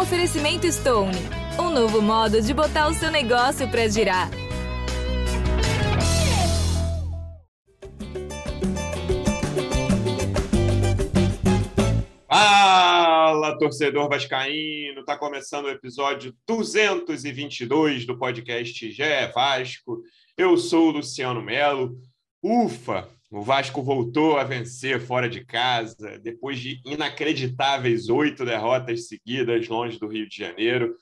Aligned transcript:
Oferecimento 0.00 0.70
Stone, 0.70 1.18
um 1.58 1.70
novo 1.70 2.00
modo 2.00 2.40
de 2.40 2.54
botar 2.54 2.86
o 2.86 2.94
seu 2.94 3.10
negócio 3.10 3.68
para 3.68 3.88
girar. 3.88 4.30
Fala, 12.28 13.58
torcedor 13.58 14.08
vascaíno! 14.08 15.04
Tá 15.04 15.18
começando 15.18 15.64
o 15.64 15.70
episódio 15.70 16.32
222 16.46 18.06
do 18.06 18.16
podcast 18.16 18.92
Gé 18.92 19.26
Vasco. 19.32 20.04
Eu 20.36 20.56
sou 20.56 20.90
o 20.90 20.92
Luciano 20.92 21.42
Melo. 21.42 22.00
Ufa, 22.40 23.08
o 23.30 23.42
Vasco 23.42 23.82
voltou 23.82 24.38
a 24.38 24.44
vencer 24.44 25.00
fora 25.00 25.28
de 25.28 25.44
casa, 25.44 26.18
depois 26.18 26.58
de 26.58 26.80
inacreditáveis 26.84 28.08
oito 28.08 28.42
derrotas 28.42 29.06
seguidas 29.06 29.68
longe 29.68 29.98
do 29.98 30.08
Rio 30.08 30.26
de 30.26 30.36
Janeiro. 30.36 30.96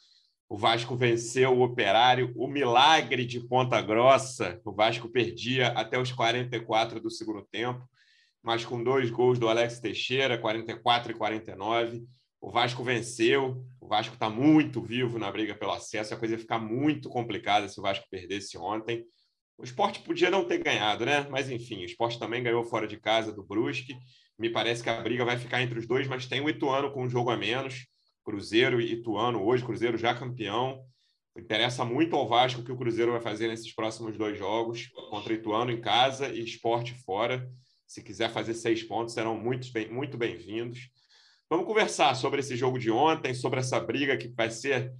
O 0.48 0.56
Vasco 0.56 0.96
venceu 0.96 1.52
o 1.52 1.62
Operário, 1.62 2.32
o 2.34 2.48
milagre 2.48 3.24
de 3.24 3.38
Ponta 3.38 3.80
Grossa. 3.80 4.60
O 4.64 4.72
Vasco 4.72 5.08
perdia 5.08 5.68
até 5.68 6.00
os 6.00 6.10
44 6.10 7.00
do 7.00 7.10
segundo 7.10 7.42
tempo, 7.42 7.88
mas 8.42 8.64
com 8.64 8.82
dois 8.82 9.08
gols 9.08 9.38
do 9.38 9.48
Alex 9.48 9.78
Teixeira, 9.78 10.36
44 10.36 11.12
e 11.12 11.14
49. 11.14 12.04
O 12.40 12.50
Vasco 12.50 12.82
venceu. 12.82 13.64
O 13.80 13.86
Vasco 13.86 14.14
está 14.14 14.28
muito 14.28 14.82
vivo 14.82 15.16
na 15.16 15.30
briga 15.30 15.54
pelo 15.54 15.72
acesso. 15.72 16.12
A 16.12 16.16
coisa 16.16 16.34
ia 16.34 16.40
ficar 16.40 16.58
muito 16.58 17.08
complicada 17.08 17.68
se 17.68 17.78
o 17.78 17.82
Vasco 17.82 18.06
perdesse 18.10 18.58
ontem. 18.58 19.04
O 19.58 19.64
esporte 19.64 20.00
podia 20.00 20.30
não 20.30 20.44
ter 20.44 20.62
ganhado, 20.62 21.06
né? 21.06 21.26
Mas 21.30 21.50
enfim, 21.50 21.82
o 21.82 21.84
esporte 21.84 22.18
também 22.18 22.42
ganhou 22.42 22.62
fora 22.64 22.86
de 22.86 22.98
casa 22.98 23.32
do 23.32 23.42
Brusque. 23.42 23.96
Me 24.38 24.50
parece 24.50 24.82
que 24.82 24.90
a 24.90 25.00
briga 25.00 25.24
vai 25.24 25.38
ficar 25.38 25.62
entre 25.62 25.78
os 25.78 25.86
dois, 25.86 26.06
mas 26.06 26.26
tem 26.26 26.40
o 26.40 26.48
Ituano 26.48 26.90
com 26.92 27.04
um 27.04 27.08
jogo 27.08 27.30
a 27.30 27.36
menos. 27.36 27.86
Cruzeiro 28.24 28.80
e 28.80 28.92
Ituano 28.92 29.42
hoje, 29.42 29.64
Cruzeiro 29.64 29.96
já 29.96 30.14
campeão. 30.14 30.84
Interessa 31.38 31.84
muito 31.84 32.16
ao 32.16 32.28
Vasco 32.28 32.60
o 32.60 32.64
que 32.64 32.72
o 32.72 32.76
Cruzeiro 32.76 33.12
vai 33.12 33.20
fazer 33.20 33.48
nesses 33.48 33.74
próximos 33.74 34.16
dois 34.16 34.38
jogos, 34.38 34.88
contra 35.10 35.32
Ituano 35.32 35.70
em 35.70 35.80
casa 35.80 36.28
e 36.28 36.42
esporte 36.42 36.94
fora. 37.04 37.48
Se 37.86 38.02
quiser 38.02 38.30
fazer 38.30 38.54
seis 38.54 38.82
pontos, 38.82 39.14
serão 39.14 39.38
muito 39.38 39.70
bem-vindos. 39.72 39.96
Muito 39.96 40.18
bem 40.18 40.36
Vamos 41.48 41.66
conversar 41.66 42.16
sobre 42.16 42.40
esse 42.40 42.56
jogo 42.56 42.76
de 42.76 42.90
ontem, 42.90 43.32
sobre 43.32 43.60
essa 43.60 43.78
briga 43.78 44.16
que 44.16 44.26
vai 44.28 44.50
ser 44.50 44.92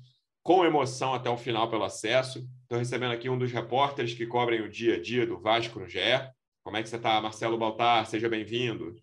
com 0.44 0.64
emoção 0.64 1.12
até 1.12 1.28
o 1.28 1.36
final 1.36 1.68
pelo 1.68 1.82
acesso. 1.82 2.46
Estou 2.66 2.80
recebendo 2.80 3.12
aqui 3.12 3.30
um 3.30 3.38
dos 3.38 3.52
repórteres 3.52 4.12
que 4.12 4.26
cobrem 4.26 4.60
o 4.60 4.68
dia 4.68 4.96
a 4.96 5.00
dia 5.00 5.24
do 5.24 5.38
Vasco 5.38 5.78
no 5.78 5.88
GE. 5.88 6.00
Como 6.64 6.76
é 6.76 6.82
que 6.82 6.88
você 6.88 6.96
está, 6.96 7.20
Marcelo 7.20 7.56
Baltar? 7.56 8.04
Seja 8.06 8.28
bem-vindo. 8.28 8.96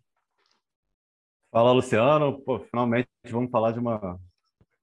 Fala, 1.49 1.71
Luciano. 1.71 2.41
Pô, 2.41 2.59
finalmente 2.59 3.07
vamos 3.29 3.49
falar 3.49 3.71
de 3.71 3.79
uma 3.79 4.19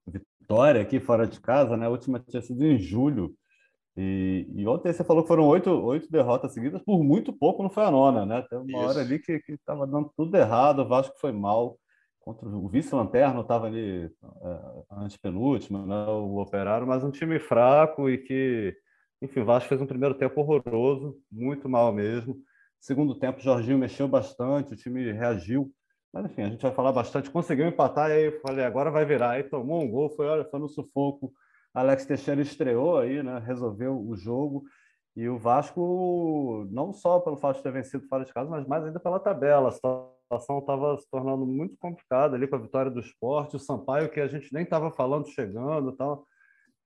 vitória 0.07 0.81
aqui 0.81 0.99
fora 0.99 1.27
de 1.27 1.39
casa, 1.39 1.77
né? 1.77 1.85
A 1.85 1.89
última 1.91 2.19
tinha 2.27 2.41
sido 2.41 2.65
em 2.65 2.79
julho. 2.79 3.35
E, 3.95 4.47
e 4.51 4.67
ontem 4.67 4.91
você 4.91 5.03
falou 5.03 5.21
que 5.21 5.27
foram 5.27 5.45
oito, 5.45 5.69
oito 5.69 6.11
derrotas 6.11 6.51
seguidas, 6.51 6.81
por 6.81 7.03
muito 7.03 7.31
pouco 7.31 7.61
não 7.61 7.69
foi 7.69 7.83
a 7.83 7.91
nona, 7.91 8.25
né? 8.25 8.41
Teve 8.49 8.63
uma 8.63 8.79
Isso. 8.79 8.89
hora 8.89 9.01
ali 9.01 9.19
que 9.19 9.43
estava 9.47 9.85
dando 9.85 10.11
tudo 10.17 10.35
errado, 10.35 10.79
o 10.79 10.87
Vasco 10.87 11.13
foi 11.19 11.31
mal 11.31 11.77
contra 12.21 12.47
o 12.47 12.69
vice-lanterno, 12.69 13.41
estava 13.41 13.65
ali 13.65 14.05
é, 14.05 14.83
antepenúltimo, 14.91 15.85
né, 15.85 16.05
o 16.05 16.37
Operário, 16.37 16.87
mas 16.87 17.03
um 17.03 17.11
time 17.11 17.39
fraco 17.39 18.09
e 18.09 18.17
que, 18.17 18.75
enfim, 19.21 19.41
o 19.41 19.45
Vasco 19.45 19.67
fez 19.67 19.81
um 19.81 19.87
primeiro 19.87 20.15
tempo 20.15 20.39
horroroso, 20.39 21.17
muito 21.31 21.67
mal 21.67 21.91
mesmo. 21.91 22.37
Segundo 22.79 23.15
tempo, 23.15 23.39
o 23.39 23.43
Jorginho 23.43 23.77
mexeu 23.77 24.07
bastante, 24.07 24.73
o 24.73 24.77
time 24.77 25.11
reagiu. 25.11 25.71
Mas, 26.13 26.25
enfim, 26.25 26.43
a 26.43 26.49
gente 26.49 26.61
vai 26.61 26.71
falar 26.71 26.91
bastante. 26.91 27.29
Conseguiu 27.29 27.67
empatar, 27.67 28.09
e 28.09 28.13
aí 28.13 28.25
eu 28.25 28.41
falei, 28.41 28.65
agora 28.65 28.91
vai 28.91 29.05
virar. 29.05 29.31
Aí 29.31 29.43
tomou 29.43 29.81
um 29.81 29.89
gol, 29.89 30.09
foi, 30.09 30.27
olha, 30.27 30.43
foi 30.45 30.59
no 30.59 30.67
sufoco. 30.67 31.31
Alex 31.73 32.05
Teixeira 32.05 32.41
estreou 32.41 32.97
aí, 32.97 33.23
né, 33.23 33.39
resolveu 33.45 33.97
o 33.99 34.15
jogo. 34.15 34.63
E 35.15 35.27
o 35.27 35.37
Vasco, 35.37 36.67
não 36.71 36.93
só 36.93 37.19
pelo 37.19 37.37
fato 37.37 37.57
de 37.57 37.63
ter 37.63 37.71
vencido 37.71 38.07
fora 38.07 38.25
de 38.25 38.33
casa, 38.33 38.49
mas 38.49 38.65
mais 38.67 38.83
ainda 38.83 38.99
pela 38.99 39.19
tabela. 39.19 39.69
A 39.69 39.71
situação 40.31 40.59
estava 40.59 40.97
se 40.97 41.09
tornando 41.09 41.45
muito 41.45 41.75
complicada 41.77 42.35
ali 42.35 42.47
com 42.47 42.55
a 42.55 42.59
vitória 42.59 42.89
do 42.89 43.01
esporte. 43.01 43.55
O 43.55 43.59
Sampaio, 43.59 44.09
que 44.09 44.19
a 44.19 44.27
gente 44.27 44.53
nem 44.53 44.63
estava 44.63 44.89
falando, 44.91 45.27
chegando 45.27 45.91
tal. 45.91 46.25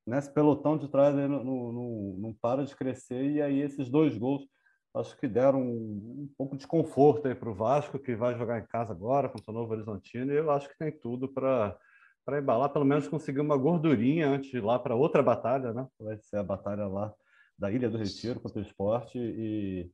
Nesse 0.05 0.31
pelotão 0.33 0.77
de 0.77 0.87
trás 0.87 1.15
aí 1.17 1.27
não, 1.27 1.43
não, 1.43 2.15
não 2.17 2.33
para 2.41 2.65
de 2.65 2.75
crescer. 2.75 3.23
E 3.31 3.41
aí 3.41 3.61
esses 3.61 3.89
dois 3.89 4.17
gols 4.17 4.47
acho 4.95 5.17
que 5.17 5.27
deram 5.27 5.61
um, 5.61 6.23
um 6.23 6.29
pouco 6.37 6.57
de 6.57 6.65
conforto 6.65 7.27
aí 7.27 7.35
para 7.35 7.49
o 7.49 7.53
Vasco, 7.53 7.99
que 7.99 8.15
vai 8.15 8.35
jogar 8.37 8.59
em 8.59 8.65
casa 8.65 8.93
agora 8.93 9.29
contra 9.29 9.51
o 9.51 9.53
Novo 9.53 9.73
Horizontino. 9.73 10.31
E 10.31 10.37
eu 10.37 10.49
acho 10.51 10.69
que 10.69 10.77
tem 10.77 10.91
tudo 10.91 11.27
para 11.27 11.77
para 12.25 12.39
embalar, 12.39 12.69
pelo 12.69 12.85
menos 12.85 13.07
conseguir 13.07 13.39
uma 13.39 13.55
gordurinha 13.55 14.27
antes 14.27 14.49
de 14.49 14.57
ir 14.57 14.63
lá 14.63 14.79
para 14.79 14.95
outra 14.95 15.21
batalha, 15.21 15.71
né? 15.71 15.85
Vai 15.99 16.17
ser 16.17 16.37
a 16.37 16.43
batalha 16.43 16.87
lá 16.87 17.13
da 17.55 17.71
Ilha 17.71 17.87
do 17.87 17.99
Retiro 17.99 18.39
contra 18.39 18.57
o 18.57 18.63
esporte 18.63 19.19
e, 19.19 19.91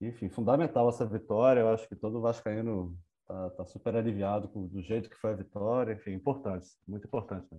enfim, 0.00 0.28
fundamental 0.28 0.88
essa 0.88 1.06
vitória. 1.06 1.60
Eu 1.60 1.68
acho 1.68 1.88
que 1.88 1.96
todo 1.96 2.20
vascaíno 2.20 2.96
está 3.22 3.50
tá 3.50 3.64
super 3.64 3.96
aliviado 3.96 4.48
com, 4.48 4.66
do 4.66 4.82
jeito 4.82 5.08
que 5.08 5.16
foi 5.16 5.32
a 5.32 5.36
vitória. 5.36 5.92
Enfim, 5.92 6.12
importante, 6.12 6.68
muito 6.86 7.06
importante. 7.06 7.46
Né? 7.50 7.58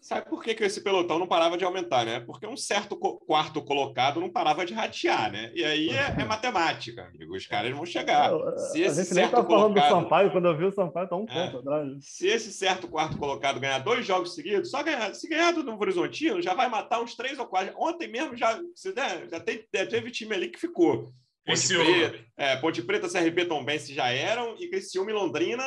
Sabe 0.00 0.28
por 0.28 0.42
que, 0.42 0.54
que 0.54 0.62
esse 0.62 0.80
pelotão 0.80 1.18
não 1.18 1.26
parava 1.26 1.58
de 1.58 1.64
aumentar, 1.64 2.06
né? 2.06 2.20
Porque 2.20 2.46
um 2.46 2.56
certo 2.56 2.96
quarto 2.96 3.60
colocado 3.62 4.20
não 4.20 4.30
parava 4.30 4.64
de 4.64 4.72
ratear, 4.72 5.32
né? 5.32 5.50
E 5.54 5.64
aí 5.64 5.90
é, 5.90 6.14
é 6.20 6.24
matemática, 6.24 7.06
amigo. 7.06 7.34
Os 7.34 7.46
caras 7.46 7.72
vão 7.72 7.84
chegar. 7.84 8.30
Se 8.56 8.80
esse 8.80 9.00
a 9.00 9.04
gente 9.04 9.14
nem 9.14 9.24
estava 9.24 9.44
colocado... 9.44 9.74
falando 9.74 9.74
do 9.74 10.02
Sampaio, 10.02 10.30
quando 10.30 10.46
eu 10.46 10.56
vi 10.56 10.64
o 10.64 10.72
Sampaio, 10.72 11.04
está 11.04 11.16
um 11.16 11.26
é, 11.28 11.50
ponto 11.50 11.58
atrás. 11.58 11.96
Se 12.00 12.28
esse 12.28 12.52
certo 12.52 12.86
quarto 12.86 13.18
colocado 13.18 13.58
ganhar 13.58 13.80
dois 13.80 14.06
jogos 14.06 14.34
seguidos, 14.34 14.70
só 14.70 14.84
ganhar, 14.84 15.12
se 15.14 15.28
ganhar 15.28 15.52
do 15.52 15.64
Novo 15.64 15.82
Horizontino, 15.82 16.40
já 16.40 16.54
vai 16.54 16.68
matar 16.68 17.02
uns 17.02 17.16
três 17.16 17.38
ou 17.38 17.46
quatro. 17.46 17.74
Ontem 17.76 18.08
mesmo 18.08 18.36
já, 18.36 18.56
né, 18.56 19.28
já, 19.30 19.40
tem, 19.40 19.64
já 19.74 19.86
teve 19.86 20.12
time 20.12 20.32
ali 20.32 20.48
que 20.48 20.60
ficou. 20.60 21.12
Ponte 21.48 21.68
Preta, 21.68 22.24
é, 22.36 22.56
Ponte 22.56 22.82
Preta, 22.82 23.08
CRP 23.08 23.46
Tombense 23.46 23.94
já 23.94 24.10
eram, 24.10 24.56
e 24.58 24.68
Criciúma 24.68 25.10
e 25.10 25.14
Londrina 25.14 25.64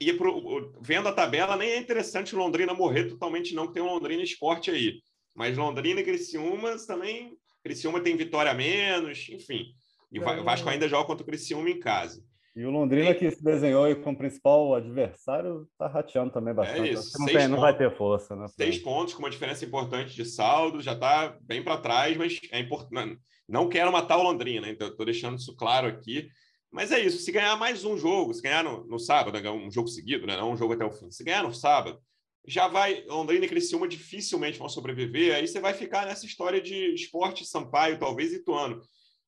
e 0.00 0.12
pro, 0.12 0.72
vendo 0.80 1.08
a 1.08 1.12
tabela, 1.12 1.56
nem 1.56 1.70
é 1.70 1.78
interessante 1.78 2.34
Londrina 2.34 2.72
morrer 2.72 3.04
totalmente, 3.04 3.54
não, 3.54 3.66
que 3.66 3.74
tem 3.74 3.82
um 3.82 3.92
Londrina 3.92 4.22
esporte 4.22 4.70
aí. 4.70 5.00
Mas 5.34 5.56
Londrina 5.56 6.00
e 6.00 6.04
Criciúma 6.04 6.76
também. 6.86 7.36
Criciúma 7.62 8.00
tem 8.00 8.16
vitória 8.16 8.52
a 8.52 8.54
menos, 8.54 9.28
enfim. 9.28 9.66
E 10.10 10.20
o 10.20 10.44
Vasco 10.44 10.68
ainda 10.68 10.88
joga 10.88 11.06
contra 11.06 11.24
o 11.24 11.26
Criciúma 11.26 11.68
em 11.68 11.80
casa. 11.80 12.22
E 12.54 12.64
o 12.64 12.70
Londrina, 12.70 13.12
que 13.12 13.30
se 13.30 13.44
desenhou 13.44 13.84
aí 13.84 13.94
como 13.94 14.16
principal 14.16 14.74
adversário, 14.74 15.68
está 15.72 15.86
rateando 15.88 16.32
também 16.32 16.54
bastante. 16.54 16.88
É 16.88 16.92
isso. 16.92 17.18
Não, 17.18 17.26
tem, 17.26 17.48
não, 17.48 17.60
vai 17.60 17.76
ter 17.76 17.94
força. 17.94 18.34
Né, 18.34 18.46
Seis 18.48 18.78
pontos, 18.78 19.12
com 19.12 19.18
uma 19.18 19.28
diferença 19.28 19.62
importante 19.64 20.14
de 20.14 20.24
saldo, 20.24 20.80
já 20.80 20.92
está 20.92 21.36
bem 21.42 21.62
para 21.62 21.76
trás, 21.76 22.16
mas 22.16 22.40
é 22.50 22.60
importante. 22.60 23.20
Não 23.48 23.68
quero 23.68 23.92
matar 23.92 24.16
o 24.16 24.22
Londrina, 24.22 24.68
então 24.68 24.88
estou 24.88 25.06
deixando 25.06 25.38
isso 25.38 25.54
claro 25.54 25.86
aqui. 25.86 26.28
Mas 26.70 26.92
é 26.92 27.00
isso, 27.00 27.18
se 27.18 27.32
ganhar 27.32 27.56
mais 27.56 27.84
um 27.84 27.96
jogo, 27.96 28.34
se 28.34 28.42
ganhar 28.42 28.64
no, 28.64 28.84
no 28.86 28.98
sábado, 28.98 29.40
né, 29.40 29.50
um 29.50 29.70
jogo 29.70 29.88
seguido, 29.88 30.26
né, 30.26 30.36
não 30.36 30.52
um 30.52 30.56
jogo 30.56 30.74
até 30.74 30.84
o 30.84 30.90
fim, 30.90 31.10
se 31.10 31.24
ganhar 31.24 31.42
no 31.42 31.54
sábado, 31.54 31.98
já 32.46 32.68
vai, 32.68 33.04
Londrina 33.06 33.44
e 33.44 33.48
Criciúma 33.48 33.88
dificilmente 33.88 34.58
vão 34.58 34.68
sobreviver, 34.68 35.34
aí 35.34 35.46
você 35.46 35.60
vai 35.60 35.74
ficar 35.74 36.06
nessa 36.06 36.26
história 36.26 36.60
de 36.60 36.94
esporte 36.94 37.44
Sampaio, 37.44 37.98
talvez 37.98 38.32
Ituano. 38.32 38.80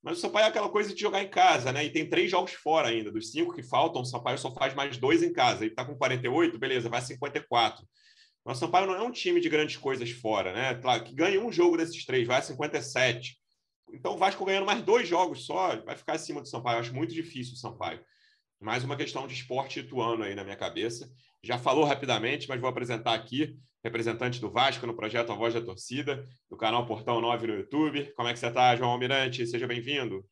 Mas 0.03 0.19
o 0.19 0.21
Sampaio 0.21 0.45
é 0.45 0.49
aquela 0.49 0.69
coisa 0.69 0.95
de 0.95 1.01
jogar 1.01 1.23
em 1.23 1.29
casa, 1.29 1.73
né? 1.73 1.85
E 1.85 1.91
tem 1.91 2.09
três 2.09 2.31
jogos 2.31 2.53
fora 2.53 2.89
ainda. 2.89 3.11
Dos 3.11 3.33
cinco 3.33 3.53
que 3.53 3.65
faltam, 3.65 4.03
o 4.03 4.05
Sampaio 4.05 4.39
só 4.39 4.55
faz 4.55 4.73
mais 4.73 4.97
dois 4.97 5.25
em 5.25 5.33
casa. 5.33 5.65
Ele 5.65 5.73
está 5.73 5.85
com 5.85 5.97
48, 5.97 6.57
beleza, 6.57 6.89
vai 6.89 7.03
54. 7.03 7.85
Mas 8.45 8.59
o 8.59 8.61
Sampaio 8.61 8.87
não 8.87 8.95
é 8.95 9.03
um 9.03 9.11
time 9.11 9.41
de 9.41 9.49
grandes 9.49 9.77
coisas 9.77 10.09
fora, 10.11 10.53
né? 10.53 10.75
Claro, 10.77 11.03
que 11.03 11.13
ganha 11.13 11.41
um 11.41 11.51
jogo 11.51 11.77
desses 11.77 12.05
três, 12.07 12.27
vai 12.27 12.39
a 12.39 12.43
57. 12.43 13.37
Então, 13.93 14.15
o 14.15 14.19
Vasco 14.19 14.45
ganhando 14.45 14.67
mais 14.67 14.83
dois 14.83 15.09
jogos 15.09 15.45
só, 15.47 15.77
vai 15.83 15.97
ficar 15.97 16.15
acima 16.15 16.41
do 16.41 16.49
Sampaio. 16.49 16.77
Eu 16.77 16.81
acho 16.81 16.95
muito 16.95 17.15
difícil 17.15 17.55
o 17.55 17.57
Sampaio. 17.57 18.01
Mais 18.61 18.83
uma 18.83 18.97
questão 18.97 19.27
de 19.27 19.35
esporte 19.35 19.81
ituano 19.81 20.25
aí 20.25 20.35
na 20.35 20.43
minha 20.43 20.57
cabeça. 20.57 21.09
Já 21.43 21.59
falou 21.59 21.85
rapidamente, 21.85 22.49
mas 22.49 22.61
vou 22.61 22.69
apresentar 22.69 23.15
aqui, 23.15 23.57
representante 23.85 24.41
do 24.41 24.51
Vasco 24.51 24.87
no 24.87 24.97
projeto 24.97 25.31
A 25.31 25.35
Voz 25.37 25.55
da 25.55 25.61
Torcida, 25.61 26.27
do 26.51 26.57
canal 26.57 26.85
Portão 26.85 27.21
9 27.21 27.47
no 27.47 27.55
YouTube. 27.55 28.13
Como 28.17 28.29
é 28.29 28.33
que 28.33 28.39
você 28.39 28.49
está, 28.49 28.75
João 28.75 28.91
Almirante? 28.91 29.47
Seja 29.47 29.67
bem-vindo. 29.67 30.25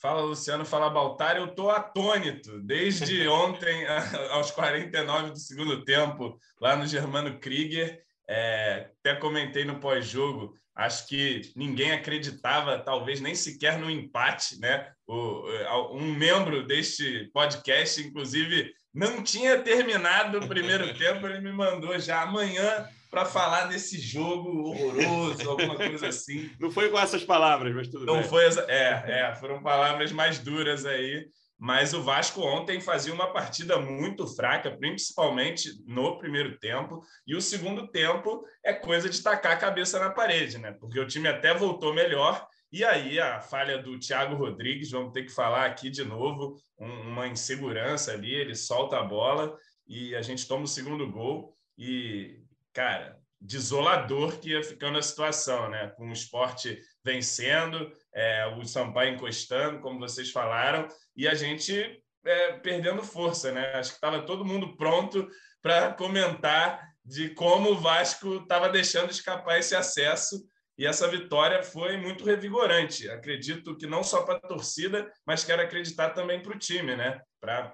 Fala, 0.00 0.22
Luciano. 0.22 0.64
Fala, 0.64 0.90
Baltar. 0.90 1.36
Eu 1.36 1.44
estou 1.44 1.70
atônito. 1.70 2.60
Desde 2.62 3.26
ontem, 3.30 3.86
aos 4.32 4.50
49 4.50 5.30
do 5.30 5.38
segundo 5.38 5.84
tempo, 5.84 6.36
lá 6.60 6.74
no 6.74 6.86
Germano 6.86 7.38
Krieger. 7.38 8.02
É, 8.28 8.90
até 8.98 9.14
comentei 9.14 9.64
no 9.64 9.78
pós-jogo 9.78 10.54
Acho 10.74 11.06
que 11.06 11.42
ninguém 11.54 11.92
acreditava, 11.92 12.78
talvez 12.78 13.20
nem 13.20 13.34
sequer 13.34 13.78
no 13.78 13.90
empate, 13.90 14.58
né? 14.58 14.90
O, 15.06 15.96
um 15.96 16.14
membro 16.14 16.66
deste 16.66 17.30
podcast, 17.32 18.00
inclusive, 18.00 18.72
não 18.94 19.22
tinha 19.22 19.60
terminado 19.60 20.38
o 20.38 20.48
primeiro 20.48 20.92
tempo, 20.96 21.26
ele 21.26 21.40
me 21.40 21.52
mandou 21.52 21.98
já 21.98 22.22
amanhã 22.22 22.88
para 23.10 23.26
falar 23.26 23.66
desse 23.66 24.00
jogo 24.00 24.70
horroroso, 24.70 25.50
alguma 25.50 25.76
coisa 25.76 26.08
assim. 26.08 26.50
Não 26.58 26.70
foi 26.70 26.88
com 26.88 26.98
essas 26.98 27.22
palavras, 27.22 27.74
mas 27.74 27.88
tudo 27.88 28.06
não 28.06 28.20
bem. 28.20 28.24
Foi, 28.24 28.44
é, 28.68 29.04
é, 29.06 29.36
foram 29.38 29.62
palavras 29.62 30.10
mais 30.12 30.38
duras 30.38 30.86
aí, 30.86 31.26
mas 31.62 31.94
o 31.94 32.02
Vasco 32.02 32.40
ontem 32.40 32.80
fazia 32.80 33.14
uma 33.14 33.32
partida 33.32 33.78
muito 33.78 34.26
fraca, 34.26 34.68
principalmente 34.68 35.70
no 35.86 36.18
primeiro 36.18 36.58
tempo, 36.58 37.04
e 37.24 37.36
o 37.36 37.40
segundo 37.40 37.86
tempo 37.86 38.44
é 38.64 38.72
coisa 38.72 39.08
de 39.08 39.22
tacar 39.22 39.52
a 39.52 39.56
cabeça 39.56 40.00
na 40.00 40.10
parede, 40.10 40.58
né? 40.58 40.72
Porque 40.72 40.98
o 40.98 41.06
time 41.06 41.28
até 41.28 41.54
voltou 41.54 41.94
melhor, 41.94 42.44
e 42.72 42.84
aí 42.84 43.20
a 43.20 43.40
falha 43.40 43.78
do 43.78 43.96
Thiago 43.96 44.34
Rodrigues, 44.34 44.90
vamos 44.90 45.12
ter 45.12 45.22
que 45.22 45.30
falar 45.30 45.66
aqui 45.66 45.88
de 45.88 46.02
novo, 46.04 46.60
um, 46.80 47.12
uma 47.12 47.28
insegurança 47.28 48.10
ali, 48.10 48.34
ele 48.34 48.56
solta 48.56 48.98
a 48.98 49.04
bola 49.04 49.56
e 49.86 50.16
a 50.16 50.20
gente 50.20 50.48
toma 50.48 50.64
o 50.64 50.68
segundo 50.68 51.08
gol 51.08 51.56
e, 51.78 52.40
cara, 52.72 53.16
desolador 53.40 54.40
que 54.40 54.50
ia 54.50 54.64
ficando 54.64 54.98
a 54.98 55.02
situação, 55.02 55.70
né? 55.70 55.92
Com 55.96 56.08
o 56.08 56.12
esporte 56.12 56.76
vencendo, 57.04 57.92
é, 58.14 58.46
o 58.58 58.64
Sampaio 58.64 59.14
encostando, 59.14 59.80
como 59.80 59.98
vocês 59.98 60.30
falaram, 60.30 60.86
e 61.16 61.26
a 61.26 61.34
gente 61.34 62.02
é, 62.24 62.52
perdendo 62.54 63.02
força, 63.02 63.52
né? 63.52 63.72
Acho 63.74 63.90
que 63.90 63.96
estava 63.96 64.22
todo 64.22 64.44
mundo 64.44 64.76
pronto 64.76 65.28
para 65.60 65.92
comentar 65.92 66.92
de 67.04 67.30
como 67.30 67.70
o 67.70 67.78
Vasco 67.78 68.36
estava 68.36 68.68
deixando 68.68 69.10
escapar 69.10 69.58
esse 69.58 69.74
acesso 69.74 70.40
e 70.78 70.86
essa 70.86 71.06
vitória 71.08 71.62
foi 71.62 71.96
muito 71.96 72.24
revigorante. 72.24 73.08
Acredito 73.10 73.76
que 73.76 73.86
não 73.86 74.02
só 74.02 74.22
para 74.22 74.36
a 74.36 74.40
torcida, 74.40 75.10
mas 75.26 75.44
quero 75.44 75.62
acreditar 75.62 76.10
também 76.10 76.40
para 76.40 76.54
o 76.54 76.58
time, 76.58 76.96
né? 76.96 77.20
Para 77.40 77.72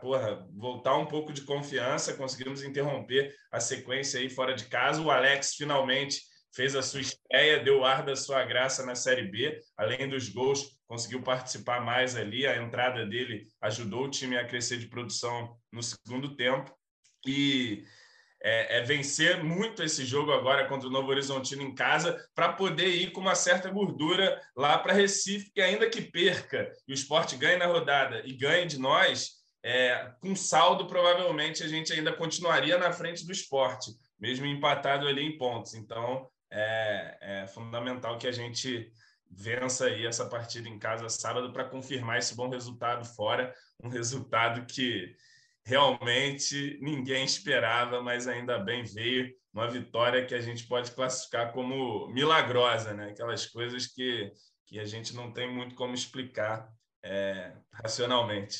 voltar 0.54 0.96
um 0.96 1.06
pouco 1.06 1.32
de 1.32 1.42
confiança, 1.42 2.14
conseguimos 2.14 2.62
interromper 2.62 3.34
a 3.52 3.60
sequência 3.60 4.18
aí 4.18 4.28
fora 4.28 4.54
de 4.54 4.64
casa. 4.64 5.00
O 5.00 5.10
Alex 5.10 5.54
finalmente 5.54 6.22
fez 6.54 6.74
a 6.74 6.82
sua 6.82 7.00
estreia, 7.00 7.62
deu 7.62 7.84
ar 7.84 8.04
da 8.04 8.16
sua 8.16 8.44
graça 8.44 8.84
na 8.84 8.94
Série 8.94 9.30
B, 9.30 9.60
além 9.76 10.08
dos 10.08 10.28
gols, 10.28 10.78
conseguiu 10.86 11.22
participar 11.22 11.80
mais 11.80 12.16
ali. 12.16 12.46
A 12.46 12.56
entrada 12.62 13.06
dele 13.06 13.46
ajudou 13.60 14.04
o 14.04 14.10
time 14.10 14.36
a 14.36 14.46
crescer 14.46 14.78
de 14.78 14.88
produção 14.88 15.56
no 15.72 15.82
segundo 15.82 16.34
tempo. 16.34 16.74
E 17.26 17.84
é, 18.42 18.78
é, 18.78 18.82
vencer 18.82 19.42
muito 19.42 19.82
esse 19.82 20.04
jogo 20.04 20.32
agora 20.32 20.66
contra 20.68 20.88
o 20.88 20.90
Novo 20.90 21.10
Horizontino 21.10 21.62
em 21.62 21.74
casa 21.74 22.16
para 22.34 22.52
poder 22.52 22.88
ir 22.88 23.10
com 23.10 23.20
uma 23.20 23.34
certa 23.34 23.68
gordura 23.70 24.40
lá 24.56 24.78
para 24.78 24.92
Recife, 24.92 25.50
que 25.52 25.60
ainda 25.60 25.90
que 25.90 26.00
perca 26.00 26.70
e 26.86 26.92
o 26.92 26.94
esporte 26.94 27.36
ganhe 27.36 27.56
na 27.56 27.66
rodada 27.66 28.22
e 28.24 28.32
ganhe 28.32 28.66
de 28.66 28.78
nós, 28.78 29.38
é, 29.62 30.12
com 30.20 30.36
saldo 30.36 30.86
provavelmente 30.86 31.64
a 31.64 31.68
gente 31.68 31.92
ainda 31.92 32.12
continuaria 32.12 32.78
na 32.78 32.92
frente 32.92 33.26
do 33.26 33.32
esporte, 33.32 33.90
mesmo 34.18 34.46
empatado 34.46 35.06
ali 35.08 35.22
em 35.22 35.36
pontos. 35.36 35.74
Então 35.74 36.28
é, 36.50 37.18
é 37.20 37.46
fundamental 37.48 38.18
que 38.18 38.26
a 38.26 38.32
gente 38.32 38.90
vença 39.30 39.86
aí 39.86 40.06
essa 40.06 40.26
partida 40.26 40.68
em 40.68 40.78
casa 40.78 41.08
sábado 41.08 41.52
para 41.52 41.68
confirmar 41.68 42.18
esse 42.18 42.34
bom 42.34 42.48
resultado 42.48 43.04
fora, 43.04 43.54
um 43.82 43.88
resultado 43.88 44.66
que 44.66 45.14
realmente 45.64 46.78
ninguém 46.80 47.24
esperava, 47.24 48.00
mas 48.02 48.26
ainda 48.26 48.58
bem 48.58 48.84
veio 48.84 49.30
uma 49.52 49.68
vitória 49.68 50.24
que 50.24 50.34
a 50.34 50.40
gente 50.40 50.66
pode 50.66 50.92
classificar 50.92 51.52
como 51.52 52.08
milagrosa, 52.08 52.94
né? 52.94 53.10
Aquelas 53.10 53.46
coisas 53.46 53.86
que, 53.86 54.32
que 54.66 54.78
a 54.78 54.84
gente 54.84 55.14
não 55.14 55.32
tem 55.32 55.52
muito 55.52 55.74
como 55.74 55.94
explicar 55.94 56.72
é, 57.02 57.52
racionalmente. 57.72 58.58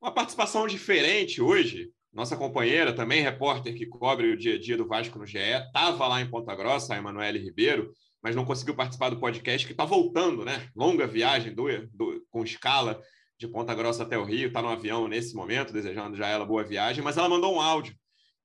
Uma 0.00 0.12
participação 0.12 0.66
diferente 0.66 1.40
hoje. 1.40 1.92
Nossa 2.14 2.36
companheira, 2.36 2.92
também 2.92 3.22
repórter 3.22 3.74
que 3.74 3.86
cobre 3.86 4.30
o 4.30 4.36
dia 4.36 4.54
a 4.54 4.60
dia 4.60 4.76
do 4.76 4.86
Vasco 4.86 5.18
no 5.18 5.26
GE, 5.26 5.38
estava 5.38 6.06
lá 6.06 6.20
em 6.20 6.30
Ponta 6.30 6.54
Grossa, 6.54 6.94
a 6.94 6.96
Emanuele 6.96 7.40
Ribeiro, 7.40 7.92
mas 8.22 8.36
não 8.36 8.44
conseguiu 8.44 8.76
participar 8.76 9.10
do 9.10 9.18
podcast, 9.18 9.66
que 9.66 9.72
está 9.72 9.84
voltando, 9.84 10.44
né? 10.44 10.68
Longa 10.76 11.08
viagem 11.08 11.52
do, 11.52 11.64
do, 11.88 12.24
com 12.30 12.44
escala 12.44 13.02
de 13.36 13.48
Ponta 13.48 13.74
Grossa 13.74 14.04
até 14.04 14.16
o 14.16 14.22
Rio, 14.22 14.46
está 14.46 14.62
no 14.62 14.68
avião 14.68 15.08
nesse 15.08 15.34
momento, 15.34 15.72
desejando 15.72 16.16
já 16.16 16.28
ela 16.28 16.46
boa 16.46 16.62
viagem, 16.62 17.02
mas 17.02 17.16
ela 17.16 17.28
mandou 17.28 17.52
um 17.52 17.60
áudio 17.60 17.96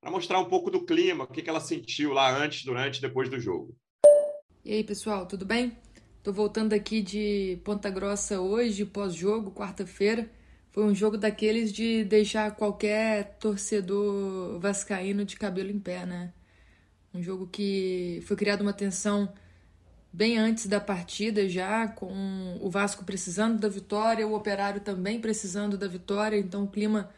para 0.01 0.09
mostrar 0.09 0.39
um 0.39 0.45
pouco 0.45 0.71
do 0.71 0.83
clima, 0.83 1.25
o 1.25 1.27
que, 1.27 1.43
que 1.43 1.49
ela 1.49 1.59
sentiu 1.59 2.11
lá 2.11 2.35
antes, 2.35 2.65
durante 2.65 2.97
e 2.97 3.01
depois 3.01 3.29
do 3.29 3.39
jogo. 3.39 3.75
E 4.65 4.73
aí, 4.73 4.83
pessoal, 4.83 5.27
tudo 5.27 5.45
bem? 5.45 5.77
Tô 6.23 6.33
voltando 6.33 6.73
aqui 6.73 7.03
de 7.03 7.61
Ponta 7.63 7.89
Grossa 7.91 8.41
hoje, 8.41 8.83
pós-jogo, 8.83 9.51
quarta-feira. 9.51 10.27
Foi 10.71 10.83
um 10.85 10.93
jogo 10.93 11.17
daqueles 11.17 11.71
de 11.73 12.03
deixar 12.03 12.55
qualquer 12.55 13.37
torcedor 13.39 14.59
vascaíno 14.59 15.25
de 15.25 15.35
cabelo 15.35 15.71
em 15.71 15.79
pé, 15.79 16.05
né? 16.05 16.31
Um 17.13 17.23
jogo 17.23 17.47
que 17.47 18.21
foi 18.25 18.37
criado 18.37 18.61
uma 18.61 18.73
tensão 18.73 19.33
bem 20.13 20.37
antes 20.37 20.67
da 20.67 20.79
partida 20.79 21.47
já, 21.49 21.87
com 21.87 22.57
o 22.61 22.69
Vasco 22.69 23.03
precisando 23.03 23.59
da 23.59 23.67
vitória, 23.69 24.27
o 24.27 24.35
Operário 24.35 24.81
também 24.81 25.19
precisando 25.19 25.77
da 25.77 25.87
vitória, 25.87 26.37
então 26.37 26.63
o 26.63 26.67
clima 26.67 27.09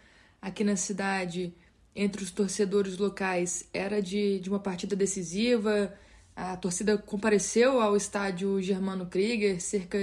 aqui 0.42 0.64
na 0.64 0.76
cidade 0.76 1.54
entre 1.96 2.24
os 2.24 2.32
torcedores 2.32 2.98
locais 2.98 3.68
era 3.74 4.02
de, 4.02 4.40
de 4.40 4.50
uma 4.50 4.60
partida 4.60 4.96
decisiva. 4.96 5.94
A 6.36 6.56
torcida 6.58 6.98
compareceu 6.98 7.82
ao 7.82 7.96
estádio 7.98 8.62
Germano 8.62 9.06
Krieger, 9.06 9.62
cerca 9.62 9.98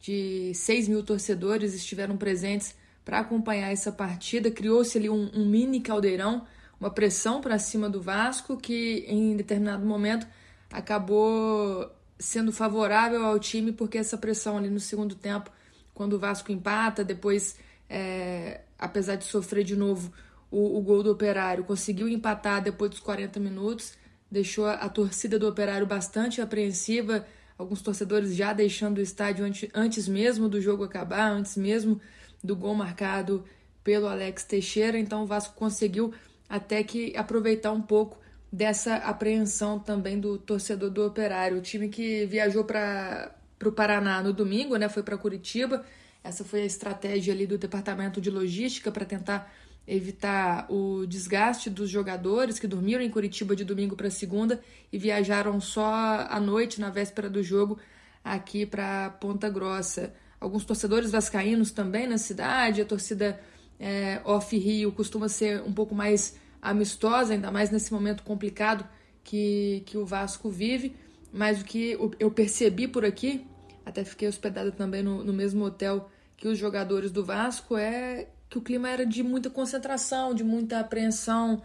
de 0.00 0.52
6 0.54 0.88
mil 0.88 1.02
torcedores 1.02 1.74
estiveram 1.74 2.16
presentes 2.16 2.74
para 3.04 3.20
acompanhar 3.20 3.70
essa 3.70 3.92
partida. 3.92 4.50
Criou-se 4.50 4.96
ali 4.96 5.10
um, 5.10 5.30
um 5.34 5.46
mini 5.46 5.80
caldeirão, 5.80 6.46
uma 6.80 6.90
pressão 6.90 7.40
para 7.40 7.58
cima 7.58 7.88
do 7.88 8.00
Vasco, 8.00 8.56
que 8.56 9.04
em 9.06 9.36
determinado 9.36 9.84
momento 9.84 10.26
acabou 10.72 11.90
sendo 12.18 12.52
favorável 12.52 13.24
ao 13.24 13.38
time, 13.38 13.72
porque 13.72 13.98
essa 13.98 14.16
pressão 14.16 14.56
ali 14.56 14.70
no 14.70 14.80
segundo 14.80 15.14
tempo, 15.14 15.50
quando 15.94 16.14
o 16.14 16.18
Vasco 16.18 16.52
empata, 16.52 17.04
depois, 17.04 17.56
é, 17.88 18.60
apesar 18.78 19.16
de 19.16 19.24
sofrer 19.24 19.64
de 19.64 19.76
novo 19.76 20.12
o, 20.50 20.78
o, 20.78 20.82
gol 20.82 21.02
do 21.02 21.10
Operário, 21.10 21.64
conseguiu 21.64 22.08
empatar 22.08 22.62
depois 22.62 22.90
dos 22.90 23.00
40 23.00 23.40
minutos, 23.40 23.94
deixou 24.30 24.66
a, 24.66 24.74
a 24.74 24.88
torcida 24.88 25.38
do 25.38 25.48
Operário 25.48 25.86
bastante 25.86 26.40
apreensiva, 26.40 27.26
alguns 27.60 27.82
torcedores 27.82 28.34
já 28.34 28.54
deixando 28.54 28.98
o 28.98 29.02
estádio 29.02 29.44
antes, 29.74 30.08
mesmo 30.08 30.48
do 30.48 30.62
jogo 30.62 30.82
acabar, 30.82 31.30
antes 31.30 31.58
mesmo 31.58 32.00
do 32.42 32.56
gol 32.56 32.74
marcado 32.74 33.44
pelo 33.84 34.08
Alex 34.08 34.44
Teixeira, 34.44 34.98
então 34.98 35.24
o 35.24 35.26
Vasco 35.26 35.54
conseguiu 35.54 36.14
até 36.48 36.82
que 36.82 37.14
aproveitar 37.14 37.70
um 37.72 37.82
pouco 37.82 38.18
dessa 38.50 38.96
apreensão 38.96 39.78
também 39.78 40.18
do 40.18 40.38
torcedor 40.38 40.88
do 40.88 41.04
Operário. 41.04 41.58
O 41.58 41.60
time 41.60 41.90
que 41.90 42.24
viajou 42.24 42.64
para 42.64 43.30
o 43.62 43.70
Paraná 43.70 44.22
no 44.22 44.32
domingo, 44.32 44.76
né, 44.76 44.88
foi 44.88 45.02
para 45.02 45.18
Curitiba. 45.18 45.84
Essa 46.24 46.42
foi 46.42 46.62
a 46.62 46.66
estratégia 46.66 47.34
ali 47.34 47.46
do 47.46 47.58
departamento 47.58 48.22
de 48.22 48.30
logística 48.30 48.90
para 48.90 49.04
tentar 49.04 49.52
evitar 49.90 50.70
o 50.70 51.04
desgaste 51.04 51.68
dos 51.68 51.90
jogadores 51.90 52.60
que 52.60 52.68
dormiram 52.68 53.02
em 53.02 53.10
Curitiba 53.10 53.56
de 53.56 53.64
domingo 53.64 53.96
para 53.96 54.08
segunda 54.08 54.60
e 54.92 54.96
viajaram 54.98 55.60
só 55.60 55.92
à 56.30 56.38
noite, 56.38 56.80
na 56.80 56.90
véspera 56.90 57.28
do 57.28 57.42
jogo, 57.42 57.76
aqui 58.22 58.64
para 58.64 59.10
Ponta 59.10 59.50
Grossa. 59.50 60.14
Alguns 60.38 60.64
torcedores 60.64 61.10
vascaínos 61.10 61.72
também 61.72 62.06
na 62.06 62.18
cidade, 62.18 62.80
a 62.80 62.84
torcida 62.84 63.40
é, 63.80 64.20
off-Rio 64.24 64.92
costuma 64.92 65.28
ser 65.28 65.60
um 65.62 65.72
pouco 65.72 65.92
mais 65.92 66.38
amistosa, 66.62 67.32
ainda 67.32 67.50
mais 67.50 67.70
nesse 67.70 67.92
momento 67.92 68.22
complicado 68.22 68.86
que, 69.24 69.82
que 69.86 69.98
o 69.98 70.06
Vasco 70.06 70.48
vive. 70.48 70.94
Mas 71.32 71.62
o 71.62 71.64
que 71.64 71.98
eu 72.18 72.30
percebi 72.30 72.86
por 72.86 73.04
aqui, 73.04 73.44
até 73.84 74.04
fiquei 74.04 74.28
hospedado 74.28 74.70
também 74.70 75.02
no, 75.02 75.24
no 75.24 75.32
mesmo 75.32 75.64
hotel 75.64 76.08
que 76.36 76.46
os 76.46 76.56
jogadores 76.56 77.10
do 77.10 77.24
Vasco, 77.24 77.76
é 77.76 78.28
que 78.50 78.58
o 78.58 78.60
clima 78.60 78.90
era 78.90 79.06
de 79.06 79.22
muita 79.22 79.48
concentração, 79.48 80.34
de 80.34 80.42
muita 80.42 80.80
apreensão, 80.80 81.62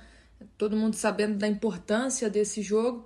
todo 0.56 0.78
mundo 0.78 0.96
sabendo 0.96 1.36
da 1.36 1.48
importância 1.48 2.30
desse 2.30 2.62
jogo. 2.62 3.06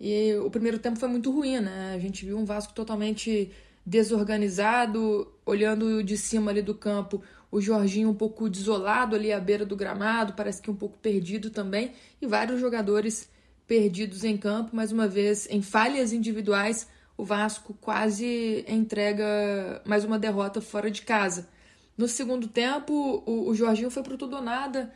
E 0.00 0.34
o 0.34 0.50
primeiro 0.50 0.78
tempo 0.80 0.98
foi 0.98 1.08
muito 1.08 1.30
ruim, 1.30 1.60
né? 1.60 1.92
A 1.94 1.98
gente 1.98 2.26
viu 2.26 2.36
um 2.36 2.44
Vasco 2.44 2.74
totalmente 2.74 3.52
desorganizado, 3.86 5.32
olhando 5.46 6.02
de 6.02 6.16
cima 6.16 6.50
ali 6.50 6.60
do 6.60 6.74
campo, 6.74 7.22
o 7.52 7.60
Jorginho 7.60 8.10
um 8.10 8.14
pouco 8.14 8.48
desolado 8.48 9.14
ali 9.14 9.32
à 9.32 9.38
beira 9.38 9.64
do 9.64 9.76
gramado, 9.76 10.32
parece 10.34 10.60
que 10.60 10.70
um 10.70 10.76
pouco 10.76 10.98
perdido 10.98 11.50
também, 11.50 11.92
e 12.20 12.26
vários 12.26 12.60
jogadores 12.60 13.28
perdidos 13.66 14.24
em 14.24 14.36
campo, 14.36 14.74
mais 14.74 14.90
uma 14.90 15.06
vez 15.06 15.48
em 15.50 15.62
falhas 15.62 16.12
individuais, 16.12 16.88
o 17.16 17.24
Vasco 17.24 17.74
quase 17.80 18.64
entrega 18.66 19.82
mais 19.84 20.04
uma 20.04 20.18
derrota 20.18 20.60
fora 20.60 20.90
de 20.90 21.02
casa. 21.02 21.48
No 22.00 22.08
segundo 22.08 22.48
tempo, 22.48 23.22
o, 23.26 23.50
o 23.50 23.54
Jorginho 23.54 23.90
foi 23.90 24.02
pro 24.02 24.16
tudo 24.16 24.36
ou 24.36 24.40
nada, 24.40 24.90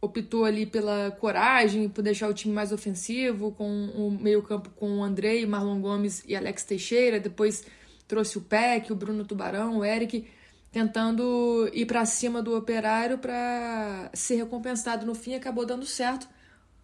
optou 0.00 0.44
ali 0.44 0.66
pela 0.66 1.12
coragem, 1.12 1.88
por 1.88 2.02
deixar 2.02 2.28
o 2.28 2.34
time 2.34 2.52
mais 2.52 2.72
ofensivo, 2.72 3.52
com 3.52 3.86
o 3.94 4.10
meio-campo 4.10 4.68
com 4.70 4.98
o 4.98 5.04
Andrei, 5.04 5.46
Marlon 5.46 5.80
Gomes 5.80 6.24
e 6.26 6.34
Alex 6.34 6.64
Teixeira, 6.64 7.20
depois 7.20 7.64
trouxe 8.08 8.36
o 8.36 8.40
Peck, 8.40 8.92
o 8.92 8.96
Bruno 8.96 9.24
Tubarão, 9.24 9.78
o 9.78 9.84
Eric, 9.84 10.26
tentando 10.72 11.70
ir 11.72 11.86
para 11.86 12.04
cima 12.04 12.42
do 12.42 12.56
operário 12.56 13.18
para 13.18 14.10
ser 14.12 14.34
recompensado. 14.34 15.06
No 15.06 15.14
fim, 15.14 15.36
acabou 15.36 15.64
dando 15.64 15.86
certo 15.86 16.28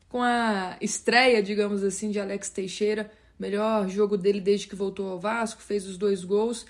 com 0.09 0.23
a 0.23 0.77
estreia, 0.81 1.43
digamos 1.43 1.83
assim, 1.83 2.09
de 2.09 2.21
Alex 2.21 2.51
Teixeira, 2.51 3.11
melhor 3.37 3.89
jogo 3.89 4.17
dele 4.17 4.41
desde 4.41 4.69
que 4.69 4.77
voltou 4.77 5.11
ao 5.11 5.19
Vasco, 5.19 5.61
fez 5.61 5.89
os 5.89 5.99
dois 5.99 6.23
gols. 6.23 6.65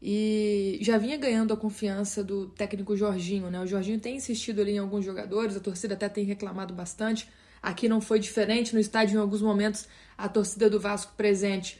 E 0.00 0.78
já 0.80 0.96
vinha 0.96 1.16
ganhando 1.16 1.52
a 1.52 1.56
confiança 1.56 2.22
do 2.22 2.46
técnico 2.46 2.96
Jorginho, 2.96 3.50
né? 3.50 3.60
O 3.60 3.66
Jorginho 3.66 3.98
tem 3.98 4.16
insistido 4.16 4.60
ali 4.60 4.72
em 4.72 4.78
alguns 4.78 5.04
jogadores, 5.04 5.56
a 5.56 5.60
torcida 5.60 5.94
até 5.94 6.08
tem 6.08 6.24
reclamado 6.24 6.72
bastante. 6.72 7.28
Aqui 7.60 7.88
não 7.88 8.00
foi 8.00 8.20
diferente, 8.20 8.72
no 8.72 8.80
estádio 8.80 9.16
em 9.16 9.20
alguns 9.20 9.42
momentos 9.42 9.88
a 10.16 10.28
torcida 10.28 10.70
do 10.70 10.78
Vasco 10.78 11.12
presente 11.16 11.78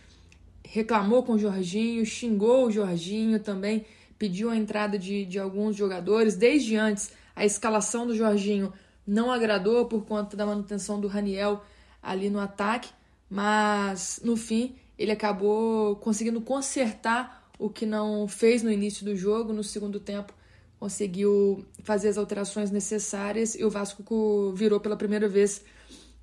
reclamou 0.70 1.22
com 1.22 1.32
o 1.32 1.38
Jorginho, 1.38 2.04
xingou 2.04 2.66
o 2.66 2.70
Jorginho 2.70 3.40
também, 3.40 3.86
pediu 4.18 4.50
a 4.50 4.56
entrada 4.56 4.98
de, 4.98 5.24
de 5.24 5.38
alguns 5.38 5.74
jogadores. 5.74 6.36
Desde 6.36 6.76
antes, 6.76 7.12
a 7.34 7.44
escalação 7.44 8.06
do 8.06 8.14
Jorginho 8.14 8.72
não 9.06 9.32
agradou 9.32 9.86
por 9.86 10.04
conta 10.04 10.36
da 10.36 10.44
manutenção 10.44 11.00
do 11.00 11.08
Raniel 11.08 11.64
ali 12.02 12.28
no 12.28 12.38
ataque, 12.38 12.90
mas 13.30 14.20
no 14.22 14.36
fim 14.36 14.76
ele 14.98 15.10
acabou 15.10 15.96
conseguindo 15.96 16.40
consertar 16.40 17.37
o 17.58 17.68
que 17.68 17.84
não 17.84 18.28
fez 18.28 18.62
no 18.62 18.70
início 18.70 19.04
do 19.04 19.16
jogo, 19.16 19.52
no 19.52 19.64
segundo 19.64 19.98
tempo 19.98 20.32
conseguiu 20.78 21.64
fazer 21.82 22.08
as 22.08 22.18
alterações 22.18 22.70
necessárias 22.70 23.54
e 23.54 23.64
o 23.64 23.70
Vasco 23.70 24.52
virou 24.54 24.78
pela 24.78 24.96
primeira 24.96 25.28
vez 25.28 25.64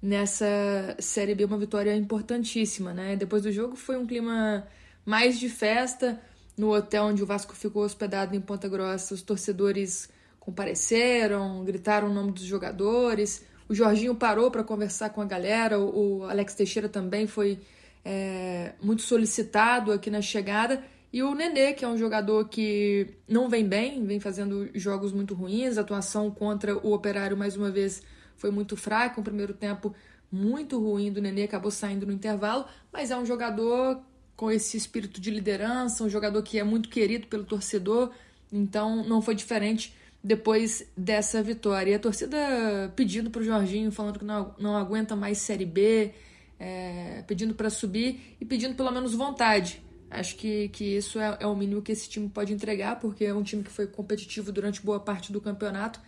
nessa 0.01 0.95
Série 0.99 1.35
B 1.35 1.45
uma 1.45 1.57
vitória 1.57 1.95
importantíssima, 1.95 2.93
né? 2.93 3.15
Depois 3.15 3.43
do 3.43 3.51
jogo 3.51 3.75
foi 3.75 3.97
um 3.97 4.05
clima 4.05 4.65
mais 5.05 5.39
de 5.39 5.49
festa 5.49 6.19
no 6.57 6.73
hotel 6.73 7.05
onde 7.05 7.21
o 7.21 7.25
Vasco 7.25 7.53
ficou 7.53 7.83
hospedado 7.83 8.35
em 8.35 8.39
Ponta 8.39 8.69
Grossa. 8.69 9.13
Os 9.13 9.21
torcedores 9.21 10.09
compareceram, 10.39 11.63
gritaram 11.65 12.09
o 12.09 12.13
nome 12.13 12.31
dos 12.31 12.43
jogadores. 12.43 13.43
O 13.67 13.75
Jorginho 13.75 14.15
parou 14.15 14.49
para 14.49 14.63
conversar 14.63 15.09
com 15.09 15.21
a 15.21 15.25
galera. 15.25 15.79
O, 15.79 16.23
Alex 16.23 16.53
Teixeira 16.53 16.87
também 16.87 17.27
foi 17.27 17.59
é, 18.05 18.73
muito 18.81 19.01
solicitado 19.01 19.91
aqui 19.91 20.09
na 20.09 20.21
chegada. 20.21 20.81
E 21.15 21.23
o 21.23 21.33
Nenê, 21.33 21.71
que 21.71 21.85
é 21.85 21.87
um 21.87 21.97
jogador 21.97 22.49
que 22.49 23.07
não 23.25 23.47
vem 23.47 23.65
bem, 23.65 24.05
vem 24.05 24.19
fazendo 24.19 24.69
jogos 24.77 25.13
muito 25.13 25.33
ruins. 25.33 25.77
A 25.77 25.81
atuação 25.81 26.29
contra 26.29 26.75
o 26.75 26.91
Operário, 26.91 27.37
mais 27.37 27.55
uma 27.55 27.71
vez, 27.71 28.03
foi 28.35 28.51
muito 28.51 28.75
fraco, 28.75 29.21
um 29.21 29.23
primeiro 29.23 29.53
tempo 29.53 29.95
muito 30.29 30.77
ruim 30.77 31.13
do 31.13 31.21
Nenê, 31.21 31.43
acabou 31.43 31.71
saindo 31.71 32.05
no 32.05 32.11
intervalo, 32.11 32.65
mas 32.91 33.11
é 33.11 33.17
um 33.17 33.25
jogador 33.25 34.01
com 34.35 34.51
esse 34.51 34.75
espírito 34.75 35.21
de 35.21 35.31
liderança, 35.31 36.03
um 36.03 36.09
jogador 36.09 36.43
que 36.43 36.59
é 36.59 36.65
muito 36.65 36.89
querido 36.89 37.27
pelo 37.27 37.45
torcedor, 37.45 38.11
então 38.51 39.01
não 39.07 39.21
foi 39.21 39.35
diferente 39.35 39.95
depois 40.21 40.85
dessa 40.97 41.41
vitória. 41.41 41.91
E 41.91 41.93
a 41.93 41.99
torcida 41.99 42.91
pedindo 42.93 43.29
para 43.29 43.41
o 43.41 43.45
Jorginho, 43.45 43.89
falando 43.89 44.19
que 44.19 44.25
não, 44.25 44.53
não 44.59 44.75
aguenta 44.75 45.15
mais 45.15 45.37
Série 45.37 45.65
B, 45.65 46.11
é, 46.59 47.23
pedindo 47.25 47.55
para 47.55 47.69
subir 47.69 48.35
e 48.41 48.43
pedindo 48.43 48.75
pelo 48.75 48.91
menos 48.91 49.13
vontade. 49.13 49.84
Acho 50.19 50.35
que, 50.35 50.69
que 50.69 50.97
isso 50.97 51.19
é, 51.19 51.37
é 51.41 51.47
o 51.47 51.55
mínimo 51.55 51.81
que 51.81 51.91
esse 51.91 52.09
time 52.09 52.29
pode 52.29 52.53
entregar, 52.53 52.99
porque 52.99 53.25
é 53.25 53.33
um 53.33 53.43
time 53.43 53.63
que 53.63 53.71
foi 53.71 53.87
competitivo 53.87 54.51
durante 54.51 54.81
boa 54.81 54.99
parte 54.99 55.31
do 55.31 55.41
campeonato 55.41 55.99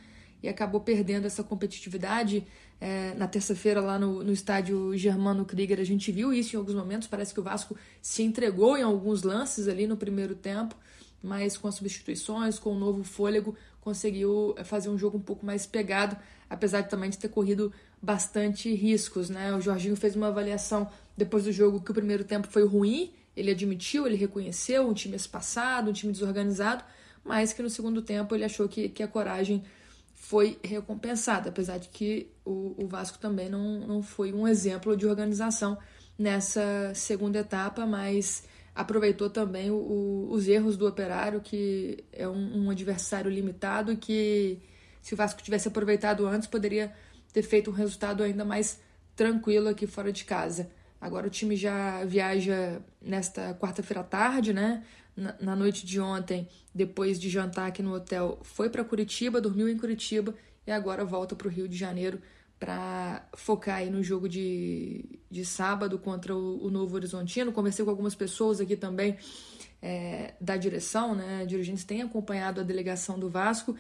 e 0.42 0.48
acabou 0.48 0.82
perdendo 0.82 1.26
essa 1.26 1.44
competitividade. 1.44 2.46
É, 2.80 3.16
na 3.16 3.28
terça-feira, 3.28 3.82
lá 3.82 3.98
no, 3.98 4.24
no 4.24 4.32
estádio 4.32 4.96
Germano 4.96 5.44
Krieger, 5.46 5.80
a 5.80 5.84
gente 5.84 6.12
viu 6.12 6.32
isso 6.32 6.56
em 6.56 6.60
alguns 6.60 6.76
momentos. 6.76 7.08
Parece 7.08 7.34
que 7.34 7.40
o 7.40 7.44
Vasco 7.44 7.76
se 8.02 8.22
entregou 8.22 8.78
em 8.78 8.84
alguns 8.84 9.24
lances 9.24 9.68
ali 9.68 9.88
no 9.88 9.98
primeiro 9.98 10.36
tempo, 10.36 10.76
mas 11.22 11.58
com 11.58 11.68
as 11.68 11.76
substituições, 11.76 12.60
com 12.60 12.72
o 12.72 12.80
novo 12.80 13.04
fôlego, 13.04 13.56
conseguiu 13.82 14.56
fazer 14.64 14.90
um 14.90 14.98
jogo 14.98 15.18
um 15.18 15.22
pouco 15.22 15.46
mais 15.46 15.66
pegado, 15.66 16.16
apesar 16.50 16.82
de 16.82 16.90
também 16.90 17.10
de 17.10 17.18
ter 17.18 17.30
corrido 17.30 17.74
bastante 18.02 18.74
riscos. 18.76 19.30
Né? 19.30 19.54
O 19.56 19.62
Jorginho 19.62 19.96
fez 19.96 20.16
uma 20.16 20.28
avaliação 20.28 20.88
depois 21.16 21.46
do 21.46 21.52
jogo 21.52 21.82
que 21.82 21.90
o 21.90 21.94
primeiro 21.94 22.24
tempo 22.24 22.48
foi 22.48 22.66
ruim, 22.66 23.12
ele 23.38 23.51
admitiu, 23.51 24.08
ele 24.08 24.15
reconheceu 24.15 24.88
um 24.88 24.94
time 24.94 25.15
espaçado, 25.15 25.91
um 25.91 25.94
time 25.94 26.12
desorganizado, 26.12 26.84
mas 27.24 27.53
que 27.53 27.62
no 27.62 27.70
segundo 27.70 28.01
tempo 28.01 28.34
ele 28.34 28.44
achou 28.44 28.67
que, 28.67 28.89
que 28.89 29.03
a 29.03 29.08
coragem 29.08 29.63
foi 30.15 30.58
recompensada, 30.63 31.50
apesar 31.50 31.77
de 31.77 31.88
que 31.89 32.32
o, 32.44 32.74
o 32.77 32.88
Vasco 32.88 33.20
também 33.20 33.48
não, 33.48 33.82
não 33.88 34.01
foi 34.01 34.34
um 34.34 34.48
exemplo 34.48 34.98
de 34.98 35.06
organização 35.06 35.77
nessa 36.17 36.91
segunda 36.96 37.39
etapa, 37.39 37.86
mas 37.86 38.44
aproveitou 38.74 39.29
também 39.29 39.70
o, 39.70 39.75
o, 39.75 40.32
os 40.32 40.48
erros 40.48 40.75
do 40.75 40.88
Operário, 40.88 41.39
que 41.39 42.03
é 42.12 42.27
um, 42.27 42.65
um, 42.65 42.70
adversário 42.72 43.29
limitado 43.29 43.91
e 43.91 43.98
que, 43.98 44.60
se 45.01 45.13
o 45.13 45.17
Vasco 45.17 45.41
tivesse 45.44 45.67
aproveitado 45.67 46.25
antes, 46.25 46.48
poderia 46.48 46.91
ter 47.32 47.44
feito 47.44 47.70
um 47.70 47.74
resultado 47.74 48.24
ainda 48.24 48.44
mais 48.44 48.79
tranquilo 49.15 49.70
aqui 49.70 49.86
fora 49.86 50.12
de 50.12 50.25
casa. 50.25 50.70
Agora 51.00 51.27
o 51.27 51.30
time 51.30 51.56
já 51.56 52.04
viaja 52.06 52.82
nesta 53.01 53.54
quarta-feira 53.54 54.01
à 54.01 54.04
tarde, 54.04 54.54
né? 54.54 54.84
na, 55.18 55.56
noite 55.56 55.86
de 55.86 56.00
ontem, 56.00 56.48
depois 56.74 57.20
de 57.20 57.30
jantar 57.30 57.68
aqui 57.68 57.82
no 57.82 57.94
hotel, 57.94 58.39
foi 58.44 58.70
para 58.70 58.84
Curitiba, 58.84 59.42
dormiu 59.42 59.68
em 59.68 59.75
Curitiba 59.75 60.34
e 60.66 60.72
agora 60.72 61.04
volta 61.04 61.36
para 61.36 61.48
o 61.48 61.51
Rio 61.51 61.68
de 61.68 61.75
Janeiro 61.75 62.22
para 62.60 63.27
focar 63.36 63.77
aí 63.77 63.89
no 63.89 64.04
jogo 64.04 64.30
de, 64.30 65.20
de 65.30 65.44
sábado 65.44 65.98
contra 65.98 66.36
o, 66.36 66.66
o, 66.66 66.70
Novo 66.70 66.96
Horizontino. 66.96 67.51
Conversei 67.51 67.84
com 67.84 67.92
algumas 67.92 68.16
pessoas 68.16 68.60
aqui 68.60 68.75
também 68.75 69.18
é, 69.82 70.34
da 70.39 70.58
direção, 70.58 71.13
né? 71.13 71.46
Dirigentes 71.46 71.84
têm 71.84 72.01
acompanhado 72.01 72.62
a 72.62 72.63
delegação 72.63 73.20
do 73.20 73.30
Vasco 73.30 73.75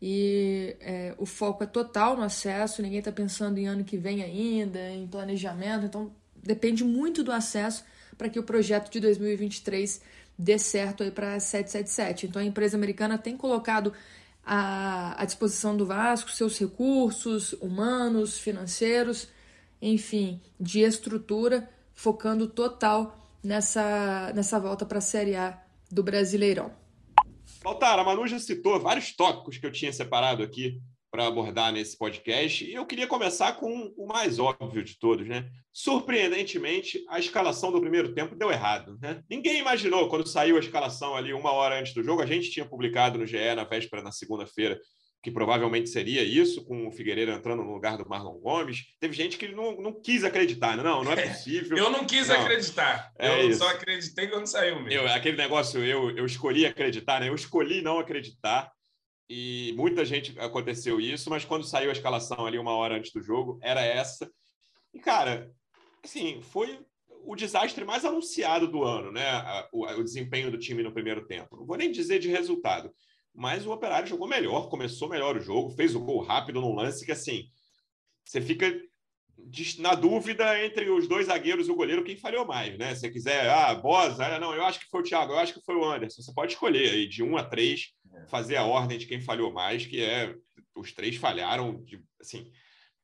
e 0.00 0.76
é, 0.80 1.14
o 1.16 1.24
foco 1.24 1.64
é 1.64 1.66
total 1.66 2.16
no 2.16 2.22
acesso. 2.22 2.82
Ninguém 2.82 2.98
está 2.98 3.12
pensando 3.12 3.58
em 3.58 3.66
ano 3.66 3.82
que 3.82 3.96
vem 3.96 4.22
ainda, 4.22 4.90
em 4.90 5.06
planejamento, 5.06 5.86
então 5.86 6.12
depende 6.48 6.82
muito 6.82 7.22
do 7.22 7.30
acesso 7.30 7.84
para 8.16 8.30
que 8.30 8.38
o 8.38 8.42
projeto 8.42 8.90
de 8.90 8.98
2023 9.00 10.00
dê 10.36 10.58
certo 10.58 11.02
aí 11.02 11.10
para 11.10 11.38
777. 11.38 12.26
Então 12.26 12.40
a 12.40 12.44
empresa 12.44 12.76
americana 12.76 13.18
tem 13.18 13.36
colocado 13.36 13.92
à, 14.44 15.20
à 15.20 15.24
disposição 15.26 15.76
do 15.76 15.84
Vasco 15.84 16.30
seus 16.30 16.58
recursos 16.58 17.52
humanos, 17.54 18.38
financeiros, 18.38 19.28
enfim, 19.80 20.40
de 20.58 20.80
estrutura, 20.80 21.68
focando 21.94 22.48
total 22.48 23.30
nessa, 23.44 24.32
nessa 24.34 24.58
volta 24.58 24.86
para 24.86 24.98
a 24.98 25.02
Série 25.02 25.36
A 25.36 25.62
do 25.90 26.02
Brasileirão. 26.02 26.72
Baltar, 27.62 27.98
a 27.98 28.04
Manu 28.04 28.26
já 28.26 28.38
citou 28.38 28.80
vários 28.80 29.12
tópicos 29.14 29.58
que 29.58 29.66
eu 29.66 29.72
tinha 29.72 29.92
separado 29.92 30.42
aqui 30.42 30.80
para 31.10 31.26
abordar 31.26 31.72
nesse 31.72 31.96
podcast. 31.96 32.64
E 32.64 32.74
eu 32.74 32.86
queria 32.86 33.06
começar 33.06 33.52
com 33.52 33.92
o 33.96 34.06
mais 34.06 34.38
óbvio 34.38 34.82
de 34.82 34.98
todos, 34.98 35.26
né? 35.26 35.48
Surpreendentemente, 35.72 37.04
a 37.08 37.18
escalação 37.18 37.72
do 37.72 37.80
primeiro 37.80 38.14
tempo 38.14 38.36
deu 38.36 38.50
errado. 38.50 38.98
Né? 39.00 39.22
Ninguém 39.28 39.58
imaginou 39.58 40.08
quando 40.08 40.26
saiu 40.26 40.56
a 40.56 40.60
escalação 40.60 41.14
ali 41.14 41.32
uma 41.32 41.52
hora 41.52 41.78
antes 41.78 41.94
do 41.94 42.02
jogo. 42.02 42.22
A 42.22 42.26
gente 42.26 42.50
tinha 42.50 42.66
publicado 42.66 43.18
no 43.18 43.26
GE 43.26 43.54
na 43.54 43.64
véspera, 43.64 44.02
na 44.02 44.12
segunda-feira, 44.12 44.78
que 45.22 45.30
provavelmente 45.30 45.88
seria 45.88 46.22
isso, 46.22 46.64
com 46.64 46.86
o 46.86 46.92
Figueiredo 46.92 47.32
entrando 47.32 47.64
no 47.64 47.72
lugar 47.72 47.96
do 47.96 48.08
Marlon 48.08 48.38
Gomes. 48.38 48.84
Teve 49.00 49.14
gente 49.14 49.36
que 49.36 49.48
não, 49.48 49.80
não 49.80 50.00
quis 50.00 50.24
acreditar, 50.24 50.76
né? 50.76 50.82
não, 50.82 51.02
não 51.02 51.12
é 51.12 51.16
possível. 51.28 51.76
eu 51.76 51.90
não 51.90 52.04
quis 52.04 52.28
não. 52.28 52.40
acreditar. 52.40 53.12
É 53.18 53.42
eu 53.42 53.50
isso. 53.50 53.58
só 53.58 53.68
acreditei 53.68 54.28
quando 54.28 54.46
saiu 54.46 54.76
mesmo. 54.76 54.92
Eu, 54.92 55.08
aquele 55.08 55.36
negócio, 55.36 55.82
eu, 55.84 56.10
eu 56.16 56.26
escolhi 56.26 56.66
acreditar, 56.66 57.20
né? 57.20 57.28
Eu 57.28 57.34
escolhi 57.34 57.82
não 57.82 57.98
acreditar 57.98 58.70
e 59.28 59.74
muita 59.76 60.04
gente 60.04 60.38
aconteceu 60.38 61.00
isso, 61.00 61.28
mas 61.28 61.44
quando 61.44 61.64
saiu 61.64 61.90
a 61.90 61.92
escalação 61.92 62.46
ali 62.46 62.58
uma 62.58 62.74
hora 62.74 62.96
antes 62.96 63.12
do 63.12 63.22
jogo, 63.22 63.58
era 63.62 63.82
essa. 63.82 64.30
E, 64.92 64.98
cara, 64.98 65.52
assim, 66.02 66.40
foi 66.40 66.80
o 67.24 67.36
desastre 67.36 67.84
mais 67.84 68.04
anunciado 68.04 68.66
do 68.66 68.82
ano, 68.82 69.12
né? 69.12 69.22
O, 69.70 69.86
o 69.86 70.02
desempenho 70.02 70.50
do 70.50 70.58
time 70.58 70.82
no 70.82 70.92
primeiro 70.92 71.26
tempo. 71.26 71.58
Não 71.58 71.66
vou 71.66 71.76
nem 71.76 71.92
dizer 71.92 72.18
de 72.18 72.28
resultado, 72.28 72.90
mas 73.34 73.66
o 73.66 73.72
Operário 73.72 74.08
jogou 74.08 74.26
melhor, 74.26 74.70
começou 74.70 75.08
melhor 75.08 75.36
o 75.36 75.40
jogo, 75.40 75.70
fez 75.70 75.94
o 75.94 76.00
gol 76.00 76.22
rápido 76.22 76.60
num 76.60 76.74
lance 76.74 77.04
que, 77.04 77.12
assim, 77.12 77.44
você 78.24 78.40
fica 78.40 78.74
na 79.78 79.94
dúvida 79.94 80.64
entre 80.64 80.90
os 80.90 81.06
dois 81.06 81.26
zagueiros 81.26 81.68
e 81.68 81.70
o 81.70 81.76
goleiro 81.76 82.02
quem 82.02 82.16
falhou 82.16 82.44
mais, 82.44 82.76
né? 82.76 82.94
Se 82.94 83.02
você 83.02 83.10
quiser, 83.10 83.48
ah, 83.48 83.74
Bosa, 83.74 84.24
ah, 84.24 84.40
não, 84.40 84.54
eu 84.54 84.64
acho 84.64 84.80
que 84.80 84.88
foi 84.90 85.00
o 85.00 85.04
Thiago, 85.04 85.32
eu 85.32 85.38
acho 85.38 85.54
que 85.54 85.64
foi 85.64 85.76
o 85.76 85.84
Anderson. 85.84 86.22
Você 86.22 86.32
pode 86.34 86.52
escolher 86.52 86.90
aí 86.90 87.06
de 87.06 87.22
um 87.22 87.36
a 87.36 87.44
três. 87.44 87.92
Fazer 88.26 88.56
a 88.56 88.64
ordem 88.64 88.98
de 88.98 89.06
quem 89.06 89.20
falhou 89.20 89.52
mais, 89.52 89.86
que 89.86 90.02
é 90.02 90.34
os 90.74 90.92
três 90.92 91.16
falharam, 91.16 91.82
de, 91.84 92.02
assim, 92.20 92.50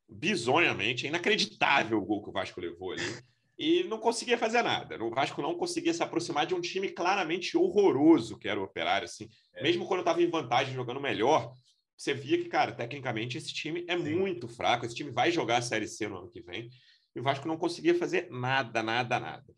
bizonhamente, 0.08 1.06
é 1.06 1.08
inacreditável 1.08 1.98
o 1.98 2.04
gol 2.04 2.22
que 2.22 2.30
o 2.30 2.32
Vasco 2.32 2.60
levou 2.60 2.92
ali. 2.92 3.22
E 3.56 3.84
não 3.84 3.98
conseguia 3.98 4.36
fazer 4.36 4.62
nada. 4.62 5.02
O 5.02 5.10
Vasco 5.10 5.40
não 5.40 5.54
conseguia 5.54 5.94
se 5.94 6.02
aproximar 6.02 6.44
de 6.46 6.54
um 6.54 6.60
time 6.60 6.88
claramente 6.88 7.56
horroroso, 7.56 8.36
que 8.38 8.48
era 8.48 8.60
o 8.60 8.64
Operário. 8.64 9.04
Assim. 9.04 9.28
É. 9.54 9.62
Mesmo 9.62 9.86
quando 9.86 10.00
estava 10.00 10.20
em 10.20 10.28
vantagem, 10.28 10.74
jogando 10.74 11.00
melhor, 11.00 11.52
você 11.96 12.12
via 12.12 12.38
que, 12.38 12.48
cara, 12.48 12.72
tecnicamente 12.72 13.38
esse 13.38 13.54
time 13.54 13.84
é 13.88 13.96
Sim. 13.96 14.16
muito 14.16 14.48
fraco. 14.48 14.84
Esse 14.84 14.94
time 14.94 15.12
vai 15.12 15.30
jogar 15.30 15.58
a 15.58 15.62
Série 15.62 15.86
C 15.86 16.08
no 16.08 16.18
ano 16.18 16.30
que 16.30 16.42
vem. 16.42 16.68
E 17.14 17.20
o 17.20 17.22
Vasco 17.22 17.46
não 17.46 17.56
conseguia 17.56 17.94
fazer 17.94 18.28
nada, 18.28 18.82
nada, 18.82 19.20
nada. 19.20 19.54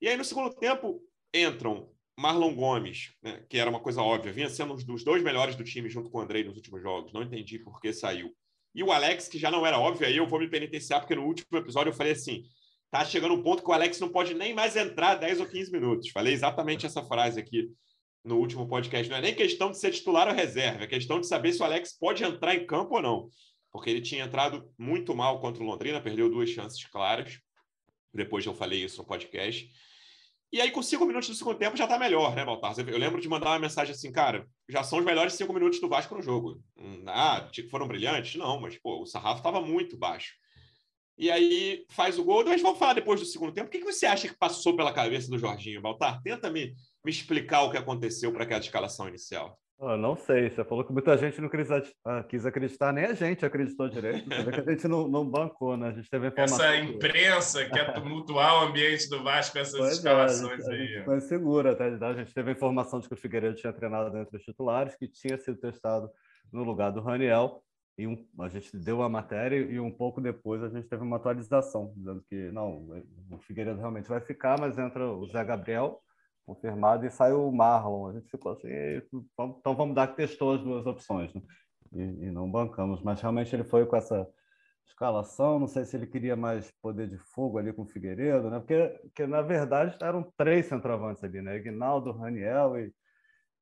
E 0.00 0.08
aí, 0.08 0.16
no 0.16 0.24
segundo 0.24 0.54
tempo, 0.54 1.02
entram 1.34 1.90
Marlon 2.20 2.54
Gomes, 2.54 3.14
né, 3.22 3.42
que 3.48 3.56
era 3.56 3.70
uma 3.70 3.80
coisa 3.80 4.02
óbvia, 4.02 4.30
vinha 4.30 4.50
sendo 4.50 4.74
um 4.74 4.76
dos 4.76 5.02
dois 5.02 5.22
melhores 5.22 5.56
do 5.56 5.64
time 5.64 5.88
junto 5.88 6.10
com 6.10 6.18
o 6.18 6.20
Andrei 6.20 6.44
nos 6.44 6.54
últimos 6.54 6.82
jogos. 6.82 7.14
Não 7.14 7.22
entendi 7.22 7.58
por 7.58 7.80
que 7.80 7.94
saiu. 7.94 8.30
E 8.74 8.82
o 8.82 8.92
Alex, 8.92 9.26
que 9.26 9.38
já 9.38 9.50
não 9.50 9.66
era 9.66 9.78
óbvio, 9.78 10.06
aí 10.06 10.18
eu 10.18 10.26
vou 10.26 10.38
me 10.38 10.48
penitenciar, 10.48 11.00
porque 11.00 11.14
no 11.14 11.24
último 11.24 11.58
episódio 11.58 11.90
eu 11.90 11.96
falei 11.96 12.12
assim: 12.12 12.42
tá 12.90 13.02
chegando 13.06 13.34
um 13.34 13.42
ponto 13.42 13.62
que 13.62 13.70
o 13.70 13.72
Alex 13.72 13.98
não 13.98 14.10
pode 14.10 14.34
nem 14.34 14.54
mais 14.54 14.76
entrar 14.76 15.14
10 15.14 15.40
ou 15.40 15.46
15 15.46 15.72
minutos. 15.72 16.10
Falei 16.10 16.34
exatamente 16.34 16.84
essa 16.84 17.02
frase 17.02 17.40
aqui 17.40 17.70
no 18.22 18.36
último 18.36 18.68
podcast. 18.68 19.08
Não 19.10 19.16
é 19.16 19.22
nem 19.22 19.34
questão 19.34 19.70
de 19.70 19.78
ser 19.78 19.90
titular 19.90 20.28
ou 20.28 20.34
reserva, 20.34 20.84
é 20.84 20.86
questão 20.86 21.20
de 21.20 21.26
saber 21.26 21.54
se 21.54 21.62
o 21.62 21.64
Alex 21.64 21.96
pode 21.98 22.22
entrar 22.22 22.54
em 22.54 22.66
campo 22.66 22.96
ou 22.96 23.02
não. 23.02 23.30
Porque 23.72 23.88
ele 23.88 24.02
tinha 24.02 24.24
entrado 24.24 24.70
muito 24.76 25.14
mal 25.14 25.40
contra 25.40 25.62
o 25.62 25.66
Londrina, 25.66 26.02
perdeu 26.02 26.28
duas 26.28 26.50
chances 26.50 26.84
claras. 26.84 27.40
Depois 28.12 28.44
eu 28.44 28.52
falei 28.52 28.84
isso 28.84 28.98
no 28.98 29.06
podcast. 29.06 29.70
E 30.52 30.60
aí, 30.60 30.70
com 30.72 30.82
cinco 30.82 31.06
minutos 31.06 31.28
do 31.28 31.34
segundo 31.34 31.58
tempo, 31.58 31.76
já 31.76 31.84
está 31.84 31.96
melhor, 31.96 32.34
né, 32.34 32.44
Baltar? 32.44 32.74
Eu 32.78 32.98
lembro 32.98 33.20
de 33.20 33.28
mandar 33.28 33.50
uma 33.50 33.58
mensagem 33.60 33.94
assim, 33.94 34.10
cara, 34.10 34.48
já 34.68 34.82
são 34.82 34.98
os 34.98 35.04
melhores 35.04 35.34
cinco 35.34 35.52
minutos 35.52 35.80
do 35.80 35.88
Vasco 35.88 36.14
no 36.14 36.22
jogo. 36.22 36.60
Hum, 36.76 37.04
ah, 37.06 37.48
foram 37.70 37.86
brilhantes? 37.86 38.34
Não, 38.34 38.60
mas 38.60 38.76
pô, 38.76 39.00
o 39.00 39.06
sarrafo 39.06 39.38
estava 39.38 39.60
muito 39.60 39.96
baixo. 39.96 40.34
E 41.16 41.30
aí 41.30 41.84
faz 41.90 42.18
o 42.18 42.24
gol. 42.24 42.44
Mas 42.44 42.62
vamos 42.62 42.78
falar 42.78 42.94
depois 42.94 43.20
do 43.20 43.26
segundo 43.26 43.52
tempo. 43.52 43.68
O 43.68 43.70
que, 43.70 43.78
que 43.78 43.84
você 43.84 44.06
acha 44.06 44.26
que 44.26 44.36
passou 44.36 44.74
pela 44.74 44.92
cabeça 44.92 45.30
do 45.30 45.38
Jorginho, 45.38 45.82
Baltar? 45.82 46.20
Tenta 46.22 46.50
me, 46.50 46.74
me 47.04 47.10
explicar 47.10 47.62
o 47.62 47.70
que 47.70 47.76
aconteceu 47.76 48.32
para 48.32 48.44
aquela 48.44 48.60
escalação 48.60 49.06
inicial. 49.06 49.60
Ah, 49.82 49.96
não 49.96 50.14
sei, 50.14 50.50
você 50.50 50.62
falou 50.62 50.84
que 50.84 50.92
muita 50.92 51.16
gente 51.16 51.40
não 51.40 51.48
quis, 51.48 51.70
ah, 52.04 52.22
quis 52.22 52.44
acreditar, 52.44 52.92
nem 52.92 53.06
a 53.06 53.14
gente 53.14 53.46
acreditou 53.46 53.88
direito. 53.88 54.28
Você 54.28 54.42
vê 54.42 54.52
que 54.52 54.60
a 54.68 54.72
gente 54.74 54.86
não, 54.86 55.08
não 55.08 55.24
bancou, 55.24 55.74
né? 55.74 55.88
A 55.88 55.92
gente 55.92 56.10
teve 56.10 56.28
informação. 56.28 56.66
Essa 56.66 56.76
imprensa 56.76 57.64
que 57.64 57.70
quer 57.70 57.94
tumultuar 57.94 58.62
o 58.62 58.66
ambiente 58.68 59.08
do 59.08 59.22
Vasco 59.24 59.54
com 59.54 59.58
essas 59.58 59.80
pois 59.80 59.92
escalações 59.92 60.68
é, 60.68 60.72
a 60.72 60.76
gente, 60.76 60.82
aí. 60.82 60.82
A 60.82 60.96
gente 60.96 61.04
foi 61.06 61.20
segura 61.20 61.72
até. 61.72 61.86
A 61.86 62.12
gente 62.12 62.34
teve 62.34 62.50
a 62.50 62.52
informação 62.52 63.00
de 63.00 63.08
que 63.08 63.14
o 63.14 63.16
Figueiredo 63.16 63.56
tinha 63.56 63.72
treinado 63.72 64.10
dentro 64.10 64.30
dos 64.30 64.42
titulares, 64.42 64.96
que 64.96 65.08
tinha 65.08 65.38
sido 65.38 65.56
testado 65.58 66.10
no 66.52 66.62
lugar 66.62 66.90
do 66.90 67.00
Raniel. 67.00 67.62
E 67.96 68.06
um, 68.06 68.22
a 68.38 68.48
gente 68.48 68.76
deu 68.76 69.02
a 69.02 69.08
matéria 69.08 69.56
e 69.56 69.80
um 69.80 69.90
pouco 69.90 70.20
depois 70.20 70.62
a 70.62 70.68
gente 70.68 70.88
teve 70.88 71.02
uma 71.02 71.16
atualização, 71.16 71.92
dizendo 71.96 72.22
que 72.28 72.50
não, 72.50 73.02
o 73.30 73.38
Figueiredo 73.38 73.78
realmente 73.78 74.08
vai 74.10 74.20
ficar, 74.20 74.60
mas 74.60 74.78
entra 74.78 75.10
o 75.10 75.26
Zé 75.26 75.42
Gabriel 75.42 76.02
confirmado 76.54 77.06
e 77.06 77.10
saiu 77.10 77.46
o 77.46 77.52
Marlon. 77.52 78.08
A 78.08 78.12
gente 78.14 78.28
ficou 78.28 78.52
assim, 78.52 78.68
então 79.58 79.76
vamos 79.76 79.94
dar 79.94 80.08
que 80.08 80.16
testou 80.16 80.54
as 80.54 80.60
duas 80.60 80.86
opções, 80.86 81.32
né? 81.32 81.40
e, 81.92 82.00
e, 82.00 82.30
não 82.30 82.50
bancamos. 82.50 83.02
Mas 83.02 83.20
realmente 83.20 83.54
ele 83.54 83.64
foi 83.64 83.86
com 83.86 83.96
essa 83.96 84.26
escalação. 84.86 85.58
Não 85.58 85.68
sei 85.68 85.84
se 85.84 85.96
ele 85.96 86.06
queria 86.06 86.36
mais 86.36 86.70
poder 86.82 87.08
de 87.08 87.18
fogo 87.18 87.58
ali 87.58 87.72
com 87.72 87.82
o 87.82 87.86
Figueiredo, 87.86 88.50
né? 88.50 88.58
Porque, 88.58 89.00
porque 89.02 89.26
na 89.26 89.42
verdade 89.42 89.96
eram 90.02 90.22
três 90.36 90.66
centroavantes 90.66 91.22
ali, 91.22 91.40
né? 91.40 91.56
Ignaldo, 91.56 92.12
Raniel 92.12 92.78
e 92.78 92.92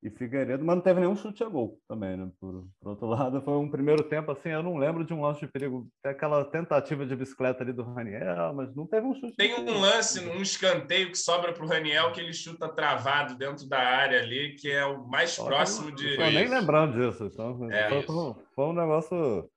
e 0.01 0.09
Figueiredo, 0.09 0.63
mas 0.63 0.75
não 0.77 0.81
teve 0.81 1.01
nenhum 1.01 1.15
chute 1.15 1.43
a 1.43 1.49
gol 1.49 1.77
também, 1.87 2.15
né? 2.15 2.29
Por, 2.39 2.65
por, 2.79 2.89
outro 2.91 3.07
lado, 3.07 3.41
foi 3.41 3.53
um 3.55 3.69
primeiro 3.69 4.01
tempo 4.03 4.31
assim, 4.31 4.49
eu 4.49 4.63
não 4.63 4.77
lembro 4.77 5.03
de 5.03 5.13
um 5.13 5.21
lance 5.21 5.41
de 5.41 5.47
perigo. 5.47 5.89
Tem 6.01 6.13
aquela 6.13 6.45
tentativa 6.45 7.05
de 7.05 7.15
bicicleta 7.15 7.63
ali 7.63 7.73
do 7.73 7.83
Raniel, 7.83 8.53
mas 8.53 8.73
não 8.73 8.87
teve 8.87 9.05
um 9.05 9.13
chute. 9.13 9.35
Tem 9.35 9.53
um 9.55 9.79
lance, 9.79 10.25
um 10.25 10.41
escanteio 10.41 11.11
que 11.11 11.17
sobra 11.17 11.51
para 11.51 11.65
o 11.65 11.67
Raniel 11.67 12.13
que 12.13 12.21
ele 12.21 12.33
chuta 12.33 12.69
travado 12.69 13.35
dentro 13.35 13.67
da 13.67 13.79
área 13.79 14.21
ali, 14.21 14.55
que 14.55 14.71
é 14.71 14.85
o 14.85 15.05
mais 15.05 15.37
próximo 15.37 15.91
de. 15.91 16.13
Eu 16.13 16.31
nem 16.31 16.47
lembrando 16.47 16.93
disso. 16.93 17.25
Então, 17.25 17.69
é 17.69 17.89
foi, 17.89 18.35
foi, 18.55 18.65
um 18.65 18.73
negócio. 18.73 19.49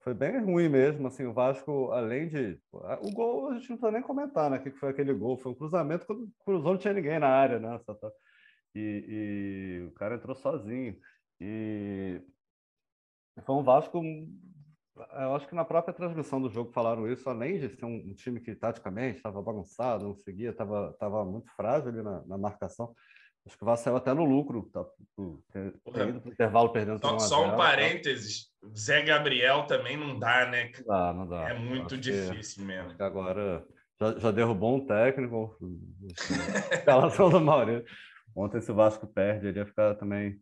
Foi 0.00 0.12
bem 0.12 0.38
ruim 0.38 0.68
mesmo, 0.68 1.08
assim, 1.08 1.26
o 1.26 1.34
Vasco, 1.34 1.90
além 1.90 2.28
de... 2.28 2.58
O 2.72 3.10
gol, 3.12 3.50
a 3.50 3.54
gente 3.54 3.68
não 3.68 3.76
precisa 3.76 3.90
nem 3.90 4.00
comentar, 4.00 4.48
né? 4.48 4.56
O 4.56 4.62
que 4.62 4.70
foi 4.70 4.90
aquele 4.90 5.12
gol? 5.12 5.36
Foi 5.36 5.52
um 5.52 5.54
cruzamento, 5.54 6.06
quando 6.06 6.28
cruzou 6.44 6.72
não 6.72 6.78
tinha 6.78 6.94
ninguém 6.94 7.18
na 7.18 7.28
área, 7.28 7.58
né? 7.58 7.78
Só 7.84 7.92
tá... 7.94 8.08
E, 8.74 9.80
e 9.80 9.86
o 9.86 9.92
cara 9.92 10.16
entrou 10.16 10.34
sozinho. 10.34 10.98
E 11.40 12.20
foi 13.44 13.54
um 13.54 13.62
Vasco. 13.62 14.02
Eu 15.12 15.34
acho 15.36 15.46
que 15.46 15.54
na 15.54 15.64
própria 15.64 15.94
transmissão 15.94 16.40
do 16.42 16.50
jogo 16.50 16.72
falaram 16.72 17.10
isso, 17.10 17.28
além 17.28 17.60
de 17.60 17.68
ser 17.68 17.84
um, 17.84 17.94
um 17.94 18.14
time 18.14 18.40
que 18.40 18.54
taticamente 18.54 19.18
estava 19.18 19.40
bagunçado, 19.40 20.04
não 20.04 20.14
seguia, 20.14 20.50
estava 20.50 20.92
tava 20.98 21.24
muito 21.24 21.48
frágil 21.54 21.90
ali 21.90 22.02
na, 22.02 22.24
na 22.26 22.36
marcação. 22.36 22.92
Acho 23.46 23.56
que 23.56 23.62
o 23.62 23.66
Vasco 23.66 23.84
saiu 23.84 23.96
até 23.96 24.12
no 24.12 24.24
lucro, 24.24 24.68
tá, 24.72 24.84
ter, 25.52 25.72
ter 25.94 26.08
ido 26.08 26.20
para 26.20 26.28
o 26.28 26.32
intervalo 26.32 26.68
perdendo. 26.70 27.00
Só, 27.00 27.18
só 27.18 27.46
um 27.46 27.50
tá? 27.50 27.56
parênteses, 27.56 28.50
tá? 28.60 28.68
Zé 28.76 29.02
Gabriel 29.02 29.64
também 29.66 29.96
não 29.96 30.18
dá, 30.18 30.46
né? 30.50 30.70
Não 30.78 30.84
dá, 30.84 31.14
não 31.14 31.26
dá. 31.26 31.48
É 31.48 31.54
muito 31.58 31.96
difícil 31.96 32.62
que, 32.62 32.66
mesmo. 32.66 32.94
agora 32.98 33.64
já, 34.00 34.18
já 34.18 34.30
derrubou 34.30 34.76
um 34.76 34.86
técnico, 34.86 35.56
escalação 36.72 37.30
do 37.30 37.40
Maurício. 37.40 37.84
Ontem, 38.34 38.60
se 38.60 38.70
o 38.70 38.74
Vasco 38.74 39.06
perde, 39.06 39.48
ele 39.48 39.58
ia 39.58 39.66
ficar 39.66 39.94
também 39.96 40.40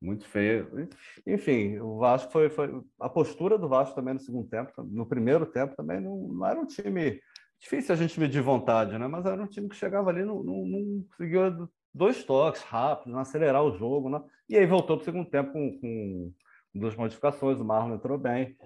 muito 0.00 0.26
feio. 0.26 0.88
Enfim, 1.26 1.78
o 1.78 1.98
Vasco 1.98 2.32
foi, 2.32 2.48
foi. 2.48 2.82
A 2.98 3.08
postura 3.08 3.58
do 3.58 3.68
Vasco 3.68 3.94
também 3.94 4.14
no 4.14 4.20
segundo 4.20 4.48
tempo, 4.48 4.72
no 4.84 5.06
primeiro 5.06 5.46
tempo 5.46 5.76
também, 5.76 6.00
não, 6.00 6.16
não 6.28 6.46
era 6.46 6.58
um 6.58 6.66
time. 6.66 7.20
Difícil 7.60 7.94
a 7.94 7.98
gente 7.98 8.18
medir 8.18 8.40
vontade, 8.40 8.96
né? 8.98 9.06
Mas 9.06 9.26
era 9.26 9.42
um 9.42 9.46
time 9.46 9.68
que 9.68 9.76
chegava 9.76 10.08
ali, 10.08 10.24
não, 10.24 10.42
não, 10.42 10.64
não 10.64 11.04
conseguia 11.10 11.54
dois 11.92 12.24
toques 12.24 12.62
rápidos, 12.62 13.14
acelerar 13.14 13.62
o 13.62 13.76
jogo, 13.76 14.08
né? 14.08 14.22
E 14.48 14.56
aí 14.56 14.64
voltou 14.64 14.96
para 14.96 15.02
o 15.02 15.04
segundo 15.04 15.28
tempo 15.28 15.52
com, 15.52 15.78
com 15.78 16.32
duas 16.74 16.96
modificações. 16.96 17.58
O 17.58 17.64
Marlon 17.64 17.96
entrou 17.96 18.16
bem. 18.16 18.56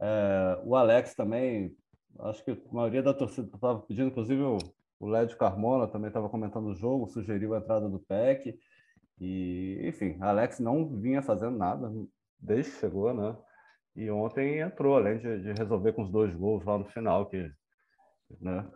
É, 0.00 0.60
o 0.64 0.76
Alex 0.76 1.14
também, 1.14 1.74
acho 2.20 2.44
que 2.44 2.52
a 2.52 2.56
maioria 2.72 3.02
da 3.02 3.12
torcida 3.12 3.48
estava 3.52 3.80
pedindo, 3.80 4.08
inclusive 4.08 4.40
o 5.04 5.08
Lédio 5.08 5.36
Carmona 5.36 5.86
também 5.86 6.08
estava 6.08 6.30
comentando 6.30 6.68
o 6.68 6.74
jogo, 6.74 7.06
sugeriu 7.06 7.54
a 7.54 7.58
entrada 7.58 7.90
do 7.90 7.98
PEC. 7.98 8.58
E, 9.20 9.78
enfim, 9.84 10.16
Alex 10.18 10.58
não 10.58 10.98
vinha 10.98 11.20
fazendo 11.20 11.58
nada 11.58 11.92
desde 12.40 12.72
que 12.72 12.80
chegou, 12.80 13.12
né? 13.12 13.36
E 13.94 14.10
ontem 14.10 14.60
entrou, 14.60 14.96
além 14.96 15.18
de, 15.18 15.42
de 15.42 15.52
resolver 15.52 15.92
com 15.92 16.02
os 16.02 16.10
dois 16.10 16.34
gols 16.34 16.64
lá 16.64 16.78
no 16.78 16.86
final, 16.86 17.26
que, 17.26 17.50
né, 18.40 18.66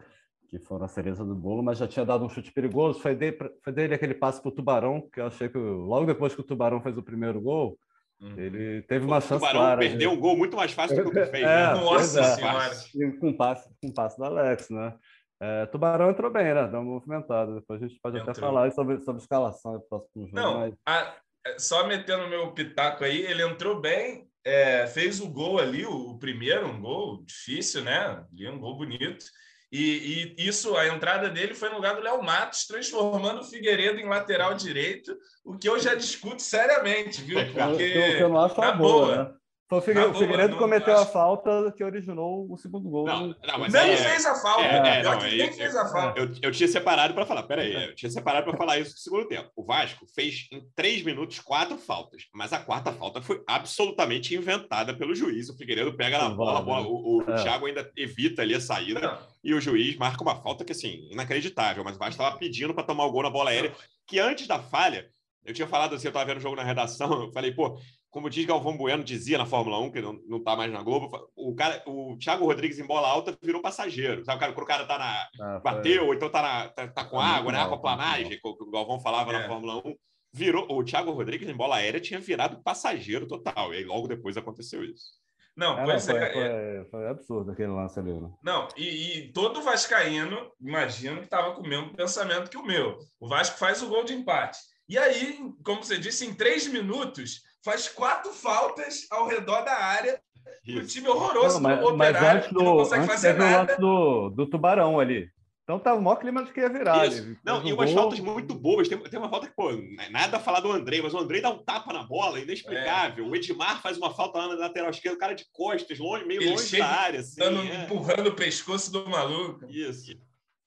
que 0.51 0.59
foram 0.59 0.85
a 0.85 0.89
cereza 0.89 1.25
do 1.25 1.35
bolo, 1.35 1.63
mas 1.63 1.79
já 1.79 1.89
tinha 1.89 2.05
dado 2.05 2.27
um 2.27 2.29
chute 2.29 2.53
perigoso. 2.53 3.01
Foi 3.01 3.15
dele, 3.15 3.37
foi 3.65 3.73
dele 3.73 3.95
aquele 3.95 4.15
passe 4.15 4.41
para 4.41 4.51
o 4.51 4.55
Tubarão, 4.55 5.09
que 5.11 5.21
eu 5.21 5.27
achei 5.27 5.49
que 5.49 5.57
logo 5.57 6.05
depois 6.05 6.35
que 6.35 6.43
o 6.43 6.45
Tubarão 6.45 6.83
fez 6.83 6.97
o 6.99 7.03
primeiro 7.03 7.41
gol, 7.41 7.79
uhum. 8.21 8.39
ele 8.39 8.83
teve 8.83 9.07
uma 9.07 9.23
chance 9.23 9.41
clara. 9.41 9.57
O 9.57 9.61
Tubarão 9.61 9.79
perdeu 9.79 10.11
um 10.11 10.21
gol 10.21 10.37
muito 10.37 10.57
mais 10.59 10.73
fácil 10.73 10.95
do 10.95 11.05
que 11.05 11.09
o 11.09 11.13
que 11.25 11.31
fez. 11.31 11.43
É, 11.43 11.47
né? 11.47 11.81
Nossa 11.81 12.21
é, 12.21 12.25
Senhora! 12.25 13.19
Com 13.19 13.33
passe, 13.33 13.71
com 13.83 13.91
passe 13.91 14.19
do 14.19 14.25
Alex, 14.25 14.69
né? 14.69 14.95
É, 15.41 15.67
Tubarão 15.67 16.11
entrou 16.11 16.31
bem, 16.31 16.53
né? 16.53 16.67
Deu 16.67 16.81
uma 16.81 16.93
movimentada. 16.93 17.55
Depois 17.55 17.83
a 17.83 17.87
gente 17.87 18.01
pode 18.01 18.17
entrou. 18.17 18.33
até 18.33 18.41
falar 18.41 18.71
sobre, 18.73 19.01
sobre 19.01 19.23
escalação 19.23 19.75
do 19.75 19.81
próximo 19.83 20.27
jogo. 20.27 20.35
Não, 20.35 20.59
mas... 20.61 20.75
a, 20.85 21.17
é, 21.47 21.59
só 21.59 21.87
metendo 21.87 22.29
meu 22.29 22.53
pitaco 22.53 23.05
aí, 23.05 23.21
ele 23.21 23.43
entrou 23.43 23.81
bem, 23.81 24.29
é, 24.45 24.87
fez 24.87 25.21
o 25.21 25.29
gol 25.29 25.59
ali, 25.59 25.87
o, 25.87 26.11
o, 26.11 26.19
primeiro, 26.19 26.67
um 26.67 26.81
gol 26.81 27.23
difícil, 27.25 27.85
né? 27.85 28.25
Ali, 28.33 28.49
um 28.49 28.59
gol 28.59 28.77
bonito. 28.77 29.25
E, 29.71 30.35
e, 30.39 30.49
isso, 30.49 30.77
a 30.77 30.89
entrada 30.89 31.29
dele 31.29 31.55
foi 31.55 31.69
no 31.69 31.77
lugar 31.77 31.95
do 31.95 32.01
Léo 32.01 32.23
Matos, 32.23 32.67
transformando 32.67 33.41
o 33.41 33.45
Figueiredo 33.45 34.01
em 34.01 34.09
lateral 34.09 34.55
direito, 34.55 35.15
o 35.45 35.59
que 35.59 35.69
eu 35.69 35.79
já 35.79 35.95
discuto 35.95 36.41
seriamente, 36.41 37.23
viu? 37.23 37.39
Porque 37.53 37.83
eu, 37.83 38.19
eu 38.19 38.29
não 38.31 38.41
acho 38.41 38.55
tá 38.55 38.73
boa, 38.73 39.07
boa. 39.07 39.25
Né? 39.25 39.38
Foi 39.69 39.79
o 39.79 39.83
Figueiredo, 39.83 40.17
o 40.17 40.19
Figueiredo 40.19 40.57
cometeu 40.57 40.97
a 40.97 41.05
falta 41.05 41.71
que 41.77 41.85
originou 41.85 42.51
o 42.51 42.57
segundo 42.57 42.89
gol. 42.89 43.05
Não, 43.05 43.27
não 43.27 43.59
mas 43.59 43.71
nem 43.71 43.91
é, 43.91 43.97
fez 43.99 44.25
a 44.25 44.35
falta. 44.35 44.63
É, 44.63 45.01
é, 45.01 45.03
não, 45.03 45.19
nem 45.21 45.39
eu, 45.41 45.53
fez 45.53 45.77
a 45.77 45.87
falta. 45.87 46.19
Eu, 46.19 46.31
eu, 46.41 46.51
tinha 46.51 46.69
separado 46.69 47.13
para 47.13 47.27
falar, 47.27 47.43
peraí, 47.43 47.89
eu 47.89 47.95
tinha 47.95 48.11
separado 48.11 48.47
para 48.47 48.57
falar 48.57 48.79
isso 48.79 48.93
no 48.93 48.97
segundo 48.97 49.29
tempo. 49.29 49.51
O 49.55 49.63
Vasco 49.63 50.07
fez 50.15 50.49
em 50.51 50.67
três 50.75 51.03
minutos 51.03 51.39
quatro 51.41 51.77
faltas, 51.77 52.23
mas 52.35 52.55
a 52.55 52.61
quarta 52.61 52.93
falta 52.93 53.21
foi 53.21 53.43
absolutamente 53.47 54.35
inventada 54.35 54.97
pelo 54.97 55.15
juiz. 55.15 55.51
O 55.51 55.57
Figueiredo 55.59 55.95
pega 55.95 56.17
na 56.17 56.31
bola, 56.31 56.63
bola 56.63 56.89
o, 56.89 57.19
o 57.19 57.31
é. 57.31 57.43
Thiago 57.43 57.67
ainda 57.67 57.93
evita 57.95 58.41
ali 58.41 58.55
a 58.55 58.61
saída 58.63 59.01
não. 59.01 59.19
e 59.45 59.53
o 59.53 59.61
juiz 59.61 59.99
marca 59.99 60.23
uma 60.23 60.41
falta 60.41 60.65
que, 60.65 60.73
assim, 60.73 61.07
inacreditável, 61.11 61.85
mas 61.85 61.97
o 61.97 61.99
Vasco 61.99 62.13
estava 62.13 62.39
pedindo 62.39 62.73
para 62.73 62.85
tomar 62.85 63.05
o 63.05 63.13
gol 63.13 63.23
na 63.23 63.31
bola 63.31 63.51
aérea, 63.51 63.75
que 64.07 64.19
antes 64.19 64.47
da 64.47 64.59
falha, 64.59 65.11
eu 65.45 65.53
tinha 65.53 65.69
falado 65.69 65.95
assim, 65.95 66.07
eu 66.07 66.11
estava 66.11 66.25
vendo 66.25 66.39
o 66.39 66.41
jogo 66.41 66.57
na 66.57 66.65
redação, 66.65 67.25
eu 67.25 67.33
falei, 67.33 67.53
pô, 67.53 67.79
como 68.19 68.29
diz 68.29 68.45
Galvão 68.45 68.77
Bueno, 68.77 69.05
dizia 69.05 69.39
na 69.39 69.47
Fórmula 69.47 69.79
1, 69.79 69.93
que 69.93 70.01
não, 70.03 70.21
não 70.27 70.43
tá 70.43 70.57
mais 70.57 70.73
na 70.73 70.83
Globo, 70.83 71.31
o 71.37 71.55
cara, 71.55 71.81
o 71.87 72.17
Thiago 72.19 72.47
Rodrigues 72.47 72.81
em 72.81 72.85
bola 72.85 73.07
alta 73.07 73.39
virou 73.41 73.63
passageiro. 73.63 74.25
Sabe, 74.25 74.39
o 74.39 74.41
cara, 74.41 74.53
quando 74.53 74.65
o 74.65 74.67
cara 74.67 74.85
tá 74.87 74.99
na. 74.99 75.29
Ah, 75.41 75.61
bateu, 75.61 76.07
ou 76.07 76.15
então 76.15 76.29
tá, 76.29 76.43
na, 76.43 76.69
tá, 76.69 76.89
tá 76.89 77.05
com 77.05 77.21
água, 77.21 77.53
né? 77.53 77.63
Aquaplanagem, 77.63 78.31
que 78.31 78.41
o 78.43 78.71
Galvão 78.73 78.99
falava 78.99 79.31
é. 79.33 79.39
na 79.39 79.47
Fórmula 79.47 79.77
1. 79.87 79.95
Virou, 80.33 80.67
o 80.69 80.83
Thiago 80.83 81.13
Rodrigues 81.13 81.49
em 81.49 81.55
bola 81.55 81.77
aérea 81.77 82.01
tinha 82.01 82.19
virado 82.19 82.61
passageiro 82.61 83.25
total. 83.25 83.73
E 83.73 83.77
aí 83.77 83.85
logo 83.85 84.09
depois 84.09 84.37
aconteceu 84.37 84.85
isso. 84.85 85.13
Não, 85.57 85.79
é, 85.79 85.85
pois 85.85 86.07
não, 86.07 86.17
foi, 86.17 86.25
é, 86.25 86.33
foi, 86.33 86.91
foi, 86.91 87.09
absurdo 87.09 87.53
aquele 87.53 87.71
lance 87.71 88.01
ali. 88.01 88.13
Né? 88.13 88.31
Não, 88.43 88.67
e, 88.77 89.19
e 89.19 89.33
todo 89.33 89.63
Vascaíno, 89.63 90.51
imagino 90.61 91.19
que 91.19 91.25
estava 91.25 91.55
com 91.55 91.63
o 91.63 91.69
mesmo 91.69 91.95
pensamento 91.95 92.51
que 92.51 92.59
o 92.59 92.67
meu. 92.67 92.99
O 93.21 93.29
Vasco 93.29 93.59
faz 93.59 93.81
o 93.81 93.89
gol 93.89 94.03
de 94.03 94.13
empate. 94.13 94.59
E 94.89 94.97
aí, 94.97 95.39
como 95.63 95.85
você 95.85 95.99
disse, 95.99 96.27
em 96.27 96.33
três 96.33 96.67
minutos, 96.67 97.43
faz 97.69 97.89
quatro 97.89 98.33
faltas 98.33 99.07
ao 99.11 99.27
redor 99.27 99.63
da 99.63 99.77
área. 99.77 100.21
O 100.67 100.87
time 100.87 101.09
horroroso 101.09 101.61
não, 101.61 101.71
mas, 101.71 101.81
do 101.81 101.97
mas 101.97 102.17
antes 102.17 102.51
do, 102.51 102.63
não 102.63 102.77
consegue 102.79 103.03
antes 103.03 103.15
fazer 103.15 103.35
nada. 103.35 103.77
Do, 103.77 104.31
do 104.31 104.47
Tubarão 104.47 104.99
ali. 104.99 105.29
Então 105.63 105.79
tava 105.79 105.99
o 105.99 106.03
maior 106.03 106.17
clima 106.17 106.43
de 106.43 106.51
que 106.51 106.61
ia 106.61 106.69
virar. 106.71 107.07
Não, 107.45 107.63
e 107.63 107.75
umas 107.75 107.93
gol. 107.93 108.01
faltas 108.01 108.21
muito 108.21 108.55
bobas. 108.55 108.89
Tem, 108.89 108.99
tem 108.99 109.21
uma 109.21 109.29
falta 109.29 109.47
que, 109.47 109.55
pô, 109.55 109.71
é 109.71 110.09
nada 110.09 110.39
a 110.39 110.41
falar 110.41 110.61
do 110.61 110.73
Andrei, 110.73 111.03
mas 111.03 111.13
o 111.13 111.19
Andrei 111.19 111.43
dá 111.43 111.51
um 111.51 111.59
tapa 111.59 111.93
na 111.93 112.05
bola, 112.05 112.41
inexplicável. 112.41 113.27
É. 113.27 113.29
O 113.29 113.37
Edmar 113.37 113.83
faz 113.83 113.99
uma 113.99 114.15
falta 114.15 114.39
lá 114.39 114.49
na 114.49 114.55
lateral 114.55 114.89
esquerda, 114.89 115.17
o 115.17 115.21
cara 115.21 115.35
de 115.35 115.45
costas, 115.53 115.99
longe, 115.99 116.25
meio 116.25 116.41
Ele 116.41 116.53
longe 116.53 116.79
da 116.79 116.87
área. 116.87 117.21
Assim, 117.21 117.43
é. 117.43 117.85
Empurrando 117.85 118.29
o 118.29 118.35
pescoço 118.35 118.91
do 118.91 119.11
maluco. 119.11 119.67
Isso. 119.69 120.17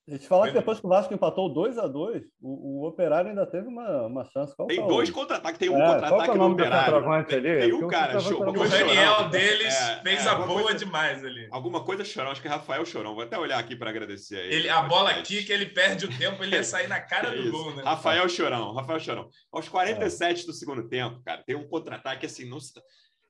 A 0.08 0.10
gente 0.10 0.26
fala 0.26 0.48
que 0.48 0.54
depois 0.54 0.80
que 0.80 0.86
o 0.86 0.88
Vasco 0.88 1.14
empatou 1.14 1.48
2 1.48 1.78
a 1.78 1.86
2 1.86 2.24
o, 2.40 2.80
o 2.80 2.88
Operário 2.88 3.30
ainda 3.30 3.46
teve 3.46 3.68
uma, 3.68 4.06
uma 4.06 4.24
chance. 4.24 4.54
Qual 4.56 4.66
tem 4.66 4.80
tá 4.80 4.86
dois 4.86 5.10
contra-ataques, 5.10 5.58
tem 5.60 5.68
um 5.68 5.80
é, 5.80 5.86
contra-ataque 5.86 6.30
é 6.30 6.34
no 6.34 6.50
Operário. 6.50 7.24
Tem, 7.24 7.38
ali? 7.38 7.60
tem 7.60 7.72
um 7.72 7.86
cara, 7.86 8.18
show, 8.18 8.42
o 8.42 8.68
Daniel 8.68 9.28
deles 9.28 9.72
é, 9.72 10.02
fez 10.02 10.26
é, 10.26 10.28
a 10.28 10.34
boa 10.34 10.60
coisa, 10.60 10.78
demais 10.78 11.24
ali. 11.24 11.46
Alguma 11.52 11.84
coisa 11.84 12.04
chorão, 12.04 12.32
acho 12.32 12.42
que 12.42 12.48
é 12.48 12.50
Rafael 12.50 12.84
Chorão. 12.84 13.14
Vou 13.14 13.22
até 13.22 13.38
olhar 13.38 13.60
aqui 13.60 13.76
para 13.76 13.90
agradecer 13.90 14.38
a 14.38 14.40
ele. 14.40 14.54
ele 14.56 14.68
a 14.68 14.82
bola 14.82 15.10
aqui 15.10 15.44
que 15.44 15.52
ele 15.52 15.66
perde 15.66 16.06
o 16.06 16.18
tempo, 16.18 16.42
ele 16.42 16.56
ia 16.56 16.64
sair 16.64 16.88
na 16.88 17.00
cara 17.00 17.30
do 17.40 17.52
gol, 17.52 17.72
né? 17.76 17.84
Rafael 17.84 18.28
Chorão, 18.28 18.74
Rafael 18.74 18.98
Chorão. 18.98 19.28
Aos 19.52 19.68
47 19.68 20.46
do 20.46 20.52
segundo 20.52 20.88
tempo, 20.88 21.22
cara, 21.24 21.44
tem 21.46 21.54
um 21.54 21.68
contra-ataque 21.68 22.26
assim, 22.26 22.44
não 22.44 22.58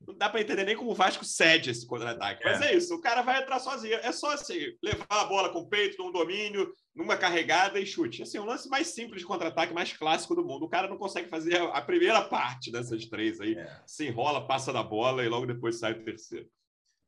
não 0.07 0.17
dá 0.17 0.29
para 0.29 0.41
entender 0.41 0.65
nem 0.65 0.77
como 0.77 0.91
o 0.91 0.95
Vasco 0.95 1.25
cede 1.25 1.71
esse 1.71 1.87
contra-ataque. 1.87 2.43
Mas 2.45 2.61
é. 2.61 2.73
é 2.73 2.77
isso, 2.77 2.95
o 2.95 3.01
cara 3.01 3.23
vai 3.23 3.41
entrar 3.41 3.59
sozinho. 3.59 3.95
É 3.95 4.13
só 4.13 4.33
assim, 4.33 4.59
levar 4.83 5.07
a 5.09 5.25
bola 5.25 5.51
com 5.51 5.61
o 5.61 5.69
peito, 5.69 6.03
num 6.03 6.13
domínio, 6.13 6.73
numa 6.95 7.17
carregada 7.17 7.79
e 7.79 7.87
chute. 7.87 8.23
Assim, 8.23 8.39
o 8.39 8.45
lance 8.45 8.69
mais 8.69 8.89
simples 8.89 9.21
de 9.21 9.27
contra-ataque, 9.27 9.75
mais 9.75 9.93
clássico 9.93 10.35
do 10.35 10.45
mundo. 10.45 10.65
O 10.65 10.69
cara 10.69 10.89
não 10.89 10.99
consegue 10.99 11.29
fazer 11.29 11.61
a 11.61 11.81
primeira 11.81 12.23
parte 12.23 12.71
dessas 12.71 13.07
três 13.07 13.41
aí. 13.41 13.55
É. 13.55 13.81
Se 13.87 14.07
enrola, 14.07 14.47
passa 14.47 14.73
da 14.73 14.83
bola 14.83 15.25
e 15.25 15.29
logo 15.29 15.47
depois 15.47 15.79
sai 15.79 15.93
o 15.93 16.05
terceiro. 16.05 16.49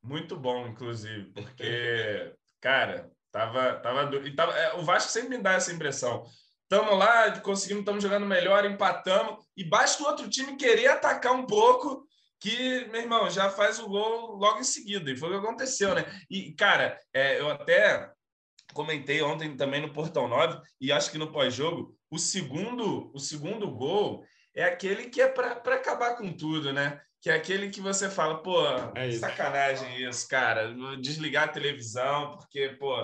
Muito 0.02 0.37
bom, 0.37 0.66
inclusive, 0.66 1.33
porque, 1.33 2.35
cara, 2.61 3.11
tava, 3.33 3.74
tava, 3.80 4.16
e 4.26 4.35
tava, 4.35 4.52
é, 4.52 4.74
o 4.74 4.83
Vasco 4.83 5.11
sempre 5.11 5.37
me 5.37 5.42
dá 5.42 5.54
essa 5.54 5.72
impressão. 5.72 6.24
Estamos 6.62 6.98
lá, 6.98 7.40
conseguimos, 7.40 7.80
estamos 7.83 8.02
jogando 8.02 8.26
melhor, 8.26 8.64
empatamos, 8.64 9.44
e 9.57 9.64
basta 9.64 10.02
o 10.02 10.07
outro 10.07 10.28
time 10.28 10.57
querer 10.57 10.88
atacar 10.88 11.33
um 11.33 11.46
pouco 11.46 12.07
que, 12.44 12.85
meu 12.90 13.00
irmão, 13.00 13.30
já 13.30 13.48
faz 13.48 13.78
o 13.78 13.88
gol 13.88 14.37
logo 14.37 14.61
em 14.61 14.64
seguida. 14.64 15.11
E 15.11 15.16
foi 15.16 15.30
o 15.30 15.33
que 15.33 15.46
aconteceu, 15.46 15.94
né? 15.94 16.04
E, 16.28 16.52
cara, 16.52 17.00
é, 17.11 17.40
eu 17.40 17.48
até 17.48 18.12
comentei 18.74 19.22
ontem 19.22 19.57
também 19.57 19.80
no 19.80 19.94
Portão 19.94 20.28
9, 20.28 20.61
e 20.78 20.92
acho 20.92 21.11
que 21.11 21.16
no 21.16 21.33
pós-jogo, 21.33 21.96
o 22.11 22.18
segundo, 22.18 23.11
o 23.14 23.18
segundo 23.18 23.70
gol 23.70 24.26
é 24.54 24.64
aquele 24.64 25.09
que 25.09 25.22
é 25.22 25.28
para 25.28 25.52
acabar 25.74 26.16
com 26.16 26.30
tudo, 26.37 26.70
né? 26.70 27.00
Que 27.22 27.30
é 27.30 27.35
aquele 27.35 27.70
que 27.70 27.80
você 27.80 28.11
fala, 28.11 28.42
pô, 28.42 28.61
é 28.94 29.09
isso. 29.09 29.20
sacanagem 29.20 30.07
isso, 30.07 30.28
cara. 30.28 30.74
Desligar 31.00 31.44
a 31.44 31.52
televisão, 31.52 32.37
porque, 32.37 32.76
pô, 32.78 32.94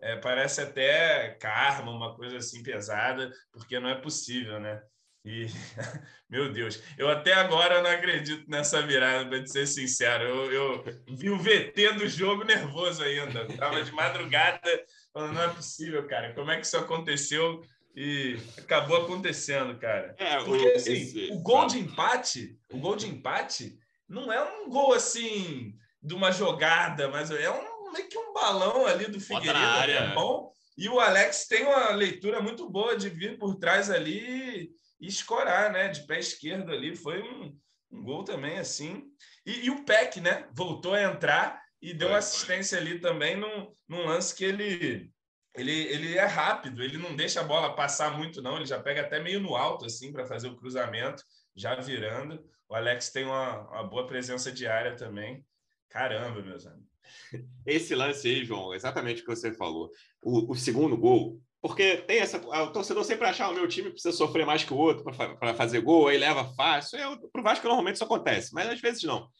é, 0.00 0.14
parece 0.18 0.60
até 0.60 1.30
karma, 1.40 1.90
uma 1.90 2.14
coisa 2.14 2.36
assim 2.36 2.62
pesada, 2.62 3.28
porque 3.50 3.80
não 3.80 3.88
é 3.88 4.00
possível, 4.00 4.60
né? 4.60 4.80
E, 5.24 5.46
meu 6.28 6.52
Deus, 6.52 6.82
eu 6.98 7.08
até 7.08 7.32
agora 7.32 7.80
não 7.80 7.90
acredito 7.90 8.48
nessa 8.48 8.82
virada, 8.82 9.28
para 9.28 9.46
ser 9.46 9.66
sincero. 9.66 10.24
Eu, 10.24 10.52
eu, 10.52 10.84
vi 11.16 11.30
o 11.30 11.38
VT 11.38 11.92
do 11.92 12.06
jogo 12.06 12.44
nervoso 12.44 13.02
ainda. 13.02 13.44
Estava 13.44 13.82
de 13.82 13.92
madrugada, 13.92 14.84
falando, 15.12 15.34
não 15.34 15.42
é 15.42 15.48
possível, 15.48 16.06
cara. 16.06 16.34
Como 16.34 16.50
é 16.50 16.60
que 16.60 16.66
isso 16.66 16.76
aconteceu? 16.76 17.62
E 17.96 18.36
acabou 18.58 18.98
acontecendo, 18.98 19.78
cara. 19.78 20.14
É, 20.18 20.42
Porque, 20.44 20.68
assim, 20.68 20.92
esse... 20.92 21.32
o 21.32 21.38
gol 21.38 21.66
de 21.66 21.78
empate, 21.78 22.58
o 22.70 22.78
gol 22.78 22.96
de 22.96 23.06
empate 23.06 23.78
não 24.06 24.30
é 24.30 24.42
um 24.42 24.68
gol, 24.68 24.92
assim, 24.92 25.74
de 26.02 26.12
uma 26.12 26.32
jogada, 26.32 27.08
mas 27.08 27.30
é 27.30 27.50
um, 27.50 27.92
meio 27.92 28.08
que 28.08 28.18
um 28.18 28.32
balão 28.34 28.84
ali 28.86 29.06
do 29.06 29.20
Figueiredo, 29.20 29.90
é 29.90 30.12
bom. 30.12 30.52
E 30.76 30.88
o 30.88 30.98
Alex 30.98 31.46
tem 31.46 31.64
uma 31.64 31.90
leitura 31.90 32.42
muito 32.42 32.68
boa 32.68 32.96
de 32.96 33.08
vir 33.08 33.38
por 33.38 33.54
trás 33.54 33.90
ali 33.90 34.74
e 35.04 35.06
escorar, 35.06 35.70
né? 35.70 35.88
De 35.88 36.06
pé 36.06 36.18
esquerdo 36.18 36.72
ali. 36.72 36.96
Foi 36.96 37.22
um, 37.22 37.56
um 37.92 38.02
gol 38.02 38.24
também, 38.24 38.58
assim. 38.58 39.04
E, 39.44 39.66
e, 39.66 39.70
o 39.70 39.84
Peck, 39.84 40.18
né? 40.20 40.48
Voltou 40.54 40.94
a 40.94 41.02
entrar 41.02 41.62
e 41.80 41.92
deu 41.92 42.08
uma 42.08 42.18
assistência 42.18 42.78
ali 42.78 42.98
também 42.98 43.36
num, 43.36 43.70
num 43.86 44.06
lance 44.06 44.34
que 44.34 44.44
ele, 44.44 45.12
ele, 45.54 45.72
ele 45.72 46.16
é 46.16 46.24
rápido, 46.24 46.82
ele 46.82 46.96
não 46.96 47.14
deixa 47.14 47.42
a 47.42 47.44
bola 47.44 47.76
passar 47.76 48.16
muito, 48.16 48.40
não. 48.40 48.56
Ele 48.56 48.64
já 48.64 48.80
pega 48.80 49.02
até 49.02 49.20
meio 49.20 49.40
no 49.40 49.54
alto, 49.54 49.84
assim, 49.84 50.10
para 50.10 50.24
fazer 50.24 50.48
o 50.48 50.56
cruzamento, 50.56 51.22
já 51.54 51.74
virando. 51.74 52.42
O 52.66 52.74
Alex 52.74 53.10
tem 53.10 53.26
uma, 53.26 53.68
uma 53.72 53.84
boa 53.84 54.06
presença 54.06 54.50
de 54.50 54.66
área 54.66 54.96
também. 54.96 55.44
Caramba, 55.90 56.40
meus 56.40 56.66
amigos. 56.66 56.88
Esse 57.66 57.94
lance 57.94 58.26
aí, 58.26 58.42
João, 58.42 58.74
exatamente 58.74 59.20
o 59.20 59.26
que 59.26 59.36
você 59.36 59.52
falou. 59.52 59.90
O, 60.22 60.52
o 60.52 60.56
segundo 60.56 60.96
gol, 60.96 61.38
porque 61.64 61.96
tem 61.96 62.18
essa. 62.18 62.36
O 62.36 62.72
torcedor 62.72 63.02
sempre 63.04 63.26
achar 63.26 63.48
o 63.48 63.54
meu 63.54 63.66
time 63.66 63.88
precisa 63.88 64.14
sofrer 64.14 64.44
mais 64.44 64.62
que 64.62 64.74
o 64.74 64.76
outro 64.76 65.02
para 65.02 65.54
fazer 65.54 65.80
gol, 65.80 66.08
aí 66.08 66.18
leva 66.18 66.52
fácil. 66.52 66.98
É, 66.98 67.16
para 67.32 67.40
o 67.40 67.42
Vasco 67.42 67.66
normalmente 67.66 67.94
isso 67.94 68.04
acontece, 68.04 68.52
mas 68.52 68.68
às 68.68 68.82
vezes 68.82 69.02
não. 69.04 69.30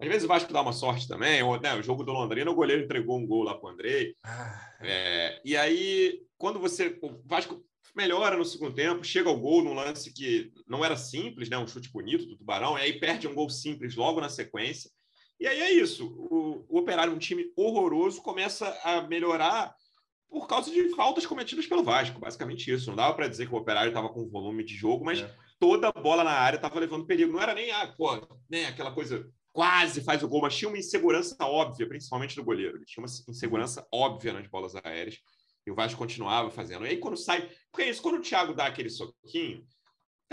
Às 0.00 0.06
vezes 0.06 0.22
o 0.22 0.28
Vasco 0.28 0.52
dá 0.52 0.60
uma 0.60 0.72
sorte 0.72 1.08
também. 1.08 1.42
Ou, 1.42 1.60
né, 1.60 1.74
o 1.74 1.82
jogo 1.82 2.04
do 2.04 2.12
Londrina, 2.12 2.48
o 2.48 2.54
goleiro 2.54 2.84
entregou 2.84 3.18
um 3.18 3.26
gol 3.26 3.42
lá 3.42 3.56
para 3.56 3.68
o 3.68 3.72
Andrei. 3.72 4.14
Ah. 4.22 4.74
É, 4.80 5.40
e 5.44 5.56
aí, 5.56 6.20
quando 6.38 6.60
você. 6.60 6.96
O 7.02 7.20
Vasco 7.26 7.60
melhora 7.96 8.36
no 8.36 8.44
segundo 8.44 8.76
tempo, 8.76 9.02
chega 9.02 9.28
ao 9.28 9.36
gol 9.36 9.64
num 9.64 9.74
lance 9.74 10.14
que 10.14 10.52
não 10.68 10.84
era 10.84 10.96
simples, 10.96 11.50
né, 11.50 11.58
um 11.58 11.66
chute 11.66 11.90
bonito 11.90 12.26
do 12.26 12.36
Tubarão, 12.36 12.78
e 12.78 12.82
aí 12.82 13.00
perde 13.00 13.26
um 13.26 13.34
gol 13.34 13.50
simples 13.50 13.96
logo 13.96 14.20
na 14.20 14.28
sequência. 14.28 14.88
E 15.40 15.48
aí 15.48 15.60
é 15.60 15.72
isso. 15.72 16.06
O, 16.06 16.64
o 16.68 16.78
Operário, 16.78 17.12
um 17.12 17.18
time 17.18 17.52
horroroso, 17.56 18.22
começa 18.22 18.68
a 18.84 19.02
melhorar 19.02 19.74
por 20.32 20.48
causa 20.48 20.70
de 20.70 20.88
faltas 20.94 21.26
cometidas 21.26 21.66
pelo 21.66 21.84
Vasco, 21.84 22.18
basicamente 22.18 22.72
isso. 22.72 22.88
Não 22.88 22.96
dava 22.96 23.12
para 23.14 23.28
dizer 23.28 23.46
que 23.46 23.54
o 23.54 23.58
Operário 23.58 23.90
estava 23.90 24.08
com 24.08 24.26
volume 24.30 24.64
de 24.64 24.74
jogo, 24.74 25.04
mas 25.04 25.20
é. 25.20 25.30
toda 25.60 25.92
bola 25.92 26.24
na 26.24 26.30
área 26.30 26.56
estava 26.56 26.80
levando 26.80 27.04
perigo. 27.04 27.30
Não 27.30 27.40
era 27.40 27.54
nem 27.54 27.70
ah, 27.70 27.86
pô, 27.86 28.16
né, 28.48 28.64
aquela 28.64 28.92
coisa 28.92 29.30
quase 29.52 30.00
faz 30.00 30.22
o 30.22 30.28
gol, 30.28 30.40
mas 30.40 30.56
tinha 30.56 30.70
uma 30.70 30.78
insegurança 30.78 31.36
óbvia, 31.44 31.86
principalmente 31.86 32.34
do 32.34 32.42
goleiro. 32.42 32.78
Ele 32.78 32.86
tinha 32.86 33.04
uma 33.04 33.12
insegurança 33.28 33.86
óbvia 33.92 34.32
nas 34.32 34.46
bolas 34.46 34.74
aéreas 34.74 35.18
e 35.66 35.70
o 35.70 35.74
Vasco 35.74 35.98
continuava 35.98 36.50
fazendo. 36.50 36.86
E 36.86 36.88
aí 36.88 36.96
quando 36.96 37.18
sai, 37.18 37.50
porque 37.70 37.82
é 37.82 37.90
isso, 37.90 38.00
quando 38.00 38.16
o 38.16 38.22
Thiago 38.22 38.54
dá 38.54 38.64
aquele 38.64 38.88
soquinho, 38.88 39.66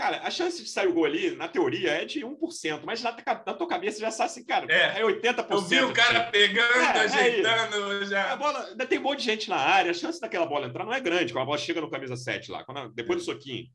Cara, 0.00 0.22
a 0.22 0.30
chance 0.30 0.62
de 0.62 0.66
sair 0.70 0.86
o 0.86 0.94
gol 0.94 1.04
ali, 1.04 1.32
na 1.32 1.46
teoria, 1.46 1.90
é 1.90 2.06
de 2.06 2.20
1%, 2.20 2.80
mas 2.86 3.02
na, 3.02 3.12
na 3.12 3.52
tua 3.52 3.68
cabeça 3.68 4.00
já 4.00 4.10
sabe 4.10 4.30
assim, 4.30 4.46
cara, 4.46 4.66
é, 4.72 4.98
é 4.98 5.04
80%. 5.04 5.46
Eu 5.50 5.60
vi 5.60 5.82
o 5.82 5.92
cara 5.92 6.22
pegando, 6.30 6.72
é, 6.72 6.84
é 6.84 7.00
ajeitando 7.00 7.92
é 7.92 8.06
já. 8.06 8.32
A 8.32 8.36
bola, 8.36 8.64
ainda 8.64 8.86
tem 8.86 8.98
um 8.98 9.02
monte 9.02 9.18
de 9.18 9.26
gente 9.26 9.50
na 9.50 9.58
área, 9.58 9.90
a 9.90 9.94
chance 9.94 10.18
daquela 10.18 10.46
bola 10.46 10.66
entrar 10.66 10.86
não 10.86 10.94
é 10.94 11.00
grande, 11.00 11.34
quando 11.34 11.42
a 11.42 11.44
bola 11.44 11.58
chega 11.58 11.82
no 11.82 11.90
camisa 11.90 12.16
7 12.16 12.50
lá, 12.50 12.64
quando, 12.64 12.88
depois 12.94 13.18
do 13.18 13.24
soquinho. 13.26 13.66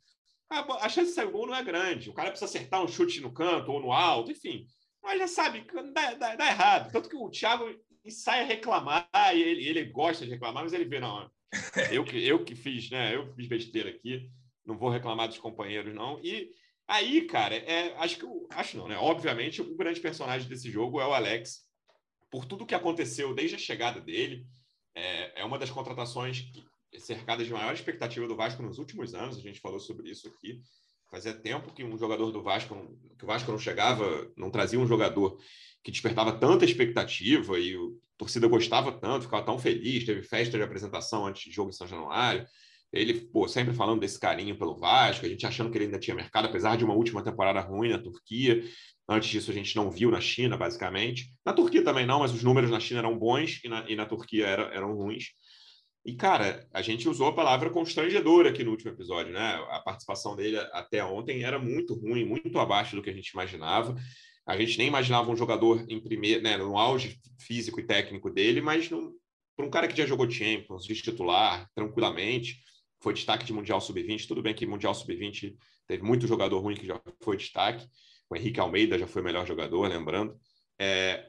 A, 0.50 0.62
a 0.84 0.90
chance 0.90 1.10
de 1.10 1.14
sair 1.14 1.28
o 1.28 1.32
gol 1.32 1.46
não 1.46 1.54
é 1.54 1.64
grande. 1.64 2.10
O 2.10 2.14
cara 2.16 2.32
precisa 2.32 2.50
acertar 2.50 2.84
um 2.84 2.88
chute 2.88 3.22
no 3.22 3.32
canto 3.32 3.72
ou 3.72 3.80
no 3.80 3.92
alto, 3.92 4.32
enfim. 4.32 4.66
Mas 5.04 5.20
já 5.20 5.28
sabe, 5.28 5.64
dá, 5.94 6.16
dá, 6.16 6.36
dá 6.36 6.48
errado. 6.48 6.92
Tanto 6.92 7.08
que 7.08 7.16
o 7.16 7.30
Thiago 7.30 7.70
sai 8.10 8.42
a 8.42 8.46
reclamar, 8.46 9.08
e 9.32 9.44
ele, 9.44 9.68
ele 9.68 9.86
gosta 9.92 10.26
de 10.26 10.32
reclamar, 10.32 10.64
mas 10.64 10.74
ele 10.74 10.86
vê, 10.86 11.00
não, 11.00 11.30
eu 11.92 12.04
que, 12.04 12.28
eu 12.28 12.44
que 12.44 12.56
fiz, 12.56 12.90
né? 12.90 13.16
Eu 13.16 13.32
fiz 13.36 13.46
besteira 13.46 13.92
aqui 13.92 14.28
não 14.66 14.78
vou 14.78 14.90
reclamar 14.90 15.28
dos 15.28 15.38
companheiros, 15.38 15.94
não. 15.94 16.20
E 16.24 16.50
aí, 16.88 17.22
cara, 17.24 17.56
é, 17.56 17.96
acho 17.98 18.18
que 18.18 18.26
acho 18.52 18.78
não, 18.78 18.88
né? 18.88 18.98
Obviamente, 18.98 19.62
o 19.62 19.76
grande 19.76 20.00
personagem 20.00 20.48
desse 20.48 20.70
jogo 20.70 21.00
é 21.00 21.08
o 21.08 21.14
Alex, 21.14 21.66
por 22.32 22.46
tudo 22.46 22.66
que 22.66 22.76
aconteceu 22.76 23.34
desde 23.34 23.56
a 23.56 23.60
chegada 23.60 24.02
dele. 24.02 24.46
É, 24.94 25.42
é 25.42 25.46
uma 25.46 25.60
das 25.60 25.70
contratações 25.70 26.46
cercadas 27.00 27.46
de 27.46 27.54
maior 27.54 27.74
expectativa 27.74 28.28
do 28.28 28.36
Vasco 28.36 28.64
nos 28.64 28.78
últimos 28.78 29.14
anos. 29.14 29.38
A 29.38 29.42
gente 29.42 29.60
falou 29.60 29.80
sobre 29.80 30.10
isso 30.10 30.28
aqui. 30.28 30.62
Fazia 31.10 31.34
tempo 31.34 31.74
que 31.74 31.84
um 31.84 31.98
jogador 31.98 32.32
do 32.32 32.42
Vasco, 32.42 32.76
que 33.18 33.24
o 33.24 33.28
Vasco 33.28 33.52
não 33.52 33.60
chegava, 33.60 34.32
não 34.36 34.50
trazia 34.50 34.80
um 34.80 34.88
jogador 34.88 35.38
que 35.84 35.92
despertava 35.92 36.34
tanta 36.38 36.66
expectativa 36.66 37.60
e 37.60 37.78
o 37.78 38.00
torcida 38.18 38.48
gostava 38.48 38.92
tanto, 38.92 39.26
ficava 39.26 39.46
tão 39.46 39.60
feliz, 39.60 40.06
teve 40.06 40.24
festa 40.24 40.58
de 40.58 40.64
apresentação 40.64 41.28
antes 41.28 41.44
de 41.44 41.52
jogo 41.52 41.70
em 41.70 41.74
São 41.74 41.88
Januário. 41.88 42.46
Ele, 42.96 43.14
pô, 43.14 43.48
sempre 43.48 43.74
falando 43.74 44.00
desse 44.00 44.20
carinho 44.20 44.58
pelo 44.58 44.78
Vasco, 44.78 45.26
a 45.26 45.30
gente 45.30 45.46
achando 45.46 45.70
que 45.70 45.78
ele 45.78 45.86
ainda 45.86 46.00
tinha 46.00 46.16
mercado, 46.16 46.48
apesar 46.48 46.78
de 46.78 46.86
uma 46.86 46.94
última 46.94 47.24
temporada 47.24 47.60
ruim 47.60 47.90
na 47.90 48.00
Turquia. 48.00 48.64
Antes 49.08 49.30
disso, 49.30 49.52
a 49.52 49.54
gente 49.54 49.76
não 49.76 49.92
viu 49.92 50.10
na 50.10 50.22
China, 50.22 50.58
basicamente. 50.58 51.32
Na 51.46 51.54
Turquia 51.54 51.84
também 51.84 52.06
não, 52.06 52.20
mas 52.20 52.34
os 52.34 52.42
números 52.42 52.72
na 52.72 52.80
China 52.80 53.00
eram 53.00 53.18
bons 53.18 53.60
e 53.64 53.68
na, 53.68 53.90
e 53.90 53.96
na 53.96 54.06
Turquia 54.06 54.48
era, 54.48 54.64
eram 54.74 54.96
ruins. 54.96 55.26
E, 56.06 56.16
cara, 56.16 56.68
a 56.72 56.82
gente 56.82 57.10
usou 57.10 57.28
a 57.28 57.34
palavra 57.34 57.70
constrangedor 57.70 58.46
aqui 58.46 58.64
no 58.64 58.72
último 58.72 58.92
episódio, 58.92 59.34
né? 59.34 59.56
A 59.70 59.80
participação 59.80 60.36
dele 60.36 60.58
até 60.72 61.04
ontem 61.04 61.44
era 61.44 61.60
muito 61.60 61.96
ruim, 61.96 62.24
muito 62.24 62.58
abaixo 62.60 62.96
do 62.96 63.02
que 63.02 63.10
a 63.10 63.14
gente 63.14 63.30
imaginava. 63.30 63.96
A 64.48 64.56
gente 64.56 64.78
nem 64.78 64.88
imaginava 64.88 65.32
um 65.32 65.36
jogador 65.36 65.84
em 65.90 66.00
primeiro, 66.00 66.44
né, 66.44 66.56
no 66.58 66.78
auge 66.78 67.20
físico 67.40 67.80
e 67.80 67.84
técnico 67.84 68.30
dele, 68.30 68.62
mas 68.62 68.88
para 68.88 69.66
um 69.66 69.70
cara 69.70 69.88
que 69.88 69.98
já 69.98 70.06
jogou 70.06 70.30
Champions, 70.30 70.86
de 70.86 70.94
titular, 70.94 71.68
tranquilamente, 71.74 72.60
foi 73.00 73.14
destaque 73.14 73.46
de 73.46 73.54
Mundial 73.54 73.82
Sub-20. 73.82 74.28
Tudo 74.28 74.42
bem 74.42 74.54
que 74.54 74.66
Mundial 74.66 74.94
Sub-20 74.94 75.56
teve 75.88 76.04
muito 76.04 76.28
jogador 76.28 76.60
ruim 76.60 76.76
que 76.76 76.86
já 76.86 77.00
foi 77.22 77.38
destaque. 77.38 77.88
O 78.30 78.36
Henrique 78.36 78.60
Almeida 78.60 78.98
já 78.98 79.08
foi 79.08 79.22
o 79.22 79.26
melhor 79.26 79.46
jogador, 79.46 79.88
lembrando. 79.88 80.40
É, 80.80 81.28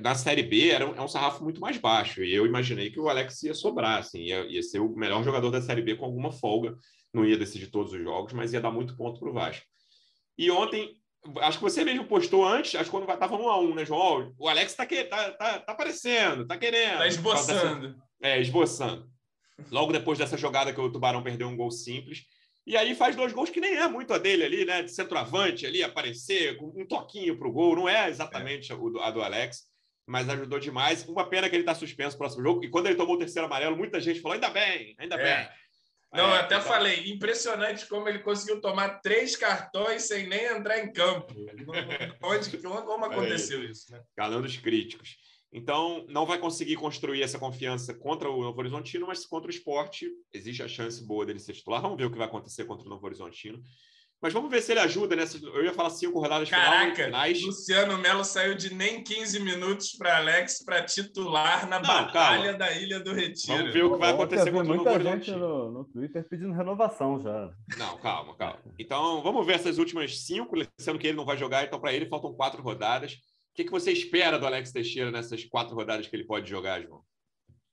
na 0.00 0.14
Série 0.14 0.42
B 0.42 0.70
era 0.70 0.86
um, 0.86 0.94
é 0.94 1.00
um 1.00 1.08
sarrafo 1.08 1.42
muito 1.42 1.60
mais 1.60 1.78
baixo 1.78 2.22
e 2.22 2.34
eu 2.34 2.44
imaginei 2.44 2.90
que 2.90 3.00
o 3.00 3.08
Alex 3.08 3.42
ia 3.44 3.54
sobrar, 3.54 3.98
assim, 3.98 4.20
ia, 4.20 4.44
ia, 4.46 4.62
ser 4.62 4.80
o 4.80 4.88
melhor 4.96 5.22
jogador 5.22 5.50
da 5.50 5.62
Série 5.62 5.82
B 5.82 5.94
com 5.94 6.04
alguma 6.04 6.32
folga. 6.32 6.76
Não 7.14 7.24
ia 7.24 7.38
decidir 7.38 7.68
todos 7.68 7.92
os 7.92 8.02
jogos, 8.02 8.32
mas 8.32 8.52
ia 8.52 8.60
dar 8.60 8.70
muito 8.70 8.96
ponto 8.96 9.18
para 9.18 9.30
o 9.30 9.32
Vasco. 9.32 9.64
E 10.36 10.50
ontem, 10.50 11.00
acho 11.38 11.58
que 11.58 11.64
você 11.64 11.84
mesmo 11.84 12.04
postou 12.04 12.46
antes, 12.46 12.74
acho 12.74 12.84
que 12.84 12.90
quando 12.90 13.10
estava 13.10 13.36
1 13.36 13.48
a 13.48 13.60
1 13.60 13.74
né, 13.74 13.84
João? 13.86 14.34
O 14.38 14.48
Alex 14.48 14.72
está 14.72 14.86
tá, 14.86 15.32
tá, 15.32 15.60
tá 15.60 15.72
aparecendo, 15.72 16.42
está 16.42 16.58
querendo. 16.58 16.92
Está 16.92 17.06
esboçando. 17.06 17.96
É, 18.20 18.40
esboçando. 18.40 19.15
Logo 19.70 19.92
depois 19.92 20.18
dessa 20.18 20.36
jogada 20.36 20.72
que 20.72 20.80
o 20.80 20.90
Tubarão 20.90 21.22
perdeu 21.22 21.48
um 21.48 21.56
gol 21.56 21.70
simples. 21.70 22.24
E 22.66 22.76
aí 22.76 22.94
faz 22.94 23.14
dois 23.14 23.32
gols 23.32 23.50
que 23.50 23.60
nem 23.60 23.76
é 23.76 23.86
muito 23.88 24.12
a 24.12 24.18
dele 24.18 24.44
ali, 24.44 24.64
né? 24.64 24.82
De 24.82 24.92
centroavante 24.92 25.64
ali, 25.64 25.82
aparecer, 25.82 26.56
com 26.56 26.72
um 26.76 26.86
toquinho 26.86 27.38
para 27.38 27.46
o 27.46 27.52
gol. 27.52 27.76
Não 27.76 27.88
é 27.88 28.08
exatamente 28.08 28.72
é. 28.72 28.74
a 28.74 29.10
do 29.10 29.22
Alex, 29.22 29.62
mas 30.04 30.28
ajudou 30.28 30.58
demais. 30.58 31.06
Uma 31.08 31.28
pena 31.28 31.48
que 31.48 31.54
ele 31.54 31.62
está 31.62 31.74
suspenso 31.74 32.16
no 32.16 32.18
próximo 32.18 32.42
jogo. 32.42 32.64
E 32.64 32.68
quando 32.68 32.86
ele 32.86 32.96
tomou 32.96 33.14
o 33.14 33.18
terceiro 33.18 33.46
amarelo, 33.46 33.76
muita 33.76 34.00
gente 34.00 34.20
falou: 34.20 34.34
ainda 34.34 34.50
bem, 34.50 34.96
ainda 34.98 35.14
é. 35.14 35.22
bem. 35.22 35.48
Não, 36.12 36.34
é, 36.34 36.38
até 36.38 36.56
então... 36.56 36.68
falei, 36.68 37.10
impressionante 37.10 37.86
como 37.86 38.08
ele 38.08 38.20
conseguiu 38.20 38.60
tomar 38.60 39.00
três 39.00 39.36
cartões 39.36 40.02
sem 40.02 40.26
nem 40.26 40.44
entrar 40.46 40.78
em 40.78 40.92
campo. 40.92 41.34
Onde, 42.22 42.56
como 42.58 43.04
aconteceu 43.04 43.62
isso? 43.62 43.92
Né? 43.92 44.00
Calando 44.16 44.46
os 44.46 44.56
críticos. 44.56 45.16
Então, 45.52 46.04
não 46.08 46.26
vai 46.26 46.38
conseguir 46.38 46.76
construir 46.76 47.22
essa 47.22 47.38
confiança 47.38 47.94
contra 47.94 48.30
o 48.30 48.42
Novo 48.42 48.58
Horizontino, 48.58 49.06
mas 49.06 49.24
contra 49.24 49.48
o 49.48 49.54
esporte, 49.54 50.10
existe 50.32 50.62
a 50.62 50.68
chance 50.68 51.04
boa 51.06 51.24
dele 51.24 51.38
ser 51.38 51.54
titular. 51.54 51.80
Vamos 51.80 51.96
ver 51.96 52.04
o 52.04 52.10
que 52.10 52.18
vai 52.18 52.26
acontecer 52.26 52.64
contra 52.64 52.86
o 52.86 52.90
Novo 52.90 53.06
Horizontino. 53.06 53.62
Mas 54.20 54.32
vamos 54.32 54.50
ver 54.50 54.62
se 54.62 54.72
ele 54.72 54.80
ajuda 54.80 55.14
nessa. 55.14 55.38
Eu 55.38 55.62
ia 55.62 55.74
falar 55.74 55.90
cinco 55.90 56.18
rodadas 56.18 56.48
Caraca, 56.48 57.04
finais. 57.04 57.42
Luciano 57.42 57.98
Melo 57.98 58.24
saiu 58.24 58.54
de 58.54 58.72
nem 58.72 59.04
15 59.04 59.40
minutos 59.40 59.92
para 59.92 60.16
Alex 60.16 60.64
para 60.64 60.82
titular 60.82 61.68
na 61.68 61.78
não, 61.78 61.86
Batalha 61.86 62.44
calma. 62.44 62.58
da 62.58 62.72
Ilha 62.72 62.98
do 62.98 63.12
Retiro. 63.12 63.58
Vamos 63.58 63.72
ver 63.74 63.84
o 63.84 63.92
que 63.92 63.98
vai 63.98 64.10
acontecer 64.12 64.50
contra 64.50 64.72
o 64.72 64.76
Novo 64.76 64.90
Horizontino. 64.90 65.38
No, 65.38 65.70
no 65.70 65.84
Twitter 65.84 66.26
pedindo 66.26 66.54
renovação 66.54 67.20
já. 67.20 67.50
Não, 67.76 67.98
calma, 67.98 68.34
calma. 68.36 68.58
Então, 68.78 69.22
vamos 69.22 69.44
ver 69.44 69.56
essas 69.56 69.76
últimas 69.76 70.18
cinco, 70.24 70.56
sendo 70.78 70.98
que 70.98 71.08
ele 71.08 71.16
não 71.16 71.26
vai 71.26 71.36
jogar, 71.36 71.64
então 71.64 71.78
para 71.78 71.92
ele 71.92 72.06
faltam 72.06 72.32
quatro 72.32 72.62
rodadas 72.62 73.18
que, 73.56 73.64
que 73.64 73.70
você 73.70 73.90
espera 73.90 74.38
do 74.38 74.46
Alex 74.46 74.70
Teixeira 74.70 75.10
nessas 75.10 75.44
quatro 75.44 75.74
rodadas 75.74 76.06
que 76.06 76.14
ele 76.14 76.26
pode 76.26 76.48
jogar, 76.48 76.82
João? 76.82 77.02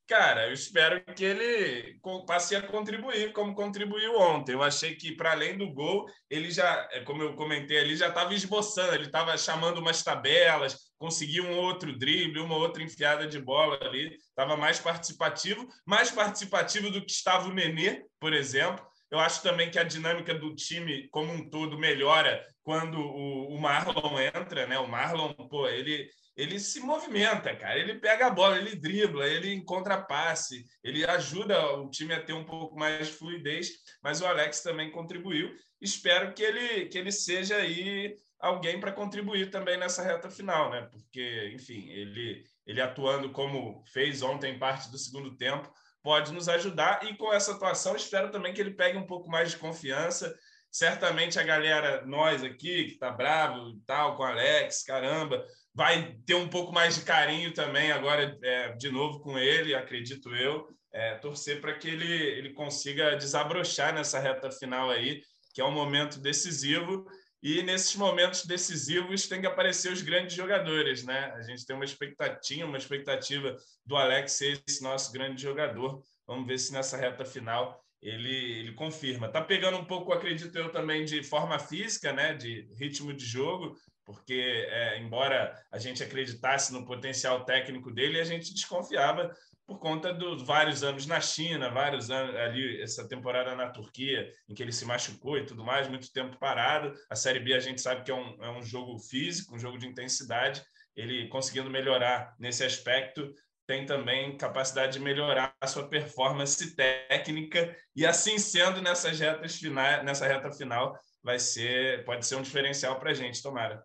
Cara, 0.08 0.48
eu 0.48 0.54
espero 0.54 1.04
que 1.13 1.24
ele 1.24 2.00
passe 2.28 2.56
a 2.56 2.62
contribuir 2.62 3.32
como 3.32 3.56
contribuiu 3.56 4.17
ontem. 4.19 4.54
Eu 4.54 4.62
achei 4.62 4.96
que, 4.96 5.15
para 5.15 5.32
além 5.32 5.58
do 5.58 5.74
gol, 5.74 6.06
ele 6.30 6.52
já, 6.52 6.88
é, 6.91 7.02
como 7.02 7.22
eu 7.22 7.36
comentei 7.36 7.80
ali, 7.80 7.96
já 7.96 8.10
estava 8.10 8.34
esboçando, 8.34 8.93
ele 8.93 9.06
estava 9.06 9.38
chamando 9.38 9.80
umas 9.80 10.04
tabelas, 10.04 10.78
conseguiu 10.98 11.46
um 11.46 11.58
outro 11.58 11.98
drible, 11.98 12.41
uma 12.41 12.58
outra 12.58 12.84
enfiada 12.84 13.28
de 13.28 13.39
bola 13.39 13.80
ali, 13.82 14.15
estava 14.15 14.58
mais 14.58 14.78
participativo, 14.78 15.67
mais 15.86 16.12
participativo 16.12 16.91
do 16.91 17.06
que 17.06 17.12
estava 17.12 17.48
o 17.48 17.54
Nenê, 17.54 18.04
por 18.19 18.34
exemplo. 18.34 18.86
Eu 19.10 19.19
acho 19.19 19.41
também 19.41 19.72
que 19.72 19.80
a 19.80 19.84
dinâmica 19.84 20.34
do 20.34 20.54
time 20.54 21.08
como 21.10 21.32
um 21.32 21.50
todo 21.50 21.80
melhora 21.80 22.46
quando 22.63 22.99
o, 22.99 23.56
o 23.56 23.62
Marlon 23.62 24.19
entra, 24.19 24.65
né? 24.65 24.80
O 24.80 24.88
Marlon, 24.88 25.34
pô, 25.34 25.67
ele 25.67 26.10
ele 26.36 26.60
se 26.60 26.80
movimenta, 26.80 27.56
cara. 27.56 27.78
Ele 27.78 27.99
pega 27.99 28.28
a 28.28 28.32
bola, 28.32 28.58
ele 28.58 28.76
dribla, 28.76 29.28
ele 29.28 29.54
encontra 29.54 30.02
passe, 30.02 30.65
ele 30.84 31.06
ajuda 31.06 31.76
o 31.76 31.89
time 31.89 32.13
a 32.13 32.23
ter 32.23 32.34
um 32.34 32.43
pouco 32.43 32.76
mais 32.76 33.08
de 33.08 33.13
fluidez. 33.13 33.69
Mas 34.02 34.19
o 34.19 34.26
Alex 34.26 34.62
também 34.62 34.89
contribuiu. 34.91 35.56
Espero 35.80 36.34
que 36.34 36.41
ele 36.41 36.86
que 36.88 36.97
ele 36.97 37.12
seja 37.12 37.58
aí 37.58 38.15
alguém 38.39 38.80
para 38.80 38.91
contribuir 38.91 39.52
também 39.52 39.78
nessa 39.78 40.02
reta 40.02 40.30
final, 40.30 40.71
né? 40.71 40.82
Porque, 40.91 41.52
enfim, 41.54 41.89
ele 41.89 42.43
ele 42.65 42.82
atuando 42.82 43.30
como 43.32 43.84
fez 43.91 44.21
ontem 44.21 44.58
parte 44.58 44.89
do 44.89 44.97
segundo 44.97 45.36
tempo 45.36 45.71
pode 46.02 46.34
nos 46.34 46.49
ajudar 46.49 47.06
e 47.06 47.15
com 47.15 47.32
essa 47.34 47.54
atuação 47.54 47.95
espero 47.95 48.32
também 48.32 48.54
que 48.54 48.60
ele 48.60 48.71
pegue 48.71 48.97
um 48.97 49.06
pouco 49.06 49.30
mais 49.30 49.52
de 49.52 49.58
confiança 49.58 50.34
certamente 50.73 51.38
a 51.38 51.43
galera, 51.43 52.03
nós 52.03 52.43
aqui, 52.43 52.86
que 52.86 52.97
tá 52.97 53.12
bravo 53.12 53.69
e 53.69 53.79
tal, 53.86 54.17
com 54.17 54.23
o 54.23 54.25
Alex, 54.25 54.83
caramba, 54.83 55.45
vai 55.71 56.17
ter 56.25 56.33
um 56.33 56.49
pouco 56.49 56.73
mais 56.73 56.95
de 56.95 57.01
carinho 57.01 57.53
também 57.53 57.91
agora, 57.91 58.36
é, 58.41 58.73
de 58.73 58.89
novo 58.89 59.19
com 59.19 59.38
ele, 59.38 59.75
acredito 59.75 60.36
eu, 60.36 60.67
é, 60.91 61.13
torcer 61.15 61.62
para 61.62 61.77
que 61.77 61.88
ele, 61.88 62.12
ele 62.12 62.53
consiga 62.53 63.15
desabrochar 63.15 63.93
nessa 63.93 64.19
reta 64.19 64.49
final 64.51 64.89
aí, 64.89 65.21
que 65.53 65.62
é 65.62 65.65
um 65.65 65.71
momento 65.71 66.19
decisivo, 66.19 67.05
e 67.41 67.62
nesses 67.62 67.95
momentos 67.95 68.43
decisivos 68.45 69.27
tem 69.27 69.41
que 69.41 69.47
aparecer 69.47 69.91
os 69.91 70.01
grandes 70.01 70.36
jogadores, 70.36 71.03
né? 71.03 71.31
A 71.36 71.41
gente 71.43 71.65
tem 71.65 71.75
uma 71.75 71.86
expectativa, 71.86 72.65
uma 72.65 72.77
expectativa 72.77 73.55
do 73.86 73.95
Alex 73.95 74.31
ser 74.31 74.63
esse 74.65 74.81
nosso 74.81 75.12
grande 75.12 75.41
jogador. 75.41 76.01
Vamos 76.25 76.47
ver 76.47 76.57
se 76.57 76.71
nessa 76.71 76.95
reta 76.95 77.25
final 77.25 77.83
ele, 78.03 78.59
ele 78.59 78.73
confirma. 78.73 79.27
Está 79.27 79.41
pegando 79.41 79.77
um 79.77 79.85
pouco, 79.85 80.11
acredito 80.11 80.55
eu, 80.57 80.69
também 80.69 81.05
de 81.05 81.23
forma 81.23 81.57
física, 81.57 82.11
né, 82.11 82.33
de 82.33 82.67
ritmo 82.77 83.13
de 83.13 83.25
jogo, 83.25 83.75
porque, 84.05 84.67
é, 84.69 84.99
embora 84.99 85.57
a 85.71 85.79
gente 85.79 86.03
acreditasse 86.03 86.73
no 86.73 86.85
potencial 86.85 87.45
técnico 87.45 87.89
dele, 87.89 88.19
a 88.19 88.25
gente 88.25 88.53
desconfiava 88.53 89.31
por 89.65 89.79
conta 89.79 90.13
dos 90.13 90.43
vários 90.43 90.83
anos 90.83 91.05
na 91.05 91.21
China, 91.21 91.69
vários 91.69 92.11
anos 92.11 92.35
ali, 92.35 92.81
essa 92.81 93.07
temporada 93.07 93.55
na 93.55 93.69
Turquia, 93.69 94.29
em 94.49 94.53
que 94.53 94.61
ele 94.61 94.73
se 94.73 94.83
machucou 94.83 95.37
e 95.37 95.45
tudo 95.45 95.63
mais, 95.63 95.87
muito 95.87 96.11
tempo 96.11 96.37
parado. 96.37 96.93
A 97.09 97.15
Série 97.15 97.39
B 97.39 97.53
a 97.53 97.59
gente 97.59 97.79
sabe 97.79 98.03
que 98.03 98.11
é 98.11 98.15
um, 98.15 98.43
é 98.43 98.49
um 98.49 98.61
jogo 98.61 98.99
físico, 98.99 99.55
um 99.55 99.59
jogo 99.59 99.77
de 99.77 99.87
intensidade. 99.87 100.61
Ele 100.95 101.29
conseguindo 101.29 101.69
melhorar 101.69 102.35
nesse 102.37 102.63
aspecto, 102.65 103.33
tem 103.67 103.86
também 103.86 104.38
capacidade 104.38 104.93
de 104.93 104.99
melhorar 104.99 105.56
a 105.60 105.67
sua 105.67 105.88
performance 105.88 106.76
técnica 106.76 107.76
e 107.95 108.06
assim 108.06 108.38
sendo 108.38 108.82
nessas 108.82 109.19
retas 109.19 109.56
finais, 109.56 110.04
nessa 110.04 110.28
reta 110.28 110.52
final 110.52 110.97
vai 111.23 111.39
ser 111.39 112.04
pode 112.06 112.26
ser 112.26 112.36
um 112.36 112.41
diferencial 112.41 112.99
para 112.99 113.12
a 113.12 113.13
gente, 113.13 113.41
tomara. 113.41 113.84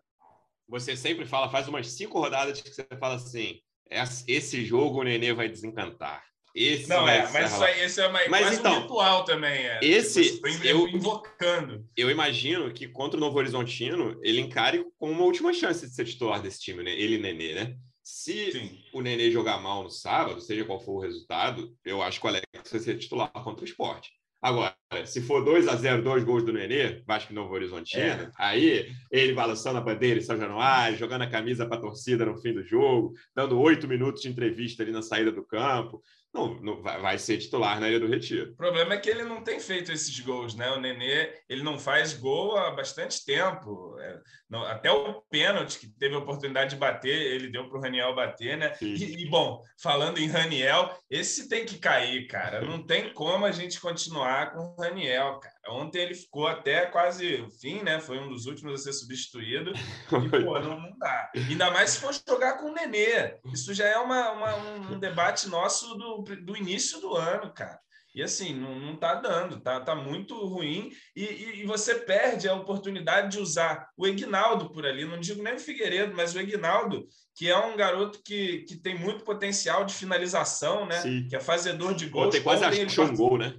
Você 0.67 0.95
sempre 0.95 1.25
fala, 1.25 1.49
faz 1.49 1.67
umas 1.67 1.87
cinco 1.91 2.19
rodadas 2.19 2.61
que 2.61 2.69
você 2.69 2.85
fala 2.99 3.15
assim, 3.15 3.59
esse 4.27 4.63
jogo 4.65 4.99
o 4.99 5.03
Nenê 5.03 5.33
vai 5.33 5.49
desencantar. 5.49 6.23
Esse 6.53 6.89
não, 6.89 7.07
é, 7.07 7.31
mas 7.31 7.53
isso 7.53 7.63
aí, 7.63 7.81
esse 7.81 8.01
é 8.01 8.09
mais, 8.09 8.29
mas, 8.29 8.57
então, 8.57 8.73
um 8.73 8.81
ritual 8.81 9.23
também. 9.23 9.67
É. 9.67 9.79
Esse, 9.83 10.41
eu, 10.63 10.87
invocando. 10.87 11.85
Eu 11.95 12.09
imagino 12.09 12.73
que 12.73 12.87
contra 12.87 13.17
o 13.17 13.19
Novo 13.19 13.37
Horizontino, 13.37 14.19
ele 14.23 14.41
encare 14.41 14.83
com 14.97 15.11
uma 15.11 15.23
última 15.23 15.53
chance 15.53 15.87
de 15.87 15.93
ser 15.93 16.05
titular 16.05 16.41
desse 16.41 16.59
time, 16.59 16.83
né? 16.83 16.91
Ele 16.91 17.15
e 17.15 17.19
Nenê, 17.19 17.53
né? 17.53 17.75
Se 18.11 18.51
Sim. 18.51 18.79
o 18.91 19.01
Nenê 19.01 19.29
jogar 19.29 19.61
mal 19.61 19.83
no 19.83 19.89
sábado, 19.91 20.41
seja 20.41 20.65
qual 20.65 20.79
for 20.79 20.93
o 20.93 20.99
resultado, 20.99 21.77
eu 21.85 22.01
acho 22.01 22.19
que 22.19 22.25
o 22.25 22.29
Alex 22.29 22.47
vai 22.71 22.81
ser 22.81 22.97
titular 22.97 23.31
contra 23.31 23.61
o 23.61 23.67
esporte. 23.67 24.09
Agora, 24.41 24.75
se 25.05 25.21
for 25.21 25.45
2 25.45 25.67
a 25.67 25.75
0 25.75 26.01
dois 26.01 26.23
gols 26.23 26.43
do 26.43 26.51
Nenê, 26.51 27.03
Vasco 27.05 27.33
Novo 27.33 27.53
Horizontino, 27.53 28.01
é. 28.01 28.31
aí 28.35 28.91
ele 29.11 29.33
balançando 29.33 29.77
a 29.77 29.81
bandeira 29.81 30.19
em 30.19 30.23
São 30.23 30.39
Januário, 30.39 30.97
jogando 30.97 31.21
a 31.21 31.29
camisa 31.29 31.67
para 31.67 31.77
a 31.77 31.81
torcida 31.81 32.25
no 32.25 32.35
fim 32.41 32.51
do 32.51 32.63
jogo, 32.63 33.13
dando 33.35 33.59
oito 33.59 33.87
minutos 33.87 34.23
de 34.23 34.29
entrevista 34.29 34.81
ali 34.81 34.91
na 34.91 35.03
saída 35.03 35.31
do 35.31 35.45
campo 35.45 36.01
não, 36.33 36.53
não 36.61 36.81
vai, 36.81 37.01
vai, 37.01 37.17
ser 37.17 37.37
titular 37.37 37.79
na 37.79 37.89
Ilha 37.89 37.99
do 37.99 38.07
Retiro. 38.07 38.51
O 38.51 38.55
problema 38.55 38.93
é 38.93 38.97
que 38.97 39.09
ele 39.09 39.23
não 39.23 39.43
tem 39.43 39.59
feito 39.59 39.91
esses 39.91 40.19
gols, 40.19 40.53
né? 40.53 40.69
O 40.71 40.79
Nenê, 40.79 41.33
ele 41.49 41.63
não 41.63 41.79
faz 41.79 42.13
gol 42.13 42.55
há 42.55 42.71
bastante 42.71 43.25
tempo. 43.25 43.97
É, 43.99 44.19
não, 44.49 44.63
até 44.63 44.91
o 44.91 45.21
pênalti 45.23 45.79
que 45.79 45.87
teve 45.87 46.15
a 46.15 46.19
oportunidade 46.19 46.71
de 46.71 46.75
bater, 46.75 47.09
ele 47.09 47.49
deu 47.49 47.67
para 47.67 47.79
o 47.79 47.81
Raniel 47.81 48.15
bater, 48.15 48.57
né? 48.57 48.73
E, 48.79 49.23
e, 49.23 49.29
bom, 49.29 49.63
falando 49.81 50.19
em 50.19 50.27
Raniel, 50.27 50.95
esse 51.09 51.49
tem 51.49 51.65
que 51.65 51.79
cair, 51.79 52.27
cara. 52.27 52.61
Não 52.61 52.83
tem 52.85 53.11
como 53.13 53.45
a 53.45 53.51
gente 53.51 53.81
continuar 53.81 54.53
com 54.53 54.59
o 54.59 54.75
Raniel, 54.75 55.39
cara. 55.39 55.58
Ontem 55.67 55.99
ele 55.99 56.15
ficou 56.15 56.47
até 56.47 56.85
quase 56.85 57.41
o 57.41 57.49
fim, 57.49 57.83
né? 57.83 57.99
Foi 57.99 58.17
um 58.17 58.29
dos 58.29 58.45
últimos 58.45 58.81
a 58.81 58.83
ser 58.83 58.93
substituído. 58.93 59.71
E, 60.09 60.43
pô, 60.43 60.59
não, 60.59 60.79
não 60.79 60.97
dá. 60.97 61.31
Ainda 61.35 61.71
mais 61.71 61.91
se 61.91 61.99
for 61.99 62.13
jogar 62.27 62.53
com 62.53 62.67
o 62.69 62.73
Nenê. 62.73 63.37
Isso 63.53 63.73
já 63.73 63.85
é 63.85 63.97
uma, 63.97 64.31
uma 64.31 64.55
um 64.91 64.99
debate 64.99 65.47
nosso 65.47 65.95
do, 65.95 66.23
do 66.23 66.57
início 66.57 66.99
do 66.99 67.15
ano, 67.15 67.53
cara. 67.53 67.79
E 68.13 68.23
assim, 68.23 68.55
não, 68.55 68.79
não 68.79 68.95
tá 68.95 69.13
dando, 69.15 69.59
tá, 69.61 69.79
tá 69.79 69.95
muito 69.95 70.33
ruim. 70.47 70.91
E, 71.15 71.23
e, 71.23 71.61
e, 71.61 71.65
você 71.65 71.93
perde 71.95 72.49
a 72.49 72.55
oportunidade 72.55 73.31
de 73.31 73.39
usar 73.39 73.87
o 73.95 74.07
Egnaldo 74.07 74.71
por 74.71 74.85
ali. 74.85 75.05
Não 75.05 75.19
digo 75.19 75.43
nem 75.43 75.53
o 75.53 75.59
Figueiredo, 75.59 76.15
mas 76.15 76.33
o 76.33 76.39
Egnaldo, 76.39 77.07
que 77.35 77.47
é 77.47 77.57
um 77.57 77.77
garoto 77.77 78.19
que, 78.23 78.65
que 78.67 78.75
tem 78.75 78.97
muito 78.97 79.23
potencial 79.23 79.85
de 79.85 79.93
finalização, 79.93 80.87
né? 80.87 81.01
Sim. 81.01 81.27
Que 81.29 81.35
é 81.35 81.39
fazedor 81.39 81.93
de 81.93 82.07
gols. 82.07 82.27
Ontem 82.27 82.41
quase 82.41 82.65
achou 82.65 83.05
um 83.05 83.15
gol, 83.15 83.37
né? 83.37 83.55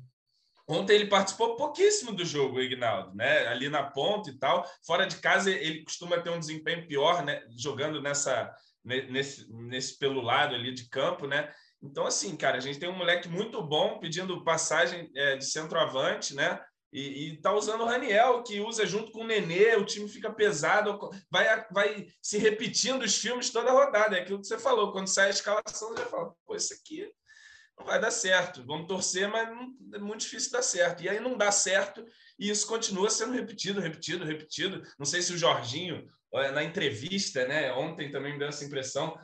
Ontem 0.70 0.94
ele 0.94 1.06
participou 1.06 1.56
pouquíssimo 1.56 2.12
do 2.12 2.24
jogo, 2.24 2.59
o 2.59 2.62
Ignaldo, 2.62 3.12
né? 3.16 3.48
Ali 3.48 3.68
na 3.68 3.83
ponta 3.83 4.30
e 4.30 4.38
tal. 4.38 4.64
Fora 4.87 5.04
de 5.04 5.16
casa, 5.16 5.50
ele 5.50 5.83
costuma 5.83 6.20
ter 6.20 6.30
um 6.30 6.38
desempenho 6.38 6.87
pior, 6.87 7.24
né? 7.24 7.42
Jogando 7.59 8.00
nessa, 8.00 8.54
nesse, 8.85 9.52
nesse 9.52 9.98
pelo 9.98 10.20
lado 10.20 10.54
ali 10.54 10.72
de 10.72 10.88
campo, 10.88 11.26
né? 11.26 11.52
Então, 11.83 12.06
assim, 12.06 12.37
cara, 12.37 12.59
a 12.59 12.61
gente 12.61 12.78
tem 12.78 12.88
um 12.88 12.96
moleque 12.96 13.28
muito 13.28 13.61
bom 13.61 13.98
pedindo 13.98 14.44
passagem 14.44 15.11
é, 15.16 15.37
de 15.37 15.44
centroavante, 15.44 16.37
né? 16.37 16.61
E, 16.92 17.30
e 17.30 17.40
tá 17.40 17.52
usando 17.52 17.80
o 17.80 17.87
Raniel, 17.87 18.42
que 18.44 18.61
usa 18.61 18.87
junto 18.87 19.11
com 19.11 19.22
o 19.22 19.26
Nenê, 19.26 19.74
o 19.76 19.85
time 19.85 20.09
fica 20.09 20.33
pesado, 20.33 20.98
vai, 21.30 21.66
vai 21.72 22.06
se 22.22 22.38
repetindo 22.38 23.02
os 23.02 23.16
filmes 23.16 23.50
toda 23.50 23.72
rodada. 23.72 24.16
É 24.16 24.22
aquilo 24.22 24.40
que 24.40 24.46
você 24.46 24.59
falou, 24.59 24.92
quando 24.92 25.09
sai 25.09 25.26
a 25.26 25.30
escalação, 25.30 25.90
você 25.90 26.04
fala, 26.04 26.33
pô, 26.46 26.54
isso 26.54 26.72
aqui 26.74 27.11
não 27.80 27.86
vai 27.86 28.00
dar 28.00 28.10
certo. 28.10 28.64
Vamos 28.64 28.86
torcer, 28.86 29.28
mas 29.28 29.48
não, 29.48 29.74
é 29.94 29.98
muito 29.98 30.20
difícil 30.20 30.52
dar 30.52 30.62
certo. 30.62 31.02
E 31.02 31.08
aí 31.08 31.18
não 31.18 31.36
dá 31.36 31.50
certo 31.50 32.04
e 32.38 32.48
isso 32.48 32.66
continua 32.66 33.10
sendo 33.10 33.32
repetido, 33.32 33.80
repetido, 33.80 34.24
repetido. 34.24 34.82
Não 34.98 35.04
sei 35.04 35.20
se 35.20 35.32
o 35.32 35.38
Jorginho, 35.38 36.06
na 36.32 36.64
entrevista, 36.64 37.46
né, 37.46 37.72
ontem 37.72 38.10
também 38.10 38.32
me 38.32 38.38
deu 38.38 38.48
essa 38.48 38.64
impressão, 38.64 39.14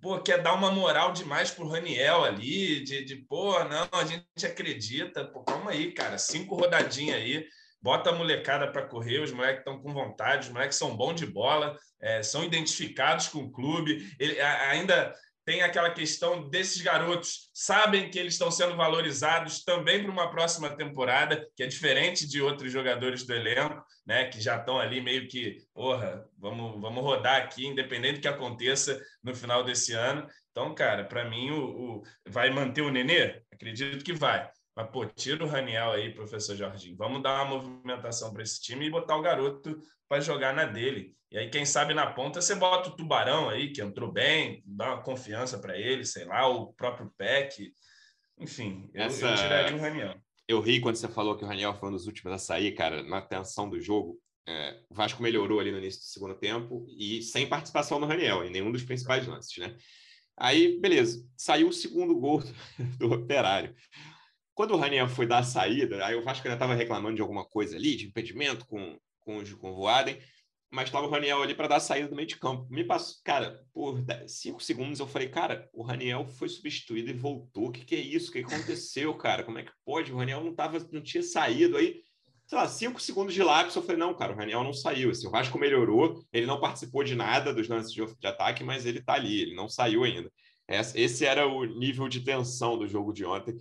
pô, 0.00 0.18
quer 0.20 0.42
dar 0.42 0.54
uma 0.54 0.70
moral 0.70 1.12
demais 1.12 1.50
pro 1.50 1.68
Raniel 1.68 2.24
ali, 2.24 2.82
de, 2.82 3.04
de 3.04 3.16
pô, 3.16 3.62
não, 3.64 3.88
a 3.92 4.04
gente 4.04 4.46
acredita. 4.46 5.24
Pô, 5.26 5.44
calma 5.44 5.70
aí, 5.70 5.92
cara, 5.92 6.18
cinco 6.18 6.56
rodadinhas 6.56 7.16
aí, 7.16 7.46
bota 7.80 8.10
a 8.10 8.14
molecada 8.14 8.70
para 8.72 8.86
correr, 8.86 9.20
os 9.20 9.30
moleques 9.30 9.60
estão 9.60 9.80
com 9.80 9.92
vontade, 9.92 10.48
os 10.48 10.52
moleques 10.52 10.76
são 10.76 10.96
bons 10.96 11.14
de 11.14 11.26
bola, 11.26 11.78
é, 12.00 12.20
são 12.22 12.42
identificados 12.42 13.28
com 13.28 13.44
o 13.44 13.52
clube. 13.52 14.12
Ele, 14.18 14.40
ainda 14.40 15.14
tem 15.46 15.62
aquela 15.62 15.92
questão 15.92 16.48
desses 16.48 16.82
garotos 16.82 17.48
sabem 17.54 18.10
que 18.10 18.18
eles 18.18 18.34
estão 18.34 18.50
sendo 18.50 18.76
valorizados 18.76 19.62
também 19.62 20.02
para 20.02 20.10
uma 20.10 20.28
próxima 20.28 20.68
temporada, 20.76 21.48
que 21.54 21.62
é 21.62 21.66
diferente 21.68 22.28
de 22.28 22.42
outros 22.42 22.72
jogadores 22.72 23.24
do 23.24 23.32
elenco, 23.32 23.80
né, 24.04 24.24
que 24.24 24.40
já 24.40 24.56
estão 24.56 24.80
ali 24.80 25.00
meio 25.00 25.28
que, 25.28 25.58
porra, 25.72 26.28
vamos, 26.36 26.80
vamos 26.80 27.02
rodar 27.02 27.36
aqui, 27.36 27.64
independente 27.64 28.14
do 28.14 28.20
que 28.22 28.28
aconteça 28.28 29.00
no 29.22 29.36
final 29.36 29.62
desse 29.62 29.92
ano. 29.92 30.26
Então, 30.50 30.74
cara, 30.74 31.04
para 31.04 31.30
mim, 31.30 31.50
o, 31.52 31.98
o, 31.98 32.02
vai 32.26 32.50
manter 32.50 32.82
o 32.82 32.90
Nenê? 32.90 33.40
Acredito 33.52 34.04
que 34.04 34.12
vai. 34.12 34.50
Mas, 34.76 34.90
pô, 34.90 35.06
tira 35.06 35.42
o 35.42 35.48
Raniel 35.48 35.92
aí, 35.92 36.12
professor 36.12 36.54
Jorginho. 36.54 36.96
Vamos 36.98 37.22
dar 37.22 37.42
uma 37.42 37.56
movimentação 37.56 38.30
para 38.30 38.42
esse 38.42 38.60
time 38.60 38.86
e 38.86 38.90
botar 38.90 39.16
o 39.16 39.22
garoto 39.22 39.80
para 40.06 40.20
jogar 40.20 40.54
na 40.54 40.66
dele. 40.66 41.16
E 41.30 41.38
aí, 41.38 41.48
quem 41.48 41.64
sabe 41.64 41.94
na 41.94 42.12
ponta, 42.12 42.42
você 42.42 42.54
bota 42.54 42.90
o 42.90 42.94
Tubarão 42.94 43.48
aí, 43.48 43.72
que 43.72 43.80
entrou 43.80 44.12
bem, 44.12 44.62
dá 44.66 44.92
uma 44.92 45.02
confiança 45.02 45.58
para 45.58 45.78
ele, 45.78 46.04
sei 46.04 46.26
lá, 46.26 46.46
o 46.46 46.74
próprio 46.74 47.10
Peck. 47.16 47.72
Enfim, 48.38 48.90
eu, 48.92 49.04
Essa... 49.04 49.30
eu 49.30 49.34
tiraria 49.34 49.76
o 49.76 49.80
Raniel. 49.80 50.14
Eu 50.46 50.60
ri 50.60 50.78
quando 50.78 50.96
você 50.96 51.08
falou 51.08 51.36
que 51.36 51.44
o 51.44 51.48
Raniel 51.48 51.74
foi 51.74 51.88
um 51.88 51.92
dos 51.92 52.06
últimos 52.06 52.34
a 52.34 52.38
sair, 52.38 52.72
cara, 52.72 53.02
na 53.02 53.22
tensão 53.22 53.68
do 53.68 53.80
jogo. 53.80 54.20
É, 54.46 54.78
o 54.90 54.94
Vasco 54.94 55.22
melhorou 55.22 55.58
ali 55.58 55.72
no 55.72 55.78
início 55.78 56.00
do 56.00 56.04
segundo 56.04 56.34
tempo 56.34 56.86
e 56.96 57.22
sem 57.22 57.48
participação 57.48 57.98
do 57.98 58.06
Raniel, 58.06 58.44
em 58.44 58.50
nenhum 58.50 58.70
dos 58.70 58.84
principais 58.84 59.26
lances, 59.26 59.56
né? 59.56 59.74
Aí, 60.36 60.78
beleza, 60.78 61.26
saiu 61.34 61.68
o 61.68 61.72
segundo 61.72 62.14
gol 62.14 62.42
do 63.00 63.10
Operário. 63.10 63.74
Quando 64.56 64.70
o 64.72 64.78
Raniel 64.78 65.06
foi 65.06 65.26
dar 65.26 65.40
a 65.40 65.42
saída, 65.42 66.02
aí 66.02 66.16
o 66.16 66.22
Vasco 66.22 66.46
ainda 66.48 66.56
estava 66.56 66.74
reclamando 66.74 67.14
de 67.14 67.20
alguma 67.20 67.44
coisa 67.44 67.76
ali, 67.76 67.94
de 67.94 68.06
impedimento 68.06 68.66
com, 68.66 68.98
com, 69.20 69.44
com 69.44 69.70
o 69.70 69.74
Voaden, 69.74 70.18
mas 70.70 70.88
estava 70.88 71.06
o 71.06 71.10
Raniel 71.10 71.42
ali 71.42 71.54
para 71.54 71.68
dar 71.68 71.76
a 71.76 71.80
saída 71.80 72.08
do 72.08 72.16
meio 72.16 72.26
de 72.26 72.38
campo. 72.38 72.66
Me 72.70 72.82
passou, 72.82 73.18
cara, 73.22 73.62
por 73.74 74.02
cinco 74.26 74.62
segundos 74.62 74.98
eu 74.98 75.06
falei, 75.06 75.28
cara, 75.28 75.68
o 75.74 75.82
Raniel 75.82 76.24
foi 76.24 76.48
substituído 76.48 77.10
e 77.10 77.12
voltou. 77.12 77.66
O 77.66 77.70
que, 77.70 77.84
que 77.84 77.94
é 77.94 78.00
isso? 78.00 78.30
O 78.30 78.32
que 78.32 78.38
aconteceu, 78.38 79.12
cara? 79.12 79.44
Como 79.44 79.58
é 79.58 79.62
que 79.62 79.72
pode? 79.84 80.10
O 80.10 80.16
Raniel 80.16 80.42
não, 80.42 80.54
tava, 80.54 80.78
não 80.90 81.02
tinha 81.02 81.22
saído 81.22 81.76
aí. 81.76 82.00
Sei 82.46 82.56
lá, 82.56 82.66
cinco 82.66 82.98
segundos 82.98 83.34
de 83.34 83.42
lápis, 83.42 83.76
eu 83.76 83.82
falei, 83.82 83.98
não, 83.98 84.14
cara, 84.14 84.32
o 84.32 84.36
Raniel 84.36 84.64
não 84.64 84.72
saiu. 84.72 85.10
Assim, 85.10 85.26
o 85.26 85.30
Vasco 85.30 85.58
melhorou, 85.58 86.24
ele 86.32 86.46
não 86.46 86.58
participou 86.58 87.04
de 87.04 87.14
nada 87.14 87.52
dos 87.52 87.68
lances 87.68 87.92
de, 87.92 88.02
de 88.06 88.26
ataque, 88.26 88.64
mas 88.64 88.86
ele 88.86 89.00
está 89.00 89.12
ali, 89.12 89.42
ele 89.42 89.54
não 89.54 89.68
saiu 89.68 90.02
ainda. 90.02 90.32
Esse 90.94 91.26
era 91.26 91.46
o 91.46 91.64
nível 91.64 92.08
de 92.08 92.20
tensão 92.20 92.78
do 92.78 92.88
jogo 92.88 93.12
de 93.12 93.24
ontem 93.24 93.56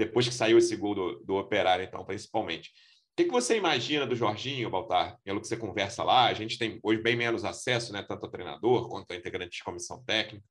depois 0.00 0.26
que 0.26 0.34
saiu 0.34 0.56
esse 0.56 0.74
gol 0.76 0.94
do, 0.94 1.20
do 1.24 1.36
Operário, 1.36 1.84
então, 1.84 2.04
principalmente. 2.04 2.68
O 2.68 3.16
que, 3.16 3.24
que 3.24 3.30
você 3.30 3.56
imagina 3.56 4.06
do 4.06 4.16
Jorginho, 4.16 4.70
Baltar? 4.70 5.18
Pelo 5.22 5.40
que 5.40 5.46
você 5.46 5.56
conversa 5.56 6.02
lá, 6.02 6.26
a 6.26 6.32
gente 6.32 6.56
tem 6.56 6.80
hoje 6.82 7.02
bem 7.02 7.16
menos 7.16 7.44
acesso, 7.44 7.92
né, 7.92 8.02
tanto 8.02 8.24
ao 8.24 8.30
treinador 8.30 8.88
quanto 8.88 9.12
a 9.12 9.16
integrante 9.16 9.58
de 9.58 9.64
comissão 9.64 10.02
técnica, 10.04 10.42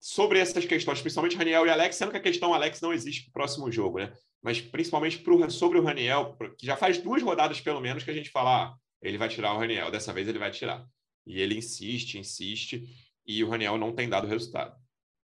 sobre 0.00 0.38
essas 0.38 0.64
questões, 0.64 1.02
principalmente 1.02 1.36
Raniel 1.36 1.66
e 1.66 1.70
Alex, 1.70 1.96
sendo 1.96 2.10
que 2.10 2.16
a 2.16 2.22
questão 2.22 2.54
Alex 2.54 2.80
não 2.80 2.94
existe 2.94 3.24
para 3.24 3.28
o 3.28 3.32
próximo 3.32 3.70
jogo, 3.70 3.98
né? 3.98 4.10
Mas 4.42 4.58
principalmente 4.58 5.18
pro, 5.18 5.50
sobre 5.50 5.78
o 5.78 5.82
Raniel, 5.82 6.34
que 6.56 6.64
já 6.64 6.76
faz 6.76 6.96
duas 6.96 7.22
rodadas 7.22 7.60
pelo 7.60 7.80
menos 7.80 8.02
que 8.02 8.10
a 8.10 8.14
gente 8.14 8.30
fala, 8.30 8.64
ah, 8.64 8.74
ele 9.02 9.18
vai 9.18 9.28
tirar 9.28 9.52
o 9.52 9.58
Raniel, 9.58 9.90
dessa 9.90 10.14
vez 10.14 10.26
ele 10.26 10.38
vai 10.38 10.50
tirar. 10.50 10.82
E 11.26 11.38
ele 11.42 11.58
insiste, 11.58 12.18
insiste, 12.18 12.86
e 13.26 13.44
o 13.44 13.50
Raniel 13.50 13.76
não 13.76 13.94
tem 13.94 14.08
dado 14.08 14.26
resultado. 14.26 14.74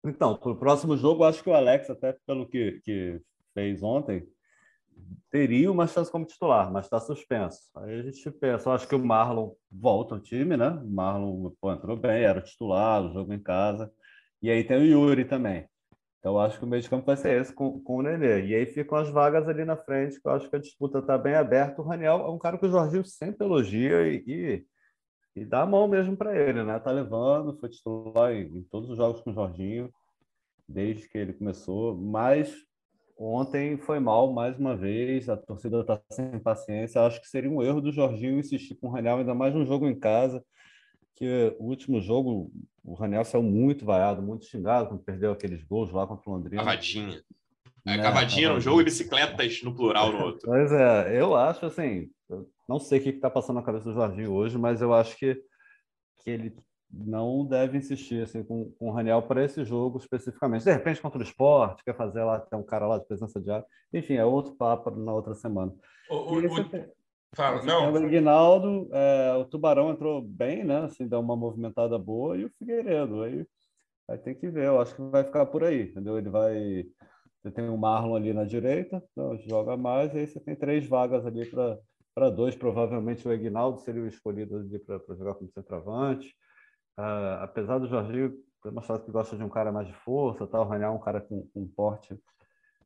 Então, 0.06 0.36
para 0.36 0.52
o 0.52 0.56
próximo 0.56 0.98
jogo, 0.98 1.24
acho 1.24 1.42
que 1.42 1.50
o 1.50 1.54
Alex, 1.54 1.90
até 1.90 2.18
pelo 2.28 2.46
que, 2.46 2.82
que 2.84 3.22
fez 3.54 3.82
ontem, 3.82 4.28
teria 5.32 5.72
uma 5.72 5.88
chance 5.88 6.12
como 6.12 6.26
titular, 6.26 6.72
mas 6.72 6.86
está 6.86 7.00
suspenso. 7.00 7.60
Aí 7.76 8.00
a 8.00 8.04
gente 8.04 8.30
pensa, 8.32 8.72
acho 8.72 8.88
que 8.88 8.96
o 8.96 9.04
Marlon 9.04 9.52
volta 9.72 10.16
ao 10.16 10.22
time, 10.22 10.58
né? 10.58 10.70
O 10.70 10.90
Marlon 10.90 11.52
pô, 11.60 11.72
entrou 11.72 11.96
bem, 11.96 12.24
era 12.24 12.42
titular, 12.42 13.04
o 13.04 13.14
jogo 13.14 13.34
em 13.34 13.42
casa. 13.42 13.92
E 14.42 14.52
aí 14.52 14.64
tem 14.64 14.78
o 14.78 14.86
Yuri 14.86 15.26
também. 15.26 15.68
Então, 16.20 16.40
acho 16.40 16.58
que 16.58 16.66
o 16.66 16.68
meio 16.68 16.82
de 16.82 16.90
campo 16.90 17.06
vai 17.06 17.18
ser 17.18 17.42
esse 17.42 17.54
com, 17.54 17.82
com 17.82 17.98
o 17.98 18.02
Nenê. 18.02 18.46
E 18.46 18.56
aí 18.56 18.66
ficam 18.66 18.98
as 18.98 19.10
vagas 19.10 19.48
ali 19.48 19.66
na 19.66 19.76
frente, 19.76 20.22
que 20.22 20.28
eu 20.28 20.32
acho 20.34 20.50
que 20.50 20.56
a 20.56 20.60
disputa 20.60 21.00
está 21.00 21.18
bem 21.18 21.36
aberta. 21.36 21.82
O 21.82 21.86
Raniel 21.86 22.26
é 22.26 22.30
um 22.30 22.38
cara 22.38 22.58
que 22.58 22.66
o 22.66 22.70
Jorginho 22.70 23.06
sempre 23.06 23.46
elogia 23.46 24.08
e, 24.08 24.24
e 24.26 24.66
e 25.36 25.46
dá 25.46 25.62
a 25.62 25.66
mão 25.66 25.88
mesmo 25.88 26.16
para 26.16 26.38
ele, 26.38 26.64
né? 26.64 26.80
Tá 26.80 26.92
levando, 26.92 27.58
foi 27.60 27.70
titular 27.70 28.34
em, 28.34 28.58
em, 28.58 28.64
todos 28.64 28.90
os 28.90 28.98
jogos 28.98 29.22
com 29.22 29.32
o 29.32 29.34
Jorginho, 29.34 29.92
desde 30.68 31.08
que 31.10 31.18
ele 31.18 31.34
começou, 31.34 31.96
mas 31.96 32.56
ontem 33.18 33.78
foi 33.78 34.00
mal 34.00 34.32
mais 34.32 34.58
uma 34.58 34.76
vez, 34.76 35.30
a 35.30 35.38
torcida 35.38 35.82
está 35.82 36.00
sem 36.12 36.40
paciência. 36.40 37.02
Acho 37.02 37.22
que 37.22 37.28
seria 37.28 37.50
um 37.50 37.64
erro 37.64 37.82
do 37.82 37.92
Jorginho 37.92 38.40
insistir 38.40 38.76
com 38.76 38.88
o 38.88 38.92
Raniel, 38.92 39.18
ainda 39.18 39.34
mais 39.34 39.54
num 39.54 39.66
jogo 39.66 39.88
em 39.88 40.00
casa, 40.00 40.44
que 41.16 41.56
o 41.60 41.66
último 41.66 42.02
jogo 42.02 42.52
o 42.84 42.94
Raniel 42.94 43.24
saiu 43.24 43.44
muito 43.44 43.86
vaiado, 43.86 44.22
muito 44.22 44.46
xingado 44.46 44.90
quando 44.90 45.04
perdeu 45.04 45.32
aqueles 45.32 45.64
gols 45.64 45.92
lá 45.92 46.06
contra 46.06 46.30
o 46.30 46.34
Londrina. 46.34 46.64
Cavadinha. 46.64 47.24
É, 47.86 47.98
né? 47.98 48.04
cavadinha 48.04 48.54
no 48.54 48.62
jogo 48.62 48.82
e 48.82 48.86
bicicletas 48.86 49.62
no 49.62 49.76
plural 49.76 50.12
no 50.12 50.26
outro. 50.26 50.42
Pois 50.46 50.72
é, 50.72 51.20
eu 51.20 51.36
acho 51.36 51.66
assim, 51.66 52.10
não 52.74 52.80
sei 52.80 53.00
o 53.00 53.04
que 53.04 53.10
está 53.10 53.30
passando 53.30 53.58
na 53.58 53.64
cabeça 53.64 53.86
do 53.86 53.94
Jorginho 53.94 54.34
hoje, 54.34 54.58
mas 54.58 54.82
eu 54.82 54.94
acho 54.94 55.16
que, 55.16 55.36
que 56.18 56.30
ele 56.30 56.56
não 56.92 57.46
deve 57.46 57.78
insistir 57.78 58.24
assim, 58.24 58.44
com, 58.44 58.72
com 58.80 58.90
o 58.90 58.92
Raniel 58.92 59.22
para 59.22 59.46
esse 59.46 59.64
jogo 59.64 60.00
especificamente. 60.00 60.64
De 60.64 60.72
repente, 60.72 61.02
contra 61.02 61.20
o 61.20 61.24
esporte, 61.24 61.84
quer 61.84 61.96
fazer 61.96 62.24
lá, 62.24 62.40
tem 62.40 62.58
um 62.58 62.64
cara 62.64 62.88
lá 62.88 62.98
de 62.98 63.06
presença 63.06 63.40
de 63.40 63.52
ar. 63.52 63.64
Enfim, 63.94 64.16
é 64.16 64.26
outro 64.26 64.56
papo 64.56 64.90
na 64.92 65.14
outra 65.14 65.36
semana. 65.36 65.72
O, 66.10 66.16
o, 66.16 66.40
o... 66.40 66.94
Fala, 67.36 67.64
não. 67.64 67.92
O 67.92 67.98
Aguinaldo, 67.98 68.90
é, 68.92 69.34
o 69.36 69.46
Tubarão 69.46 69.92
entrou 69.92 70.22
bem, 70.22 70.64
né? 70.64 70.82
Assim, 70.86 71.08
deu 71.08 71.20
uma 71.20 71.36
movimentada 71.36 71.98
boa, 71.98 72.38
e 72.38 72.46
o 72.46 72.52
Figueiredo. 72.58 73.24
Aí 73.24 73.46
vai 74.08 74.18
ter 74.18 74.36
que 74.36 74.50
ver, 74.50 74.66
eu 74.66 74.80
acho 74.80 74.96
que 74.96 75.02
vai 75.02 75.24
ficar 75.24 75.46
por 75.48 75.64
aí, 75.64 75.90
entendeu? 75.90 76.18
Ele 76.18 76.30
vai. 76.30 76.86
Você 77.42 77.52
tem 77.52 77.68
o 77.70 77.78
Marlon 77.78 78.16
ali 78.16 78.34
na 78.34 78.46
direita, 78.46 79.04
então 79.12 79.38
joga 79.38 79.76
mais, 79.76 80.14
e 80.14 80.20
aí 80.20 80.28
você 80.28 80.40
tem 80.40 80.56
três 80.56 80.88
vagas 80.88 81.26
ali 81.26 81.46
para 81.46 81.78
para 82.14 82.30
dois, 82.30 82.56
provavelmente 82.56 83.28
o 83.28 83.32
Aguinaldo 83.32 83.80
seria 83.80 84.02
o 84.02 84.08
escolhido 84.08 84.64
para 84.86 85.16
jogar 85.16 85.36
como 85.36 85.52
centroavante. 85.52 86.36
Uh, 86.98 87.42
apesar 87.42 87.80
do 87.80 87.88
Jorginho 87.88 88.34
ter 88.62 88.72
mostrado 88.72 89.04
que 89.04 89.12
gosta 89.12 89.36
de 89.36 89.44
um 89.44 89.50
cara 89.50 89.72
mais 89.72 89.88
de 89.88 89.94
força, 89.94 90.48
tal, 90.48 90.68
Raniel 90.68 90.94
um 90.94 91.00
cara 91.00 91.20
com, 91.20 91.48
com 91.54 91.68
porte, 91.68 92.18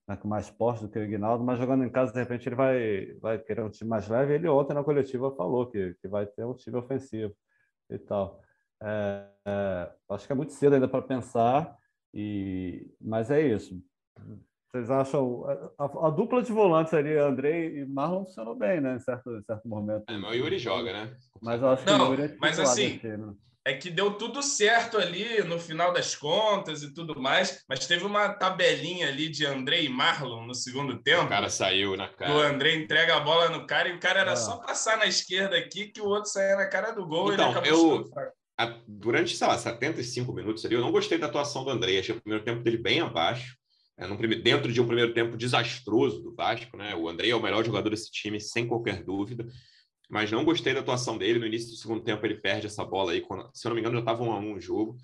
né, 0.07 0.15
com 0.15 0.27
mais 0.27 0.49
porte 0.49 0.83
do 0.83 0.89
que 0.89 0.97
o 0.97 1.03
Aguinaldo, 1.03 1.43
mas 1.43 1.59
jogando 1.59 1.83
em 1.83 1.89
casa, 1.89 2.13
de 2.13 2.19
repente, 2.19 2.47
ele 2.47 2.55
vai, 2.55 3.13
vai 3.21 3.37
querer 3.37 3.63
um 3.63 3.69
time 3.69 3.89
mais 3.89 4.07
leve. 4.07 4.33
Ele 4.33 4.47
ontem 4.47 4.73
na 4.73 4.83
coletiva 4.83 5.35
falou 5.35 5.69
que, 5.69 5.93
que 6.01 6.07
vai 6.07 6.25
ter 6.25 6.45
um 6.45 6.55
time 6.55 6.77
ofensivo 6.77 7.35
e 7.89 7.97
tal. 7.99 8.41
É, 8.81 9.27
é, 9.45 9.91
acho 10.09 10.25
que 10.25 10.31
é 10.31 10.35
muito 10.35 10.53
cedo 10.53 10.73
ainda 10.73 10.87
para 10.87 11.01
pensar, 11.01 11.77
e, 12.13 12.89
mas 12.99 13.29
é 13.29 13.41
isso. 13.41 13.79
Vocês 14.71 14.89
acham. 14.91 15.45
A, 15.77 15.85
a, 15.85 16.07
a, 16.07 16.09
dupla 16.09 16.41
de 16.41 16.51
volantes 16.51 16.93
ali, 16.93 17.17
Andrei 17.17 17.79
e 17.79 17.85
Marlon, 17.85 18.25
funcionou 18.25 18.55
bem, 18.55 18.81
né? 18.81 18.95
Em 18.95 18.99
certo, 18.99 19.29
em 19.35 19.43
certo 19.43 19.67
momento. 19.67 20.03
É, 20.09 20.17
mas 20.17 20.31
o 20.31 20.33
Yuri 20.35 20.59
joga, 20.59 20.91
né? 20.91 21.15
Mas 21.41 21.61
eu 21.61 21.69
acho 21.69 21.83
que 21.83 21.91
Não, 21.91 22.09
o 22.09 22.11
Yuri 22.13 22.23
é 22.23 22.37
mas 22.39 22.59
assim. 22.59 22.99
É 23.65 23.73
que 23.73 23.89
deu 23.89 24.13
tudo 24.13 24.41
certo 24.41 24.97
ali 24.97 25.43
no 25.43 25.59
final 25.59 25.91
das 25.91 26.15
contas 26.15 26.83
e 26.83 26.93
tudo 26.93 27.19
mais, 27.19 27.65
mas 27.67 27.85
teve 27.85 28.05
uma 28.05 28.29
tabelinha 28.29 29.09
ali 29.09 29.27
de 29.27 29.45
André 29.45 29.81
e 29.81 29.89
Marlon 29.89 30.45
no 30.45 30.55
segundo 30.55 31.01
tempo. 31.01 31.25
O 31.25 31.27
cara 31.27 31.49
saiu 31.49 31.97
na 31.97 32.07
cara. 32.07 32.33
O 32.33 32.39
André 32.39 32.75
entrega 32.75 33.17
a 33.17 33.19
bola 33.19 33.49
no 33.49 33.67
cara 33.67 33.89
e 33.89 33.93
o 33.93 33.99
cara 33.99 34.21
era 34.21 34.31
ah. 34.31 34.37
só 34.37 34.55
passar 34.55 34.97
na 34.97 35.05
esquerda 35.05 35.57
aqui 35.57 35.87
que 35.87 35.99
o 35.99 36.05
outro 36.05 36.31
saía 36.31 36.55
na 36.55 36.65
cara 36.65 36.91
do 36.91 37.05
gol 37.05 37.33
então, 37.33 37.45
e 37.45 37.49
ele 37.49 37.57
acabou 37.59 38.05
eu, 38.05 38.77
Durante, 38.87 39.35
sei 39.35 39.47
lá, 39.47 39.57
75 39.57 40.31
minutos 40.31 40.65
ali, 40.65 40.73
eu 40.73 40.81
não 40.81 40.91
gostei 40.91 41.17
da 41.17 41.27
atuação 41.27 41.65
do 41.65 41.69
André. 41.69 41.99
Achei 41.99 42.15
o 42.15 42.21
primeiro 42.21 42.45
tempo 42.45 42.63
dele 42.63 42.77
bem 42.77 43.01
abaixo 43.01 43.57
é, 43.97 44.07
primeiro, 44.15 44.43
dentro 44.43 44.71
de 44.71 44.79
um 44.79 44.85
primeiro 44.85 45.13
tempo 45.13 45.35
desastroso 45.35 46.21
do 46.21 46.35
Vasco, 46.35 46.77
né? 46.77 46.95
O 46.95 47.09
André 47.09 47.29
é 47.29 47.35
o 47.35 47.41
melhor 47.41 47.65
jogador 47.65 47.89
desse 47.89 48.11
time, 48.11 48.39
sem 48.39 48.67
qualquer 48.67 49.03
dúvida. 49.03 49.47
Mas 50.09 50.31
não 50.31 50.45
gostei 50.45 50.73
da 50.73 50.81
atuação 50.81 51.17
dele. 51.17 51.39
No 51.39 51.47
início 51.47 51.71
do 51.71 51.75
segundo 51.75 52.03
tempo, 52.03 52.25
ele 52.25 52.35
perde 52.35 52.67
essa 52.67 52.85
bola 52.85 53.11
aí. 53.11 53.21
Quando, 53.21 53.49
se 53.53 53.65
eu 53.65 53.69
não 53.69 53.75
me 53.75 53.81
engano, 53.81 53.95
já 53.95 54.01
estava 54.01 54.23
um 54.23 54.31
a 54.31 54.39
um 54.39 54.53
o 54.53 54.61
jogo. 54.61 54.97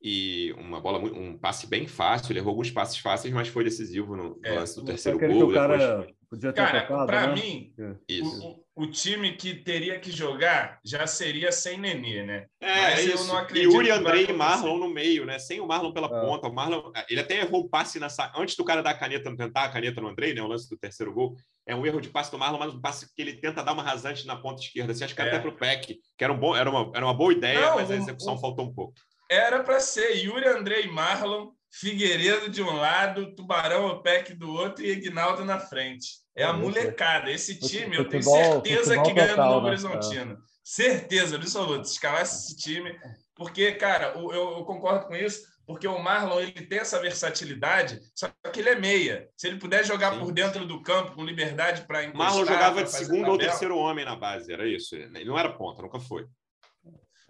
E 0.00 0.54
uma 0.58 0.80
bola, 0.80 0.98
um 0.98 1.36
passe 1.36 1.66
bem 1.66 1.86
fácil. 1.88 2.30
Ele 2.30 2.38
errou 2.38 2.50
alguns 2.50 2.70
passes 2.70 2.98
fáceis, 2.98 3.32
mas 3.32 3.48
foi 3.48 3.64
decisivo 3.64 4.14
no, 4.14 4.38
é, 4.44 4.52
lance 4.52 4.76
do 4.76 4.84
terceiro 4.84 5.18
gol. 5.18 5.52
Cara, 5.52 6.06
depois... 6.30 6.54
cara 6.54 6.84
para 6.84 7.26
né? 7.28 7.34
mim, 7.34 7.74
o, 8.22 8.64
o, 8.82 8.86
time 8.90 9.32
que 9.32 9.54
teria 9.54 9.98
que 9.98 10.10
jogar 10.10 10.78
já 10.84 11.06
seria 11.06 11.50
sem 11.50 11.78
Nenê, 11.78 12.22
né? 12.22 12.46
É, 12.60 12.82
Mas 12.82 13.08
é 13.08 13.12
eu 13.12 13.24
não 13.24 13.36
acredito. 13.36 13.72
Yuri, 13.72 13.90
André 13.90 14.22
e 14.22 14.32
Marlon 14.32 14.78
no 14.78 14.88
meio, 14.88 15.26
né? 15.26 15.38
Sem 15.38 15.60
o 15.60 15.66
Marlon 15.66 15.92
pela 15.92 16.06
é. 16.06 16.20
ponta. 16.20 16.48
O 16.48 16.54
Marlon, 16.54 16.92
ele 17.08 17.20
até 17.20 17.40
errou 17.40 17.62
o 17.62 17.68
passe 17.68 17.98
nessa. 17.98 18.32
Antes 18.36 18.56
do 18.56 18.64
cara 18.64 18.82
dar 18.82 18.90
a 18.90 18.98
caneta, 18.98 19.34
tentar 19.36 19.64
a 19.64 19.68
caneta 19.68 20.00
no 20.00 20.08
André, 20.08 20.32
né? 20.32 20.42
O 20.42 20.46
lance 20.46 20.68
do 20.68 20.76
terceiro 20.76 21.12
gol. 21.12 21.36
É 21.66 21.74
um 21.74 21.84
erro 21.84 22.00
de 22.00 22.08
passe 22.08 22.30
do 22.30 22.38
Marlon, 22.38 22.58
mas 22.58 22.72
um 22.72 22.80
passe 22.80 23.12
que 23.14 23.20
ele 23.20 23.34
tenta 23.34 23.62
dar 23.62 23.72
uma 23.72 23.82
rasante 23.82 24.26
na 24.26 24.36
ponta 24.36 24.62
esquerda. 24.62 24.92
Assim, 24.92 25.04
acho 25.04 25.14
que 25.14 25.20
é. 25.20 25.26
até 25.26 25.38
para 25.38 25.50
o 25.50 25.56
Peck, 25.56 25.98
que 26.16 26.24
era, 26.24 26.32
um 26.32 26.38
bom, 26.38 26.56
era, 26.56 26.70
uma, 26.70 26.90
era 26.94 27.04
uma 27.04 27.14
boa 27.14 27.32
ideia, 27.32 27.60
não, 27.60 27.76
mas 27.76 27.90
a 27.90 27.96
execução 27.96 28.38
faltou 28.38 28.64
um 28.64 28.72
pouco. 28.72 28.94
era 29.30 29.62
para 29.62 29.78
ser 29.80 30.16
Yuri 30.16 30.46
Andrei 30.46 30.86
Marlon, 30.86 31.50
Figueiredo 31.70 32.48
de 32.48 32.62
um 32.62 32.74
lado, 32.74 33.34
Tubarão 33.34 33.86
Opec 33.88 34.34
do 34.34 34.50
outro 34.50 34.84
e 34.84 34.90
Ignaldo 34.90 35.44
na 35.44 35.60
frente. 35.60 36.08
É 36.38 36.44
a 36.44 36.52
molecada. 36.52 37.30
Esse 37.30 37.58
time, 37.58 37.96
eu 37.96 38.08
tenho 38.08 38.22
certeza 38.22 39.02
que 39.02 39.12
ganha 39.12 39.34
do 39.34 39.42
Novo 39.42 39.62
né? 39.62 39.68
Horizontino. 39.68 40.34
É. 40.34 40.36
Certeza 40.62 41.36
absoluta. 41.36 41.82
Escalar 41.82 42.22
esse 42.22 42.56
time. 42.56 42.98
Porque, 43.34 43.72
cara, 43.72 44.12
eu, 44.16 44.32
eu 44.32 44.64
concordo 44.64 45.06
com 45.06 45.16
isso 45.16 45.46
porque 45.68 45.86
o 45.86 46.02
Marlon 46.02 46.40
ele 46.40 46.66
tem 46.66 46.78
essa 46.78 46.98
versatilidade, 46.98 48.00
só 48.14 48.30
que 48.50 48.58
ele 48.58 48.70
é 48.70 48.80
meia. 48.80 49.28
Se 49.36 49.48
ele 49.48 49.58
puder 49.58 49.84
jogar 49.84 50.14
Sim. 50.14 50.20
por 50.20 50.32
dentro 50.32 50.66
do 50.66 50.82
campo 50.82 51.14
com 51.14 51.22
liberdade 51.22 51.82
para 51.82 52.04
encostar... 52.04 52.26
Marlon 52.26 52.46
jogava 52.46 52.82
de 52.82 52.90
segundo 52.90 53.30
ou 53.30 53.36
terceiro 53.36 53.76
homem 53.76 54.02
na 54.02 54.16
base, 54.16 54.50
era 54.50 54.66
isso. 54.66 54.96
Ele 54.96 55.26
não 55.26 55.38
era 55.38 55.52
ponta, 55.52 55.82
nunca 55.82 56.00
foi. 56.00 56.26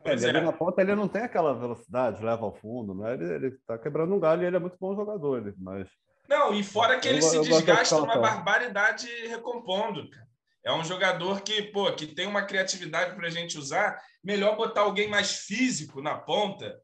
É, 0.05 0.13
ele, 0.13 0.39
é. 0.39 0.41
na 0.41 0.53
ponta 0.53 0.81
ele 0.81 0.95
não 0.95 1.09
tem 1.09 1.23
aquela 1.23 1.53
velocidade, 1.53 2.25
leva 2.25 2.45
ao 2.45 2.55
fundo, 2.55 2.95
né? 2.95 3.15
Ele, 3.15 3.49
está 3.49 3.77
quebrando 3.77 4.15
um 4.15 4.21
galho 4.21 4.45
e 4.45 4.47
ele 4.47 4.57
é 4.57 4.61
muito 4.61 4.77
bom 4.81 4.95
jogador, 4.95 5.39
ele, 5.39 5.53
mas... 5.59 5.89
Não, 6.29 6.53
e 6.53 6.63
fora 6.63 6.99
que 6.99 7.09
ele 7.09 7.19
eu, 7.19 7.23
se 7.23 7.37
eu 7.37 7.43
desgasta 7.43 7.97
uma 7.97 8.19
barbaridade 8.19 9.07
recompondo, 9.27 10.09
cara. 10.11 10.29
É 10.65 10.73
um 10.73 10.85
jogador 10.85 11.41
que, 11.41 11.63
pô, 11.63 11.91
que 11.93 12.07
tem 12.07 12.27
uma 12.27 12.43
criatividade 12.43 13.15
para 13.17 13.27
a 13.27 13.31
gente 13.31 13.57
usar. 13.57 13.99
Melhor 14.23 14.57
botar 14.57 14.83
alguém 14.83 15.09
mais 15.09 15.33
físico 15.33 16.03
na 16.03 16.17
ponta, 16.19 16.79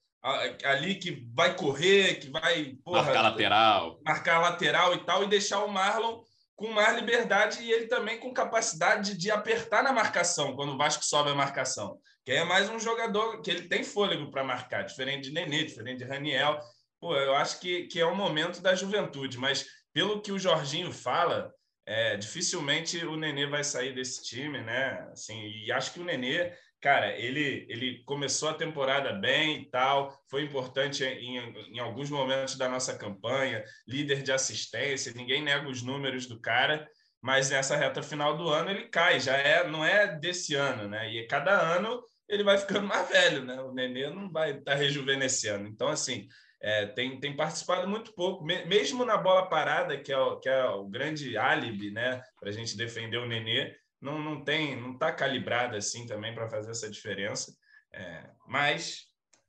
ali 0.65 0.95
que 0.95 1.27
vai 1.35 1.55
correr, 1.55 2.15
que 2.15 2.31
vai 2.31 2.77
porra, 2.83 3.03
marcar 3.03 3.23
lateral, 3.23 4.01
marcar 4.03 4.39
lateral 4.41 4.95
e 4.95 5.05
tal, 5.05 5.23
e 5.23 5.29
deixar 5.29 5.63
o 5.65 5.69
Marlon 5.69 6.23
com 6.57 6.71
mais 6.71 6.97
liberdade 6.97 7.63
e 7.63 7.71
ele 7.71 7.87
também 7.87 8.19
com 8.19 8.33
capacidade 8.33 9.19
de 9.19 9.31
apertar 9.31 9.83
na 9.83 9.93
marcação 9.93 10.55
quando 10.55 10.73
o 10.73 10.79
Vasco 10.79 11.05
sobe 11.05 11.31
a 11.31 11.35
marcação. 11.35 11.99
Que 12.25 12.33
é 12.33 12.45
mais 12.45 12.71
um 12.71 12.79
jogador 12.79 13.43
que 13.43 13.51
ele 13.51 13.69
tem 13.69 13.85
fôlego 13.85 14.31
para 14.31 14.45
marcar, 14.45 14.83
diferente 14.83 15.25
de 15.25 15.35
Nenê, 15.35 15.65
diferente 15.65 15.99
de 15.99 16.05
Raniel. 16.05 16.59
Pô, 17.05 17.15
eu 17.15 17.35
acho 17.35 17.61
que, 17.61 17.83
que 17.83 18.01
é 18.01 18.07
o 18.07 18.17
momento 18.17 18.63
da 18.63 18.75
juventude, 18.75 19.37
mas 19.37 19.67
pelo 19.93 20.23
que 20.23 20.33
o 20.33 20.39
Jorginho 20.39 20.91
fala, 20.91 21.53
é, 21.85 22.17
dificilmente 22.17 22.97
o 23.05 23.15
Nenê 23.15 23.47
vai 23.47 23.63
sair 23.63 23.95
desse 23.95 24.25
time, 24.25 24.63
né? 24.63 25.07
Assim, 25.13 25.39
e 25.39 25.71
acho 25.71 25.93
que 25.93 26.01
o 26.01 26.05
Nenê 26.05 26.55
cara, 26.81 27.15
ele, 27.19 27.67
ele 27.69 28.03
começou 28.05 28.49
a 28.49 28.55
temporada 28.55 29.13
bem 29.13 29.61
e 29.61 29.71
tal, 29.71 30.19
foi 30.31 30.45
importante 30.45 31.05
em, 31.05 31.37
em 31.75 31.79
alguns 31.79 32.09
momentos 32.09 32.57
da 32.57 32.71
nossa 32.71 32.97
campanha, 32.97 33.63
líder 33.87 34.23
de 34.23 34.33
assistência, 34.33 35.13
ninguém 35.15 35.43
nega 35.43 35.69
os 35.69 35.83
números 35.83 36.25
do 36.25 36.41
cara, 36.41 36.89
mas 37.21 37.51
nessa 37.51 37.77
reta 37.77 38.03
final 38.03 38.35
do 38.35 38.49
ano 38.49 38.71
ele 38.71 38.89
cai, 38.89 39.21
já 39.21 39.37
é, 39.37 39.69
não 39.69 39.85
é 39.85 40.07
desse 40.19 40.55
ano, 40.55 40.89
né? 40.89 41.13
E 41.13 41.27
cada 41.27 41.53
ano 41.53 42.03
ele 42.27 42.43
vai 42.43 42.57
ficando 42.57 42.87
mais 42.89 43.07
velho, 43.11 43.45
né? 43.45 43.61
O 43.61 43.75
Nenê 43.75 44.09
não 44.09 44.31
vai 44.33 44.53
estar 44.53 44.73
tá 44.73 44.75
rejuvenescendo. 44.75 45.69
Então, 45.69 45.89
assim, 45.89 46.29
é, 46.65 46.87
tem, 46.87 47.21
tem 47.21 47.37
participado 47.37 47.87
muito 47.87 48.15
pouco, 48.15 48.43
mesmo 48.43 49.05
na 49.05 49.19
bola 49.19 49.51
parada, 49.51 50.01
que 50.01 50.11
é 50.11 50.17
o, 50.17 50.41
que 50.41 50.49
é 50.49 50.65
o 50.65 50.89
grande 50.89 51.37
álibi, 51.37 51.91
né? 51.91 52.23
Para 52.41 52.49
a 52.49 52.53
gente 52.53 52.75
defender 52.75 53.19
o 53.19 53.29
Nenê, 53.29 53.77
não, 54.01 54.19
não 54.19 54.43
tem, 54.43 54.75
não 54.75 54.95
está 54.95 55.13
calibrada 55.13 55.77
assim 55.77 56.07
também 56.07 56.35
para 56.35 56.49
fazer 56.49 56.71
essa 56.71 56.91
diferença. 56.91 57.55
É, 57.93 58.31
mas 58.49 59.03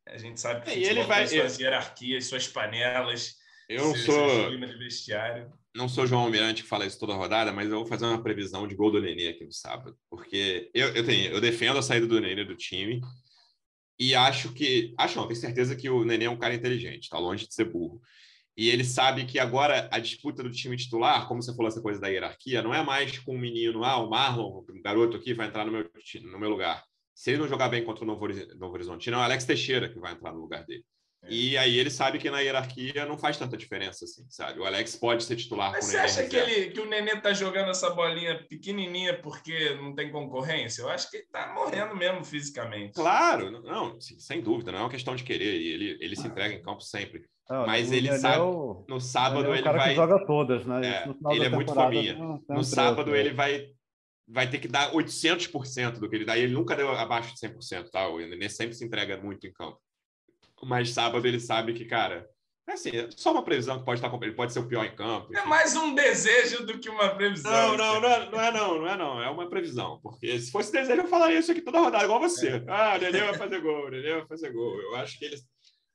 a 0.05 0.17
gente 0.17 0.41
sabe 0.41 0.65
que 0.65 0.71
é, 0.71 0.89
ele 0.89 1.03
vai 1.03 1.25
tem 1.25 1.39
suas 1.39 1.57
hierarquias, 1.57 2.25
suas 2.25 2.49
panelas. 2.49 3.35
Eu 3.69 3.85
não 3.85 3.95
sou 3.95 4.47
clima 4.47 4.67
de 4.67 4.77
vestiário. 4.77 5.49
Não 5.73 5.87
sou 5.87 6.05
João 6.05 6.23
Almirante 6.23 6.63
que 6.63 6.69
fala 6.69 6.85
isso 6.85 6.99
toda 6.99 7.13
rodada, 7.13 7.53
mas 7.53 7.69
eu 7.69 7.77
vou 7.77 7.85
fazer 7.85 8.05
uma 8.05 8.21
previsão 8.21 8.67
de 8.67 8.75
gol 8.75 8.91
do 8.91 9.01
Nenê 9.01 9.29
aqui 9.29 9.45
no 9.45 9.53
sábado, 9.53 9.97
porque 10.09 10.69
eu, 10.73 10.89
eu 10.89 11.05
tenho, 11.05 11.31
eu 11.31 11.39
defendo 11.39 11.79
a 11.79 11.81
saída 11.81 12.07
do 12.07 12.19
Nenê 12.19 12.43
do 12.43 12.57
time 12.57 12.99
e 13.99 14.13
acho 14.15 14.53
que, 14.53 14.93
acho 14.97 15.17
não, 15.17 15.27
tenho 15.27 15.39
certeza 15.39 15.75
que 15.75 15.89
o 15.89 16.03
Nenê 16.03 16.25
é 16.25 16.29
um 16.29 16.37
cara 16.37 16.53
inteligente, 16.53 17.09
tá 17.09 17.17
longe 17.17 17.47
de 17.47 17.53
ser 17.53 17.65
burro. 17.65 18.01
E 18.57 18.69
ele 18.69 18.85
sabe 18.85 19.25
que 19.25 19.37
agora 19.37 19.89
a 19.91 19.99
disputa 19.99 20.41
do 20.41 20.51
time 20.51 20.77
titular, 20.77 21.27
como 21.27 21.41
você 21.41 21.53
falou 21.53 21.67
essa 21.67 21.81
coisa 21.81 21.99
da 21.99 22.07
hierarquia, 22.07 22.61
não 22.61 22.73
é 22.73 22.81
mais 22.83 23.19
com 23.19 23.35
o 23.35 23.39
menino, 23.39 23.83
ah, 23.83 23.97
o 23.97 24.09
Marlon, 24.09 24.59
o 24.59 24.81
garoto 24.81 25.17
aqui 25.17 25.33
vai 25.33 25.47
entrar 25.47 25.65
no 25.65 25.71
meu, 25.71 25.89
no 26.23 26.39
meu 26.39 26.49
lugar. 26.49 26.83
Se 27.13 27.31
ele 27.31 27.39
não 27.39 27.47
jogar 27.47 27.69
bem 27.69 27.83
contra 27.83 28.03
o 28.03 28.07
Novo 28.07 28.25
Horizonte, 28.73 29.11
não 29.11 29.19
é 29.19 29.21
o 29.21 29.25
Alex 29.25 29.45
Teixeira 29.45 29.89
que 29.89 29.99
vai 29.99 30.13
entrar 30.13 30.33
no 30.33 30.39
lugar 30.39 30.65
dele. 30.65 30.85
É. 31.25 31.33
E 31.33 31.57
aí 31.57 31.77
ele 31.77 31.89
sabe 31.89 32.19
que 32.19 32.29
na 32.29 32.39
hierarquia 32.39 33.05
não 33.05 33.17
faz 33.17 33.37
tanta 33.37 33.57
diferença 33.57 34.05
assim, 34.05 34.25
sabe? 34.29 34.59
O 34.59 34.65
Alex 34.65 34.95
pode 34.95 35.23
ser 35.23 35.35
titular 35.35 35.71
Mas 35.71 35.85
com 35.85 35.91
você 35.91 35.97
acha 35.97 36.25
que, 36.25 36.35
ele, 36.35 36.71
que 36.71 36.79
o 36.79 36.85
Nenê 36.85 37.19
tá 37.19 37.33
jogando 37.33 37.71
essa 37.71 37.89
bolinha 37.89 38.45
pequenininha 38.47 39.19
porque 39.21 39.75
não 39.75 39.93
tem 39.93 40.11
concorrência? 40.11 40.81
Eu 40.81 40.89
acho 40.89 41.09
que 41.09 41.17
ele 41.17 41.27
tá 41.31 41.53
morrendo 41.53 41.95
mesmo 41.95 42.23
fisicamente. 42.23 42.93
Claro, 42.93 43.49
não, 43.49 43.99
sem 43.99 44.41
dúvida, 44.41 44.71
não 44.71 44.79
é 44.79 44.81
uma 44.83 44.89
questão 44.89 45.15
de 45.15 45.23
querer. 45.23 45.45
Ele, 45.45 45.97
ele 45.99 46.15
se 46.15 46.27
entrega 46.27 46.53
em 46.53 46.61
campo 46.61 46.81
sempre. 46.81 47.25
Não, 47.49 47.65
mas 47.65 47.91
ele 47.91 48.11
sabe. 48.17 48.43
no 48.87 48.99
sábado 48.99 49.47
ele, 49.49 49.57
é 49.57 49.59
ele 49.59 49.77
vai. 49.77 49.95
joga 49.95 50.25
todas, 50.25 50.65
né? 50.65 51.05
É, 51.05 51.33
ele 51.33 51.45
é 51.45 51.49
muito 51.49 51.73
fominha. 51.73 52.17
no 52.49 52.63
sábado 52.63 53.11
né? 53.11 53.19
ele 53.19 53.33
vai, 53.33 53.67
vai 54.27 54.49
ter 54.49 54.57
que 54.57 54.67
dar 54.67 54.91
800% 54.91 55.99
do 55.99 56.09
que 56.09 56.15
ele 56.15 56.25
dá. 56.25 56.35
E 56.37 56.41
ele 56.41 56.53
nunca 56.53 56.75
deu 56.75 56.89
abaixo 56.91 57.35
de 57.35 57.39
100%, 57.39 57.89
tá? 57.91 58.07
O 58.07 58.17
Nenê 58.17 58.49
sempre 58.49 58.73
se 58.73 58.83
entrega 58.83 59.17
muito 59.17 59.45
em 59.45 59.53
campo. 59.53 59.79
Mas 60.63 60.91
sábado 60.91 61.27
ele 61.27 61.39
sabe 61.39 61.73
que, 61.73 61.85
cara. 61.85 62.29
É 62.67 62.73
assim, 62.73 62.89
é 62.89 63.07
só 63.11 63.31
uma 63.31 63.43
previsão 63.43 63.77
que 63.77 63.85
pode 63.85 63.99
estar 64.03 64.11
ele 64.23 64.33
pode 64.33 64.51
ser 64.51 64.59
o 64.59 64.67
pior 64.67 64.83
em 64.83 64.95
campo. 64.95 65.31
Enfim. 65.31 65.43
É 65.43 65.45
mais 65.45 65.75
um 65.75 65.93
desejo 65.93 66.65
do 66.65 66.79
que 66.79 66.89
uma 66.89 67.09
previsão. 67.09 67.77
Não, 67.77 67.77
não, 67.77 68.01
não 68.01 68.09
é, 68.09 68.29
não 68.31 68.41
é 68.41 68.51
não, 68.51 68.77
não 68.79 68.87
é 68.87 68.97
não, 68.97 69.23
é 69.23 69.29
uma 69.29 69.47
previsão. 69.47 69.99
Porque 70.01 70.39
se 70.39 70.51
fosse 70.51 70.71
desejo, 70.71 71.01
eu 71.01 71.07
falaria 71.07 71.37
isso 71.37 71.51
aqui 71.51 71.61
toda 71.61 71.79
rodada, 71.79 72.05
igual 72.05 72.19
você. 72.19 72.49
É. 72.49 72.65
Ah, 72.67 72.95
o 72.95 73.01
Nenê 73.01 73.19
vai 73.19 73.33
fazer 73.35 73.61
gol, 73.61 73.85
o 73.85 73.91
Nenê 73.91 74.13
vai 74.15 74.25
fazer 74.25 74.51
gol. 74.51 74.81
Eu 74.81 74.95
acho 74.95 75.19
que 75.19 75.25
ele 75.25 75.37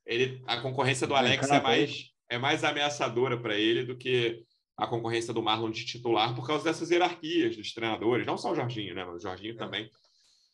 ele, 0.05 0.41
a 0.47 0.59
concorrência 0.61 1.07
do 1.07 1.15
Alex 1.15 1.49
é 1.49 1.61
mais, 1.61 2.11
é 2.29 2.37
mais 2.37 2.63
ameaçadora 2.63 3.39
para 3.39 3.57
ele 3.57 3.85
do 3.85 3.97
que 3.97 4.43
a 4.77 4.87
concorrência 4.87 5.33
do 5.33 5.43
Marlon 5.43 5.69
de 5.69 5.85
titular 5.85 6.35
por 6.35 6.45
causa 6.45 6.63
dessas 6.63 6.89
hierarquias 6.89 7.55
dos 7.55 7.73
treinadores, 7.73 8.25
não 8.25 8.37
só 8.37 8.51
o 8.51 8.55
Jorginho, 8.55 8.95
né? 8.95 9.05
Mas 9.05 9.15
o 9.15 9.19
Jorginho 9.19 9.53
é. 9.53 9.57
também 9.57 9.89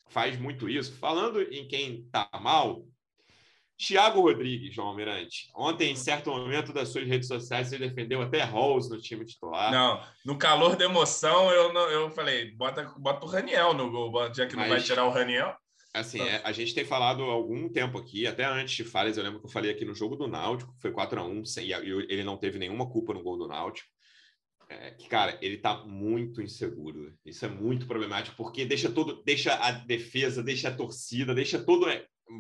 faz 0.10 0.38
muito 0.40 0.70
isso. 0.70 0.98
Falando 0.98 1.42
em 1.42 1.68
quem 1.68 2.02
está 2.02 2.30
mal, 2.42 2.86
Thiago 3.78 4.22
Rodrigues, 4.22 4.74
João 4.74 4.88
Almirante. 4.88 5.50
Ontem, 5.56 5.92
em 5.92 5.96
certo 5.96 6.32
momento 6.32 6.74
das 6.74 6.90
suas 6.90 7.08
redes 7.08 7.28
sociais, 7.28 7.68
você 7.68 7.78
defendeu 7.78 8.22
até 8.22 8.44
Rolls 8.44 8.90
no 8.90 9.00
time 9.00 9.24
titular. 9.24 9.72
Não, 9.72 10.04
no 10.26 10.38
calor 10.38 10.76
da 10.76 10.86
emoção, 10.86 11.52
eu, 11.52 11.72
eu 11.90 12.10
falei, 12.10 12.52
bota, 12.52 12.84
bota 12.98 13.26
o 13.26 13.30
Raniel 13.30 13.74
no 13.74 13.92
gol, 13.92 14.12
já 14.34 14.48
que 14.48 14.56
não 14.56 14.64
Mas... 14.64 14.70
vai 14.70 14.82
tirar 14.82 15.06
o 15.06 15.12
Raniel. 15.12 15.56
Assim, 15.94 16.22
é, 16.22 16.42
a 16.44 16.52
gente 16.52 16.76
tem 16.76 16.86
falado 16.86 17.24
há 17.24 17.34
algum 17.34 17.70
tempo 17.70 17.98
aqui, 17.98 18.28
até 18.28 18.46
antes 18.46 18.76
de 18.76 18.84
falhas, 18.84 19.18
eu 19.18 19.24
lembro 19.24 19.40
que 19.40 19.46
eu 19.46 19.52
falei 19.52 19.72
aqui 19.72 19.84
no 19.86 19.96
jogo 19.96 20.16
do 20.16 20.28
Náutico, 20.28 20.76
foi 20.80 20.92
4 20.92 21.20
a 21.20 21.24
1 21.24 21.46
sem, 21.46 21.68
e 21.68 21.74
ele 21.74 22.24
não 22.24 22.38
teve 22.38 22.60
nenhuma 22.60 22.90
culpa 22.90 23.14
no 23.14 23.24
gol 23.24 23.38
do 23.38 23.48
Náutico. 23.48 23.90
É, 24.70 24.92
que, 24.92 25.08
cara, 25.08 25.38
ele 25.42 25.58
tá 25.58 25.86
muito 25.86 26.42
inseguro. 26.42 27.14
Isso 27.26 27.46
é 27.46 27.48
muito 27.48 27.88
problemático, 27.88 28.36
porque 28.36 28.66
deixa 28.66 28.92
todo, 28.92 29.24
deixa 29.24 29.56
a 29.56 29.72
defesa, 29.72 30.44
deixa 30.44 30.68
a 30.68 30.76
torcida, 30.76 31.34
deixa 31.34 31.58
todo. 31.58 31.88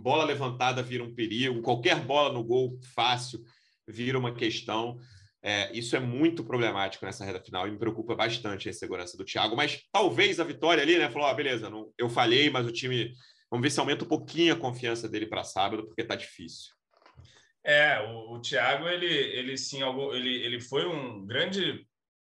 Bola 0.02 0.26
levantada 0.26 0.84
vira 0.84 1.04
um 1.04 1.14
perigo, 1.14 1.62
qualquer 1.62 2.00
bola 2.02 2.34
no 2.34 2.44
gol 2.44 2.80
fácil 2.94 3.44
vira 3.88 4.20
uma 4.20 4.34
questão. 4.34 5.00
É, 5.42 5.72
isso 5.78 5.96
é 5.96 6.00
muito 6.00 6.44
problemático 6.44 7.06
nessa 7.06 7.24
reta 7.24 7.44
final 7.44 7.68
e 7.68 7.72
me 7.72 7.78
preocupa 7.78 8.16
bastante 8.16 8.68
a 8.68 8.72
insegurança 8.72 9.16
do 9.16 9.24
Thiago. 9.24 9.56
Mas 9.56 9.82
talvez 9.92 10.40
a 10.40 10.44
vitória 10.44 10.84
ali, 10.84 10.98
né? 10.98 11.10
Falou: 11.10 11.28
ah, 11.28 11.34
beleza, 11.34 11.70
não, 11.70 11.92
eu 11.98 12.10
falhei, 12.10 12.50
mas 12.50 12.66
o 12.66 12.72
time 12.72 13.14
Vamos 13.50 13.64
ver 13.64 13.70
se 13.70 13.80
aumenta 13.80 14.04
um 14.04 14.08
pouquinho 14.08 14.54
a 14.54 14.60
confiança 14.60 15.08
dele 15.08 15.26
para 15.26 15.44
sábado, 15.44 15.86
porque 15.86 16.02
está 16.02 16.16
difícil. 16.16 16.74
É, 17.64 18.00
o, 18.00 18.36
o 18.36 18.42
Thiago, 18.42 18.88
ele, 18.88 19.08
ele 19.08 19.58
sim, 19.58 19.82
ele, 20.14 20.36
ele 20.44 20.60
foi 20.60 20.86
um 20.86 21.26
grande 21.26 21.86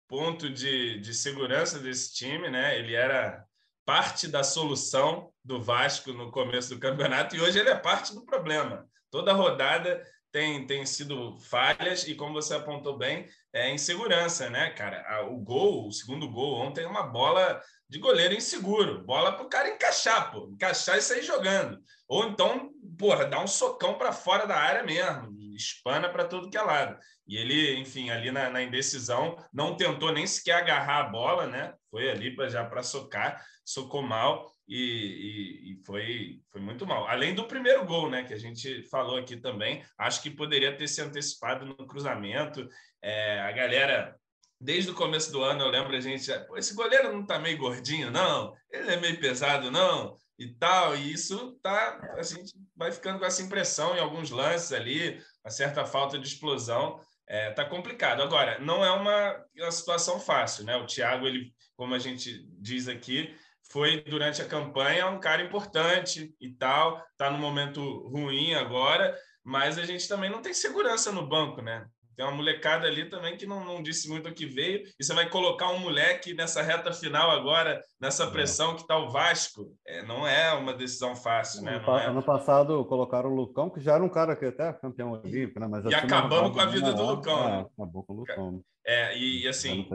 ponto 0.06 0.48
de, 0.48 1.00
de 1.00 1.12
segurança 1.14 1.78
desse 1.78 2.14
time, 2.14 2.48
né? 2.50 2.78
Ele 2.78 2.94
era 2.94 3.44
parte 3.88 4.28
da 4.28 4.44
solução 4.44 5.32
do 5.42 5.62
Vasco 5.62 6.12
no 6.12 6.30
começo 6.30 6.74
do 6.74 6.78
campeonato 6.78 7.34
e 7.34 7.40
hoje 7.40 7.58
ele 7.58 7.70
é 7.70 7.74
parte 7.74 8.14
do 8.14 8.22
problema. 8.22 8.86
Toda 9.10 9.32
rodada 9.32 10.04
tem, 10.30 10.66
tem 10.66 10.84
sido 10.84 11.38
falhas 11.38 12.06
e, 12.06 12.14
como 12.14 12.34
você 12.34 12.54
apontou 12.54 12.98
bem, 12.98 13.26
é 13.50 13.72
insegurança, 13.72 14.50
né, 14.50 14.68
cara? 14.72 15.26
O 15.30 15.38
gol, 15.38 15.88
o 15.88 15.90
segundo 15.90 16.30
gol 16.30 16.60
ontem 16.60 16.84
é 16.84 16.86
uma 16.86 17.02
bola 17.02 17.62
de 17.88 17.98
goleiro 17.98 18.34
inseguro. 18.34 19.02
Bola 19.06 19.32
para 19.32 19.46
o 19.46 19.48
cara 19.48 19.70
encaixar, 19.70 20.32
pô. 20.32 20.50
Encaixar 20.52 20.98
e 20.98 21.00
sair 21.00 21.22
jogando. 21.22 21.78
Ou 22.06 22.26
então, 22.26 22.70
porra, 22.98 23.24
dar 23.24 23.42
um 23.42 23.46
socão 23.46 23.94
para 23.94 24.12
fora 24.12 24.46
da 24.46 24.56
área 24.56 24.84
mesmo. 24.84 25.34
Espana 25.56 26.10
para 26.10 26.26
todo 26.26 26.50
que 26.50 26.58
é 26.58 26.62
lado. 26.62 26.98
E 27.26 27.38
ele, 27.38 27.78
enfim, 27.78 28.10
ali 28.10 28.30
na, 28.30 28.50
na, 28.50 28.62
indecisão, 28.62 29.34
não 29.50 29.78
tentou 29.78 30.12
nem 30.12 30.26
sequer 30.26 30.56
agarrar 30.56 31.06
a 31.06 31.08
bola, 31.08 31.46
né? 31.46 31.72
Foi 31.90 32.10
ali 32.10 32.34
já 32.48 32.64
para 32.64 32.82
socar, 32.82 33.42
socou 33.64 34.02
mal 34.02 34.52
e, 34.66 34.76
e, 34.76 35.72
e, 35.72 35.84
foi, 35.84 36.40
foi 36.50 36.60
muito 36.60 36.86
mal. 36.86 37.06
Além 37.06 37.34
do 37.34 37.44
primeiro 37.44 37.84
gol, 37.84 38.10
né? 38.10 38.24
Que 38.24 38.34
a 38.34 38.38
gente 38.38 38.82
falou 38.88 39.16
aqui 39.16 39.36
também. 39.36 39.84
Acho 39.96 40.22
que 40.22 40.30
poderia 40.30 40.76
ter 40.76 40.88
se 40.88 41.00
antecipado 41.00 41.64
no 41.64 41.86
cruzamento. 41.86 42.68
É, 43.02 43.40
a 43.40 43.52
galera 43.52 44.14
desde 44.60 44.90
o 44.90 44.94
começo 44.94 45.30
do 45.30 45.42
ano 45.42 45.62
eu 45.62 45.70
lembro 45.70 45.96
a 45.96 46.00
gente, 46.00 46.28
esse 46.56 46.74
goleiro 46.74 47.12
não 47.12 47.22
está 47.22 47.38
meio 47.38 47.56
gordinho, 47.58 48.10
não, 48.10 48.52
ele 48.72 48.90
é 48.90 48.96
meio 48.96 49.18
pesado, 49.20 49.70
não, 49.70 50.16
e 50.38 50.48
tal, 50.54 50.96
e 50.96 51.12
isso 51.12 51.58
tá, 51.62 52.14
a 52.16 52.22
gente 52.22 52.52
vai 52.76 52.90
ficando 52.90 53.18
com 53.18 53.24
essa 53.24 53.42
impressão 53.42 53.96
em 53.96 54.00
alguns 54.00 54.30
lances 54.30 54.72
ali, 54.72 55.22
uma 55.44 55.50
certa 55.50 55.84
falta 55.84 56.18
de 56.18 56.26
explosão, 56.26 57.00
é, 57.26 57.50
tá 57.50 57.64
complicado. 57.64 58.22
Agora, 58.22 58.58
não 58.58 58.84
é 58.84 58.90
uma, 58.90 59.44
uma 59.56 59.70
situação 59.70 60.18
fácil, 60.18 60.64
né? 60.64 60.76
O 60.76 60.86
Thiago, 60.86 61.26
ele, 61.26 61.52
como 61.78 61.94
a 61.94 61.98
gente 61.98 62.44
diz 62.58 62.88
aqui, 62.88 63.32
foi 63.70 64.02
durante 64.02 64.42
a 64.42 64.48
campanha 64.48 65.06
um 65.06 65.20
cara 65.20 65.42
importante 65.42 66.34
e 66.40 66.50
tal, 66.50 67.00
tá 67.16 67.30
no 67.30 67.38
momento 67.38 67.80
ruim 68.08 68.52
agora, 68.54 69.16
mas 69.44 69.78
a 69.78 69.84
gente 69.84 70.08
também 70.08 70.28
não 70.28 70.42
tem 70.42 70.52
segurança 70.52 71.12
no 71.12 71.26
banco, 71.26 71.62
né? 71.62 71.86
Tem 72.16 72.26
uma 72.26 72.34
molecada 72.34 72.88
ali 72.88 73.08
também 73.08 73.36
que 73.36 73.46
não, 73.46 73.64
não 73.64 73.80
disse 73.80 74.08
muito 74.08 74.28
o 74.28 74.34
que 74.34 74.44
veio. 74.44 74.82
E 74.98 75.04
você 75.04 75.14
vai 75.14 75.30
colocar 75.30 75.70
um 75.70 75.78
moleque 75.78 76.34
nessa 76.34 76.60
reta 76.62 76.92
final 76.92 77.30
agora, 77.30 77.80
nessa 78.00 78.24
é. 78.24 78.30
pressão 78.32 78.74
que 78.74 78.80
está 78.80 78.98
o 78.98 79.08
Vasco. 79.08 79.72
É, 79.86 80.02
não 80.02 80.26
é 80.26 80.52
uma 80.52 80.74
decisão 80.74 81.14
fácil, 81.14 81.62
né? 81.62 81.76
Ano, 81.76 81.96
é... 81.96 82.06
ano 82.06 82.20
passado 82.20 82.84
colocaram 82.86 83.30
o 83.30 83.36
Lucão, 83.36 83.70
que 83.70 83.78
já 83.78 83.94
era 83.94 84.02
um 84.02 84.08
cara 84.08 84.34
que 84.34 84.46
até 84.46 84.72
campeão 84.72 85.12
olímpico, 85.12 85.60
né? 85.60 85.68
Mas 85.68 85.84
e 85.84 85.94
acabamos 85.94 86.50
com 86.50 86.60
a 86.60 86.66
vida 86.66 86.92
do 86.92 87.04
Lucão. 87.04 87.38
É, 87.38 87.50
né? 87.52 87.66
acabou 87.72 88.02
com 88.02 88.14
o 88.14 88.16
Lucão. 88.16 88.64
É, 88.88 89.18
e, 89.18 89.42
e 89.42 89.48
assim. 89.48 89.86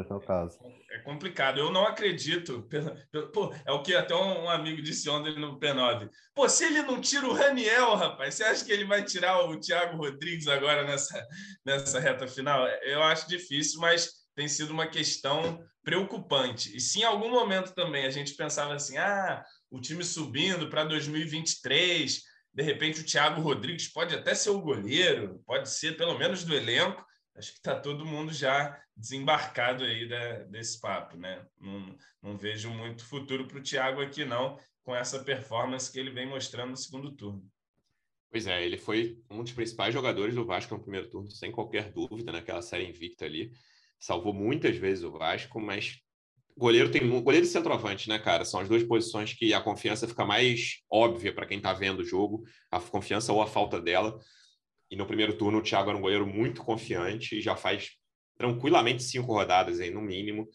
É 0.92 1.00
complicado. 1.00 1.60
Eu 1.60 1.72
não 1.72 1.84
acredito. 1.84 2.70
Pô, 3.34 3.52
é 3.66 3.72
o 3.72 3.82
que 3.82 3.96
até 3.96 4.14
um 4.14 4.48
amigo 4.48 4.84
disse 4.84 5.10
ontem 5.10 5.36
no 5.40 5.60
P9. 5.60 6.08
Pô, 6.36 6.48
se 6.48 6.64
ele 6.64 6.84
não 6.84 7.02
tira 7.02 7.26
o 7.28 7.34
Raniel, 7.34 7.96
rapaz, 7.96 8.36
você 8.36 8.44
acha 8.44 8.64
que 8.64 8.72
ele 8.72 8.86
vai 8.86 9.04
tirar 9.04 9.50
o 9.50 9.60
Thiago 9.60 9.98
Rodrigues 9.98 10.48
agora 10.48 10.84
nessa, 10.84 11.28
nessa 11.66 12.00
reta 12.00 12.28
final? 12.28 12.68
Eu 12.84 13.02
acho 13.02 13.28
difícil, 13.28 13.82
mas 13.82 14.12
tem 14.36 14.48
sido 14.48 14.70
uma 14.70 14.86
questão 14.86 15.60
preocupante. 15.84 16.78
E 16.78 16.80
se 16.80 17.00
em 17.00 17.04
algum 17.04 17.32
momento 17.32 17.74
também 17.74 18.06
a 18.06 18.12
gente 18.12 18.36
pensava 18.36 18.76
assim, 18.76 18.96
ah, 19.00 19.44
o 19.72 19.82
time 19.82 20.04
subindo 20.04 20.70
para 20.70 20.84
2023, 20.84 22.22
de 22.54 22.64
repente 22.64 23.02
o 23.02 23.06
Thiago 23.06 23.42
Rodrigues 23.42 23.92
pode 23.92 24.14
até 24.14 24.36
ser 24.36 24.52
o 24.52 24.62
goleiro, 24.62 25.42
pode 25.48 25.68
ser 25.68 25.98
pelo 25.98 26.16
menos 26.16 26.44
do 26.44 26.54
elenco 26.54 27.04
acho 27.36 27.52
que 27.52 27.58
está 27.58 27.80
todo 27.80 28.06
mundo 28.06 28.32
já 28.32 28.80
desembarcado 28.96 29.84
aí 29.84 30.08
da, 30.08 30.44
desse 30.44 30.80
papo, 30.80 31.18
né? 31.18 31.46
Não, 31.60 31.98
não 32.22 32.38
vejo 32.38 32.70
muito 32.70 33.06
futuro 33.06 33.48
para 33.48 33.58
o 33.58 33.64
Thiago 33.64 34.02
aqui, 34.02 34.24
não, 34.24 34.58
com 34.84 34.96
essa 34.96 35.24
performance 35.24 35.92
que 35.92 36.00
ele 36.00 36.12
vem 36.12 36.28
mostrando 36.28 36.72
no 36.72 36.78
segundo 36.78 37.12
turno. 37.16 37.44
Pois 38.32 38.48
é, 38.48 38.66
ele 38.66 38.78
foi 38.78 39.20
um 39.30 39.44
dos 39.44 39.54
principais 39.54 39.94
jogadores 39.94 40.34
do 40.34 40.46
Vasco 40.46 40.74
no 40.74 40.82
primeiro 40.82 41.10
turno, 41.10 41.30
sem 41.30 41.52
qualquer 41.52 41.92
dúvida, 41.92 42.32
naquela 42.32 42.62
série 42.62 42.88
invicta 42.88 43.26
ali. 43.26 43.52
Salvou 44.00 44.34
muitas 44.34 44.76
vezes 44.76 45.04
o 45.04 45.12
Vasco, 45.12 45.60
mas 45.60 46.00
goleiro 46.58 46.92
tem 46.92 47.08
goleiro 47.22 47.46
e 47.46 47.50
centroavante, 47.50 48.10
né, 48.10 48.20
cara? 48.20 48.46
São 48.46 48.60
as 48.60 48.68
duas 48.68 48.84
posições 48.84 49.34
que 49.34 49.54
a 49.54 49.62
confiança 49.62 50.08
fica 50.08 50.26
mais 50.26 50.80
óbvia 50.90 51.34
para 51.34 51.46
quem 51.46 51.58
está 51.58 51.74
vendo 51.74 52.00
o 52.00 52.06
jogo, 52.06 52.44
a 52.72 52.80
confiança 52.80 53.32
ou 53.32 53.42
a 53.42 53.48
falta 53.48 53.80
dela. 53.80 54.18
E 54.94 54.96
no 54.96 55.08
primeiro 55.08 55.36
turno, 55.36 55.58
o 55.58 55.62
Thiago 55.64 55.90
era 55.90 55.98
um 55.98 56.02
goleiro 56.04 56.28
muito 56.28 56.62
confiante 56.64 57.36
e 57.36 57.42
já 57.42 57.56
faz 57.56 57.94
tranquilamente 58.38 59.02
cinco 59.02 59.34
rodadas 59.34 59.80
aí, 59.80 59.90
no 59.90 60.00
mínimo, 60.00 60.48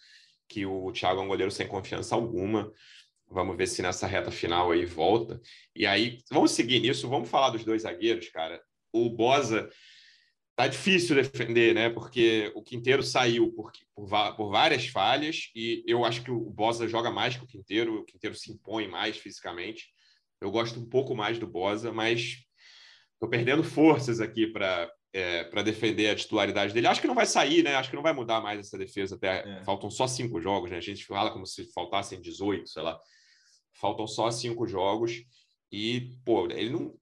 que 0.46 0.64
o 0.64 0.92
Thiago 0.92 1.20
é 1.20 1.24
um 1.24 1.26
goleiro 1.26 1.50
sem 1.50 1.66
confiança 1.66 2.14
alguma. 2.14 2.72
Vamos 3.28 3.56
ver 3.56 3.66
se 3.66 3.82
nessa 3.82 4.06
reta 4.06 4.30
final 4.30 4.70
aí 4.70 4.86
volta. 4.86 5.40
E 5.74 5.84
aí, 5.84 6.18
vamos 6.30 6.52
seguir 6.52 6.78
nisso, 6.78 7.08
vamos 7.08 7.28
falar 7.28 7.50
dos 7.50 7.64
dois 7.64 7.82
zagueiros, 7.82 8.28
cara. 8.28 8.62
O 8.92 9.10
Bosa 9.10 9.68
tá 10.54 10.68
difícil 10.68 11.16
defender, 11.16 11.74
né? 11.74 11.90
Porque 11.90 12.52
o 12.54 12.62
Quinteiro 12.62 13.02
saiu 13.02 13.52
por, 13.52 13.72
por, 13.92 14.36
por, 14.36 14.50
várias 14.52 14.86
falhas 14.86 15.50
e 15.52 15.82
eu 15.84 16.04
acho 16.04 16.22
que 16.22 16.30
o 16.30 16.48
Bosa 16.48 16.86
joga 16.86 17.10
mais 17.10 17.36
que 17.36 17.42
o 17.42 17.48
Quinteiro, 17.48 17.96
o 17.96 18.04
Quinteiro 18.04 18.36
se 18.36 18.52
impõe 18.52 18.86
mais 18.86 19.16
fisicamente. 19.16 19.88
Eu 20.40 20.52
gosto 20.52 20.78
um 20.78 20.88
pouco 20.88 21.12
mais 21.16 21.40
do 21.40 21.46
Bosa, 21.48 21.92
mas 21.92 22.46
Estou 23.18 23.28
perdendo 23.28 23.64
forças 23.64 24.20
aqui 24.20 24.46
para 24.46 24.88
é, 25.12 25.44
para 25.44 25.62
defender 25.62 26.08
a 26.08 26.14
titularidade 26.14 26.72
dele. 26.72 26.86
Acho 26.86 27.00
que 27.00 27.06
não 27.06 27.14
vai 27.14 27.26
sair, 27.26 27.62
né? 27.64 27.74
Acho 27.74 27.90
que 27.90 27.96
não 27.96 28.02
vai 28.02 28.12
mudar 28.12 28.40
mais 28.40 28.60
essa 28.60 28.78
defesa. 28.78 29.16
Até 29.16 29.48
é. 29.48 29.64
faltam 29.64 29.90
só 29.90 30.06
cinco 30.06 30.40
jogos, 30.40 30.70
né? 30.70 30.76
A 30.76 30.82
gente 30.82 31.04
fala 31.04 31.30
como 31.30 31.46
se 31.46 31.70
faltassem 31.72 32.20
18, 32.20 32.68
sei 32.68 32.82
lá. 32.82 32.98
Faltam 33.80 34.06
só 34.06 34.30
cinco 34.30 34.66
jogos. 34.66 35.24
E, 35.70 36.16
pô, 36.24 36.46
ele 36.46 36.70
não. 36.70 36.94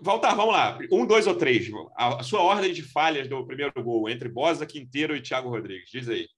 Voltar, 0.00 0.34
vamos 0.34 0.52
lá. 0.52 0.78
Um, 0.92 1.06
dois 1.06 1.26
ou 1.26 1.34
três. 1.34 1.68
A, 1.96 2.20
a 2.20 2.22
sua 2.22 2.42
ordem 2.42 2.72
de 2.72 2.82
falhas 2.82 3.28
do 3.28 3.44
primeiro 3.46 3.72
gol 3.82 4.08
entre 4.08 4.28
Bosa, 4.28 4.66
Quinteiro 4.66 5.16
e 5.16 5.22
Thiago 5.22 5.48
Rodrigues. 5.48 5.90
Diz 5.90 6.08
aí. 6.08 6.28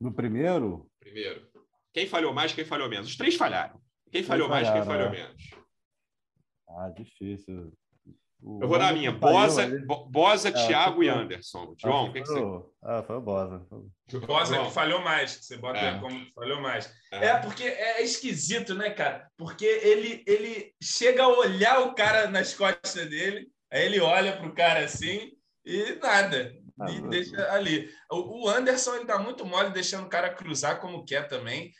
No 0.00 0.12
primeiro? 0.12 0.88
Primeiro. 0.98 1.46
Quem 1.92 2.06
falhou 2.06 2.32
mais, 2.32 2.52
quem 2.52 2.64
falhou 2.64 2.88
menos? 2.88 3.08
Os 3.08 3.16
três 3.16 3.36
falharam. 3.36 3.80
Quem 4.10 4.22
falhou 4.22 4.48
mais, 4.48 4.68
quem 4.70 4.82
falhou 4.82 5.08
é. 5.08 5.10
menos? 5.10 5.50
Ah, 6.68 6.90
difícil. 6.90 7.72
Eu 8.60 8.68
vou 8.68 8.78
dar 8.78 8.90
a 8.90 8.92
minha. 8.92 9.10
Bosa, 9.10 9.66
Bosa, 10.10 10.50
ah, 10.50 10.52
Thiago 10.52 11.02
e 11.02 11.08
Anderson. 11.08 11.74
João, 11.80 12.08
o 12.08 12.12
que, 12.12 12.20
que 12.20 12.28
você. 12.28 12.42
Ah, 12.82 13.02
foi 13.02 13.16
o 13.16 13.20
Bosa. 13.20 13.66
Bosa 14.26 14.58
que 14.58 14.70
falhou 14.70 15.00
mais, 15.00 15.36
que 15.36 15.44
você 15.46 15.56
bota 15.56 15.78
é. 15.78 15.98
como 15.98 16.26
falhou 16.34 16.60
mais. 16.60 16.92
É. 17.10 17.26
é. 17.26 17.36
porque 17.38 17.62
é 17.62 18.02
esquisito, 18.02 18.74
né, 18.74 18.90
cara? 18.90 19.26
Porque 19.38 19.64
ele, 19.64 20.22
ele 20.26 20.74
chega 20.82 21.22
a 21.22 21.28
olhar 21.28 21.80
o 21.80 21.94
cara 21.94 22.28
nas 22.28 22.52
costas 22.52 23.08
dele, 23.08 23.48
aí 23.72 23.86
ele 23.86 24.00
olha 24.00 24.36
para 24.36 24.46
o 24.46 24.54
cara 24.54 24.84
assim 24.84 25.32
e 25.64 25.98
nada. 26.02 26.52
Ah, 26.78 26.90
e 26.90 27.00
deixa 27.08 27.50
ali. 27.52 27.88
O, 28.10 28.48
Anderson 28.48 28.96
ele 28.96 29.06
tá 29.06 29.18
muito 29.18 29.46
mole 29.46 29.70
deixando 29.70 30.04
o 30.04 30.10
cara 30.10 30.34
cruzar 30.34 30.80
como 30.80 31.04
quer 31.04 31.28
também. 31.28 31.72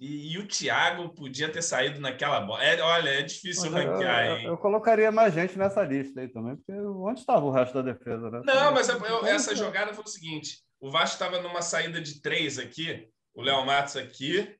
E, 0.00 0.32
e, 0.32 0.38
o 0.38 0.48
Thiago 0.48 1.10
podia 1.10 1.50
ter 1.50 1.60
saído 1.60 2.00
naquela 2.00 2.40
bola. 2.40 2.64
É, 2.64 2.80
olha, 2.80 3.10
é 3.10 3.22
difícil 3.22 3.70
mas 3.70 3.84
ranquear. 3.84 4.26
Eu, 4.28 4.36
eu, 4.36 4.42
eu, 4.48 4.56
colocaria 4.56 5.12
mais 5.12 5.34
gente 5.34 5.58
nessa 5.58 5.82
lista 5.82 6.22
aí 6.22 6.28
também, 6.28 6.56
porque 6.56 6.72
onde 6.72 7.20
estava 7.20 7.44
o 7.44 7.50
resto 7.50 7.74
da 7.74 7.92
defesa? 7.92 8.30
Né? 8.30 8.40
Não, 8.42 8.72
mas 8.72 8.88
eu, 8.88 9.26
essa 9.26 9.54
jogada 9.54 9.92
foi 9.92 10.02
o 10.02 10.08
seguinte: 10.08 10.62
o 10.80 10.90
Vasco 10.90 11.22
estava 11.22 11.42
numa 11.42 11.60
saída 11.60 12.00
de 12.00 12.22
três 12.22 12.58
aqui, 12.58 13.06
o 13.34 13.42
Léo 13.42 13.66
Matos 13.66 13.94
aqui, 13.94 14.56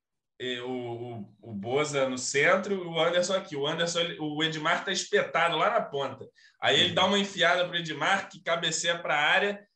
o, 0.63 0.71
o, 0.71 1.35
o 1.41 1.55
Boza 1.55 2.07
no 2.07 2.19
centro 2.19 2.75
e 2.75 2.77
o 2.77 3.01
Anderson 3.01 3.35
aqui. 3.35 3.57
O 3.57 3.67
Anderson, 3.67 4.01
o 4.19 4.45
Edmar 4.45 4.81
está 4.81 4.93
espetado 4.93 5.57
lá 5.57 5.71
na 5.71 5.81
ponta. 5.81 6.27
Aí 6.61 6.81
ele 6.81 6.93
dá 6.93 7.07
uma 7.07 7.19
enfiada 7.19 7.65
para 7.65 7.77
o 7.77 7.79
Edmar, 7.79 8.29
que 8.29 8.43
cabeceia 8.43 8.99
para 8.99 9.15
a 9.15 9.23
área. 9.23 9.67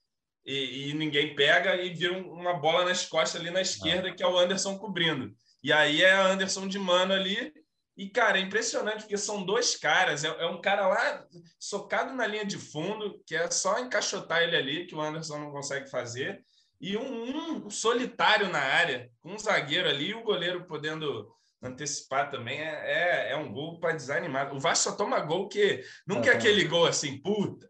E, 0.44 0.90
e, 0.90 0.94
ninguém 0.94 1.34
pega 1.34 1.74
e 1.76 1.88
vira 1.94 2.18
uma 2.18 2.52
bola 2.52 2.84
nas 2.84 3.06
costas 3.06 3.40
ali 3.40 3.50
na 3.50 3.62
esquerda, 3.62 4.12
que 4.12 4.22
é 4.22 4.26
o 4.26 4.38
Anderson 4.38 4.76
cobrindo. 4.76 5.34
E 5.64 5.72
aí 5.72 6.02
é 6.02 6.12
Anderson 6.12 6.68
de 6.68 6.78
Mano 6.78 7.14
ali. 7.14 7.50
E, 7.96 8.10
cara, 8.10 8.38
é 8.38 8.42
impressionante, 8.42 9.00
porque 9.00 9.16
são 9.16 9.42
dois 9.42 9.76
caras. 9.76 10.22
É, 10.22 10.28
é, 10.28 10.46
um 10.46 10.60
cara 10.60 10.86
lá 10.86 11.24
socado 11.58 12.12
na 12.12 12.26
linha 12.26 12.44
de 12.44 12.58
fundo, 12.58 13.18
que 13.26 13.34
é 13.34 13.50
só 13.50 13.78
encaixotar 13.78 14.42
ele 14.42 14.56
ali, 14.56 14.86
que 14.86 14.94
o 14.94 15.00
Anderson 15.00 15.38
não 15.38 15.50
consegue 15.50 15.88
fazer. 15.88 16.44
E 16.78 16.98
um, 16.98 17.64
um 17.64 17.70
solitário 17.70 18.50
na 18.50 18.58
área, 18.58 19.10
com 19.22 19.32
um 19.32 19.38
zagueiro 19.38 19.88
ali 19.88 20.10
e 20.10 20.14
o 20.14 20.22
goleiro 20.22 20.66
podendo 20.66 21.34
antecipar 21.62 22.30
também. 22.30 22.60
É, 22.60 23.30
é, 23.30 23.32
é 23.32 23.36
um 23.36 23.50
gol 23.50 23.80
para 23.80 23.96
desanimar. 23.96 24.54
O 24.54 24.60
Vasco 24.60 24.90
só 24.90 24.96
toma 24.96 25.18
gol 25.20 25.48
que 25.48 25.82
nunca 26.06 26.28
é 26.28 26.34
aquele 26.34 26.66
gol 26.66 26.84
assim, 26.84 27.16
puta. 27.22 27.66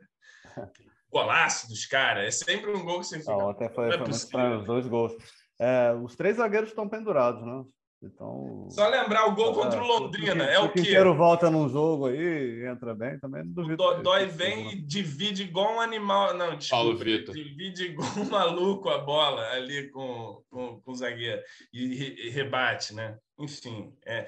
Golaço 1.09 1.69
dos 1.69 1.87
caras. 1.87 2.27
É 2.27 2.31
sempre 2.45 2.73
um 2.73 2.85
gol 2.85 2.99
que 2.99 3.07
você 3.07 3.21
fica. 3.21 3.31
Não, 3.31 3.51
até 3.51 3.69
foi, 3.69 3.87
é 3.87 3.91
foi 3.91 3.99
muito 3.99 4.17
estranho, 4.17 4.59
os 4.59 4.65
dois 4.65 4.89
gols. 4.89 5.13
É, 5.61 5.93
os 5.93 6.17
três 6.17 6.39
zagueiros 6.39 6.71
estão 6.71 6.89
pendurados, 6.89 7.41
né? 7.47 7.65
Então, 8.05 8.69
Só 8.71 8.89
lembrar 8.89 9.27
o 9.27 9.35
gol 9.35 9.51
é, 9.51 9.55
contra 9.55 9.83
o 9.83 9.87
Londrina. 9.87 10.45
É 10.45 10.59
o 10.59 10.69
que? 10.71 10.81
O 10.81 10.83
Quinteiro 10.83 11.15
volta 11.15 11.51
num 11.51 11.69
jogo 11.69 12.07
aí, 12.07 12.67
entra 12.67 12.95
bem, 12.95 13.19
também 13.19 13.45
não 13.45 13.53
duvido. 13.53 13.83
O 13.83 14.03
Dói 14.03 14.27
vem 14.27 14.73
e 14.73 14.77
divide 14.77 15.43
igual 15.43 15.77
um 15.77 15.81
animal. 15.81 16.35
Não, 16.35 16.57
desculpa. 16.57 16.85
Paulo 16.85 16.99
Vitor. 16.99 17.35
Divide 17.35 17.85
igual 17.85 18.11
um 18.19 18.29
maluco 18.29 18.89
a 18.91 18.99
bola 18.99 19.43
ali 19.53 19.91
com, 19.91 20.43
com, 20.51 20.81
com 20.81 20.93
o 20.93 20.95
zagueiro 20.95 21.43
e, 21.73 22.27
e 22.27 22.31
rebate, 22.31 22.95
né? 22.95 23.17
Enfim, 23.39 23.93
é, 24.07 24.27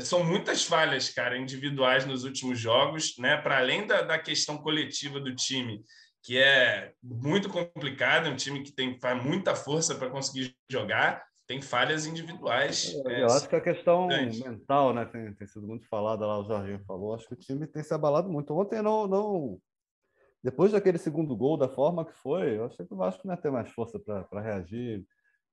são 0.00 0.24
muitas 0.24 0.64
falhas, 0.64 1.10
cara, 1.10 1.36
individuais 1.36 2.06
nos 2.06 2.24
últimos 2.24 2.58
jogos, 2.58 3.14
né? 3.18 3.36
Para 3.36 3.58
além 3.58 3.86
da, 3.86 4.02
da 4.02 4.18
questão 4.18 4.56
coletiva 4.58 5.18
do 5.18 5.34
time, 5.34 5.82
que 6.22 6.38
é 6.38 6.92
muito 7.02 7.48
complicado, 7.48 8.26
é 8.26 8.30
um 8.30 8.36
time 8.36 8.62
que 8.62 8.72
tem 8.72 8.98
faz 9.00 9.22
muita 9.22 9.54
força 9.54 9.94
para 9.94 10.10
conseguir 10.10 10.54
jogar 10.70 11.22
tem 11.46 11.62
falhas 11.62 12.06
individuais. 12.06 12.94
É, 13.06 13.22
eu 13.22 13.26
acho 13.26 13.48
que 13.48 13.56
a 13.56 13.60
questão 13.60 14.08
grande. 14.08 14.42
mental, 14.42 14.92
né, 14.92 15.04
tem, 15.04 15.32
tem, 15.34 15.46
sido 15.46 15.66
muito 15.66 15.86
falada 15.88 16.26
lá, 16.26 16.38
o 16.38 16.44
Jorginho 16.44 16.82
falou, 16.86 17.14
acho 17.14 17.26
que 17.28 17.34
o 17.34 17.38
time 17.38 17.66
tem 17.66 17.82
se 17.82 17.94
abalado 17.94 18.28
muito. 18.28 18.52
Ontem 18.52 18.82
não, 18.82 19.06
não 19.06 19.60
depois 20.46 20.70
daquele 20.70 20.96
segundo 20.96 21.36
gol, 21.36 21.56
da 21.56 21.68
forma 21.68 22.04
que 22.04 22.12
foi, 22.12 22.56
eu 22.56 22.66
achei 22.66 22.86
que 22.86 22.94
o 22.94 22.96
Vasco 22.96 23.26
não 23.26 23.34
ia 23.34 23.40
ter 23.40 23.50
mais 23.50 23.68
força 23.70 23.98
para 23.98 24.40
reagir. 24.40 25.04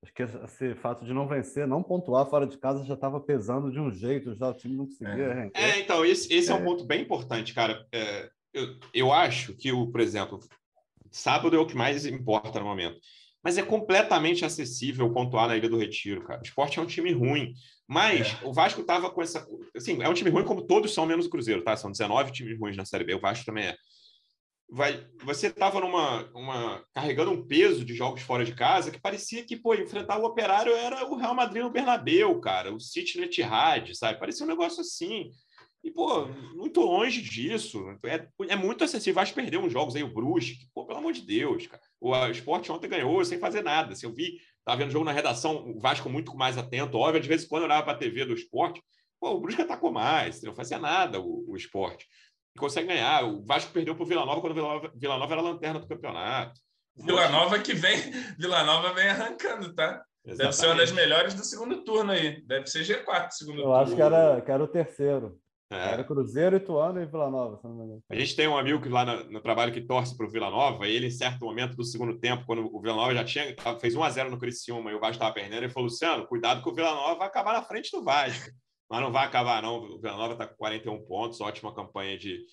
Acho 0.04 0.14
que 0.14 0.22
esse 0.22 0.76
fato 0.76 1.04
de 1.04 1.14
não 1.14 1.28
vencer, 1.28 1.66
não 1.66 1.82
pontuar 1.82 2.30
fora 2.30 2.46
de 2.46 2.58
casa 2.58 2.86
já 2.86 2.94
estava 2.94 3.20
pesando 3.20 3.72
de 3.72 3.80
um 3.80 3.90
jeito, 3.90 4.36
já 4.36 4.50
o 4.50 4.54
time 4.54 4.76
não 4.76 4.86
conseguia. 4.86 5.52
É, 5.56 5.64
é 5.64 5.80
então, 5.80 6.06
esse, 6.06 6.32
esse 6.32 6.52
é. 6.52 6.54
é. 6.54 6.56
um 6.56 6.64
ponto 6.64 6.86
bem 6.86 7.02
importante, 7.02 7.56
cara. 7.56 7.88
É, 7.92 8.30
eu, 8.54 8.78
eu 8.94 9.12
acho 9.12 9.56
que, 9.56 9.72
o, 9.72 9.88
por 9.88 10.00
exemplo, 10.00 10.40
sábado 11.10 11.56
é 11.56 11.60
o 11.60 11.66
que 11.66 11.76
mais 11.76 12.06
importa 12.06 12.60
no 12.60 12.66
momento. 12.66 13.00
Mas 13.44 13.58
é 13.58 13.62
completamente 13.62 14.46
acessível 14.46 15.12
pontuar 15.12 15.48
na 15.48 15.58
Ilha 15.58 15.68
do 15.68 15.78
Retiro, 15.78 16.24
cara. 16.24 16.40
O 16.40 16.44
esporte 16.44 16.80
é 16.80 16.82
um 16.82 16.86
time 16.86 17.12
ruim. 17.12 17.54
Mas 17.86 18.38
é. 18.42 18.48
o 18.48 18.54
Vasco 18.54 18.80
estava 18.80 19.12
com 19.12 19.22
essa. 19.22 19.46
Assim, 19.76 20.02
é 20.02 20.08
um 20.08 20.14
time 20.14 20.30
ruim, 20.30 20.46
como 20.46 20.66
todos 20.66 20.94
são, 20.94 21.06
menos 21.06 21.26
o 21.26 21.30
Cruzeiro, 21.30 21.62
tá? 21.62 21.76
São 21.76 21.92
19 21.92 22.32
times 22.32 22.58
ruins 22.58 22.78
na 22.78 22.86
Série 22.86 23.04
B. 23.04 23.16
O 23.16 23.20
Vasco 23.20 23.46
também 23.46 23.66
é. 23.66 23.76
Vai, 24.70 25.06
você 25.24 25.48
estava 25.48 25.80
numa 25.82 26.24
uma, 26.34 26.84
carregando 26.96 27.30
um 27.30 27.46
peso 27.46 27.86
de 27.86 27.94
jogos 27.94 28.22
fora 28.24 28.44
de 28.44 28.56
casa 28.56 28.90
que 28.90 29.00
parecia 29.00 29.46
que 29.46 29.56
pô, 29.56 29.76
enfrentar 29.76 30.18
o 30.18 30.26
Operário 30.26 30.74
era 30.74 31.06
o 31.06 31.16
Real 31.16 31.36
Madrid 31.36 31.62
no 31.62 31.70
Bernabéu, 31.70 32.40
cara, 32.40 32.74
o 32.74 32.80
City 32.80 33.20
no 33.20 33.26
Etihad, 33.26 33.94
sabe? 33.94 34.18
Parecia 34.18 34.46
um 34.46 34.50
negócio 34.50 34.82
assim. 34.82 35.30
E, 35.84 35.92
pô, 35.92 36.26
muito 36.56 36.80
longe 36.80 37.22
disso. 37.22 37.86
É, 38.06 38.26
é 38.48 38.56
muito 38.56 38.84
acessível. 38.84 39.16
Vasco 39.16 39.36
perdeu 39.36 39.60
uns 39.60 39.74
jogos 39.74 39.96
aí, 39.96 40.04
o 40.04 40.14
Brusque. 40.14 40.70
Pô, 40.74 40.86
pelo 40.86 41.00
amor 41.00 41.12
de 41.12 41.22
Deus, 41.22 41.68
cara. 41.68 41.82
O 42.00 42.16
esporte 42.28 42.72
ontem 42.72 42.88
ganhou 42.88 43.24
sem 43.26 43.38
fazer 43.38 43.62
nada. 43.62 43.94
Se 43.94 44.06
eu 44.06 44.14
vi, 44.14 44.38
estava 44.60 44.78
vendo 44.78 44.90
o 44.90 44.94
jogo 44.94 45.06
na 45.06 45.12
redação, 45.12 45.70
o 45.70 45.80
Vasco 45.80 46.10
muito 46.10 46.34
mais 46.38 46.58
atento. 46.58 46.98
Óbvio, 46.98 47.20
de 47.20 47.28
vez 47.28 47.44
em 47.44 47.48
quando 47.50 47.64
eu 47.64 47.66
olhava 47.66 47.84
para 47.84 47.94
a 47.94 47.98
TV 47.98 48.24
do 48.24 48.34
esporte. 48.34 48.82
Pô, 49.20 49.32
o 49.32 49.42
Brusque 49.42 49.62
atacou 49.62 49.92
mais, 49.92 50.42
não 50.42 50.56
fazia 50.56 50.80
nada 50.80 51.20
o, 51.20 51.44
o 51.50 51.56
esporte. 51.58 52.08
E 52.56 52.60
consegue 52.60 52.88
ganhar. 52.88 53.26
O 53.26 53.44
Vasco 53.44 53.74
perdeu 53.74 53.94
para 53.94 54.04
o 54.04 54.08
Vila 54.08 54.26
Nova 54.26 54.40
quando 54.40 54.54
o 54.54 54.56
Vila 54.56 54.68
Nova, 54.68 54.92
Vila 54.96 55.18
Nova 55.18 55.34
era 55.34 55.42
a 55.42 55.46
lanterna 55.46 55.80
do 55.80 55.88
campeonato. 55.88 56.62
Vila 56.96 57.28
Nova 57.28 57.60
que 57.60 57.74
vem, 57.74 57.98
Vila 58.40 58.64
Nova 58.64 58.94
vem 58.94 59.10
arrancando, 59.10 59.74
tá? 59.74 60.02
Exatamente. 60.26 60.38
Deve 60.38 60.54
ser 60.54 60.66
uma 60.68 60.76
das 60.76 60.92
melhores 60.94 61.34
do 61.34 61.44
segundo 61.44 61.84
turno 61.84 62.12
aí. 62.14 62.42
Deve 62.46 62.68
ser 62.68 62.84
G4 62.84 63.32
segundo 63.32 63.60
eu 63.60 63.64
turno. 63.64 63.76
Eu 63.76 63.82
acho 63.82 63.96
que 63.96 64.02
era, 64.02 64.42
que 64.42 64.52
era 64.52 64.64
o 64.64 64.68
terceiro. 64.68 65.43
É. 65.74 65.94
Era 65.94 66.04
Cruzeiro, 66.04 66.56
Ituano 66.56 67.02
e 67.02 67.06
Vila 67.06 67.30
Nova. 67.30 67.60
A 68.10 68.16
gente 68.16 68.36
tem 68.36 68.48
um 68.48 68.58
amigo 68.58 68.82
que 68.82 68.90
lá 68.90 69.06
no, 69.06 69.32
no 69.32 69.42
trabalho 69.42 69.74
que 69.74 69.82
torce 69.82 70.16
para 70.16 70.26
o 70.26 70.30
Vila 70.30 70.50
Nova, 70.50 70.88
e 70.88 70.96
ele, 70.96 71.08
em 71.08 71.12
certo 71.12 71.44
momento 71.44 71.76
do 71.76 71.84
segundo 71.84 72.18
tempo, 72.20 72.46
quando 72.46 72.70
o 72.74 72.82
Vila 72.82 72.96
Nova 72.96 73.14
já 73.14 73.24
tinha, 73.24 73.56
fez 73.80 73.96
1 73.96 74.04
a 74.04 74.10
0 74.10 74.30
no 74.30 74.40
Criciúma 74.40 74.92
e 74.92 74.96
o 74.96 75.00
Vasco 75.00 75.16
estava 75.16 75.34
perdendo, 75.34 75.64
ele 75.64 75.70
falou: 75.70 75.90
Luciano, 75.90 76.28
cuidado 76.28 76.62
que 76.62 76.70
o 76.70 76.74
Vila 76.74 76.94
Nova 76.94 77.16
vai 77.16 77.28
acabar 77.28 77.54
na 77.54 77.64
frente 77.64 77.92
do 77.92 78.04
Vasco. 78.04 78.50
Mas 78.90 79.02
não 79.02 79.12
vai 79.12 79.26
acabar, 79.26 79.62
não. 79.62 79.78
O 79.78 80.00
Vila 80.00 80.18
Nova 80.18 80.34
está 80.34 80.46
com 80.46 80.56
41 80.56 81.04
pontos, 81.06 81.42
ótima 81.42 81.74
campanha 81.74 82.18
de, 82.18 82.46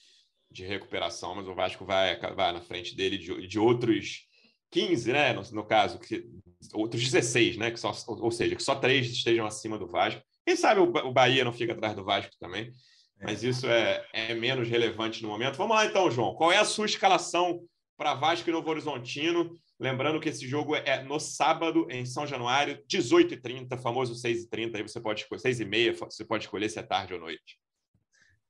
de 0.50 0.64
recuperação, 0.64 1.34
mas 1.34 1.46
o 1.46 1.54
Vasco 1.54 1.84
vai 1.84 2.12
acabar 2.12 2.52
na 2.52 2.62
frente 2.62 2.96
dele 2.96 3.18
de, 3.18 3.46
de 3.46 3.58
outros 3.58 4.26
15, 4.70 5.12
né? 5.12 5.32
No, 5.34 5.42
no 5.52 5.66
caso, 5.66 5.98
que, 5.98 6.24
outros 6.72 7.02
16, 7.02 7.58
né? 7.58 7.70
Que 7.70 7.78
só, 7.78 7.92
ou 8.06 8.30
seja, 8.30 8.56
que 8.56 8.62
só 8.62 8.74
três 8.74 9.10
estejam 9.10 9.44
acima 9.44 9.76
do 9.76 9.86
Vasco. 9.86 10.22
Quem 10.46 10.56
sabe 10.56 10.80
o, 10.80 10.84
o 10.84 11.12
Bahia 11.12 11.44
não 11.44 11.52
fica 11.52 11.74
atrás 11.74 11.94
do 11.94 12.04
Vasco 12.04 12.32
também 12.40 12.72
mas 13.20 13.42
isso 13.42 13.66
é, 13.66 14.04
é 14.12 14.34
menos 14.34 14.68
relevante 14.68 15.22
no 15.22 15.28
momento. 15.28 15.56
Vamos 15.56 15.76
lá 15.76 15.84
então, 15.84 16.10
João. 16.10 16.34
Qual 16.34 16.50
é 16.50 16.56
a 16.56 16.64
sua 16.64 16.86
escalação 16.86 17.60
para 17.96 18.14
Vasco 18.14 18.48
e 18.48 18.52
Novo 18.52 18.70
Horizontino? 18.70 19.58
Lembrando 19.78 20.20
que 20.20 20.28
esse 20.28 20.46
jogo 20.48 20.74
é 20.74 21.02
no 21.02 21.20
sábado, 21.20 21.86
em 21.90 22.04
São 22.04 22.26
Januário, 22.26 22.82
18h30, 22.90 23.80
famoso 23.80 24.14
6h30, 24.14 24.76
aí 24.76 24.82
você 24.82 25.00
pode 25.00 25.22
escolher, 25.22 25.42
6h30, 25.42 25.98
você 25.98 26.24
pode 26.24 26.44
escolher 26.44 26.68
se 26.68 26.78
é 26.78 26.82
tarde 26.82 27.14
ou 27.14 27.20
noite. 27.20 27.58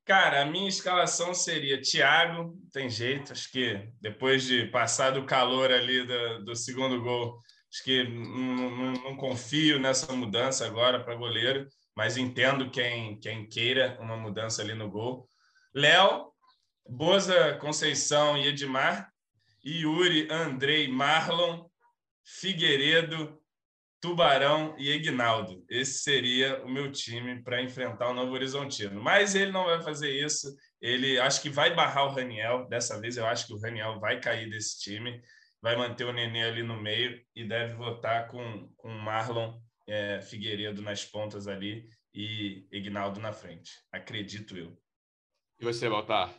Cara, 0.05 0.43
a 0.43 0.45
minha 0.45 0.68
escalação 0.68 1.35
seria 1.35 1.81
Thiago, 1.81 2.59
tem 2.73 2.89
jeito, 2.89 3.33
acho 3.33 3.51
que 3.51 3.89
depois 4.01 4.45
de 4.45 4.66
passar 4.66 5.11
do 5.11 5.25
calor 5.25 5.71
ali 5.71 6.05
do, 6.05 6.45
do 6.47 6.57
segundo 6.57 7.01
gol, 7.01 7.39
acho 7.73 7.85
que 7.85 8.03
não, 8.05 8.71
não, 8.71 8.93
não 8.93 9.16
confio 9.16 9.79
nessa 9.79 10.12
mudança 10.12 10.66
agora 10.66 11.05
para 11.05 11.14
goleiro 11.14 11.68
mas 11.97 12.16
entendo 12.16 12.70
quem, 12.70 13.18
quem 13.20 13.49
queira 13.49 13.99
uma 14.01 14.16
mudança 14.16 14.62
ali 14.62 14.74
no 14.74 14.91
gol. 14.91 15.28
Léo, 15.74 16.32
Boza, 16.88 17.55
Conceição 17.61 18.36
e 18.36 18.49
Edmar, 18.49 19.11
Yuri, 19.64 20.28
Andrei, 20.30 20.88
Marlon, 20.88 21.66
Figueiredo, 22.24 23.41
Tubarão 24.01 24.74
e 24.78 24.91
Ignaldo. 24.91 25.62
Esse 25.68 25.99
seria 25.99 26.64
o 26.64 26.68
meu 26.68 26.91
time 26.91 27.43
para 27.43 27.61
enfrentar 27.61 28.09
o 28.09 28.14
Novo 28.14 28.32
Horizontino. 28.32 29.01
Mas 29.01 29.34
ele 29.34 29.53
não 29.53 29.66
vai 29.66 29.82
fazer 29.82 30.11
isso. 30.11 30.57
Ele 30.80 31.18
acho 31.20 31.43
que 31.43 31.51
vai 31.51 31.74
barrar 31.74 32.07
o 32.07 32.14
Raniel. 32.14 32.66
Dessa 32.66 32.99
vez 32.99 33.18
eu 33.18 33.26
acho 33.26 33.47
que 33.47 33.53
o 33.53 33.61
Raniel 33.61 34.01
vai 34.01 34.18
cair 34.18 34.49
desse 34.49 34.80
time. 34.80 35.20
Vai 35.61 35.76
manter 35.76 36.05
o 36.05 36.12
Nenê 36.12 36.45
ali 36.45 36.62
no 36.62 36.80
meio 36.80 37.20
e 37.36 37.47
deve 37.47 37.74
votar 37.74 38.28
com, 38.28 38.72
com 38.78 38.88
o 38.88 39.03
Marlon 39.03 39.61
é, 39.91 40.20
Figueiredo 40.22 40.80
nas 40.80 41.05
pontas 41.05 41.49
ali 41.49 41.88
e 42.14 42.64
Ignaldo 42.70 43.18
na 43.18 43.32
frente. 43.32 43.72
Acredito 43.93 44.57
eu. 44.57 44.78
E 45.59 45.64
você, 45.64 45.88
Baltar? 45.88 46.32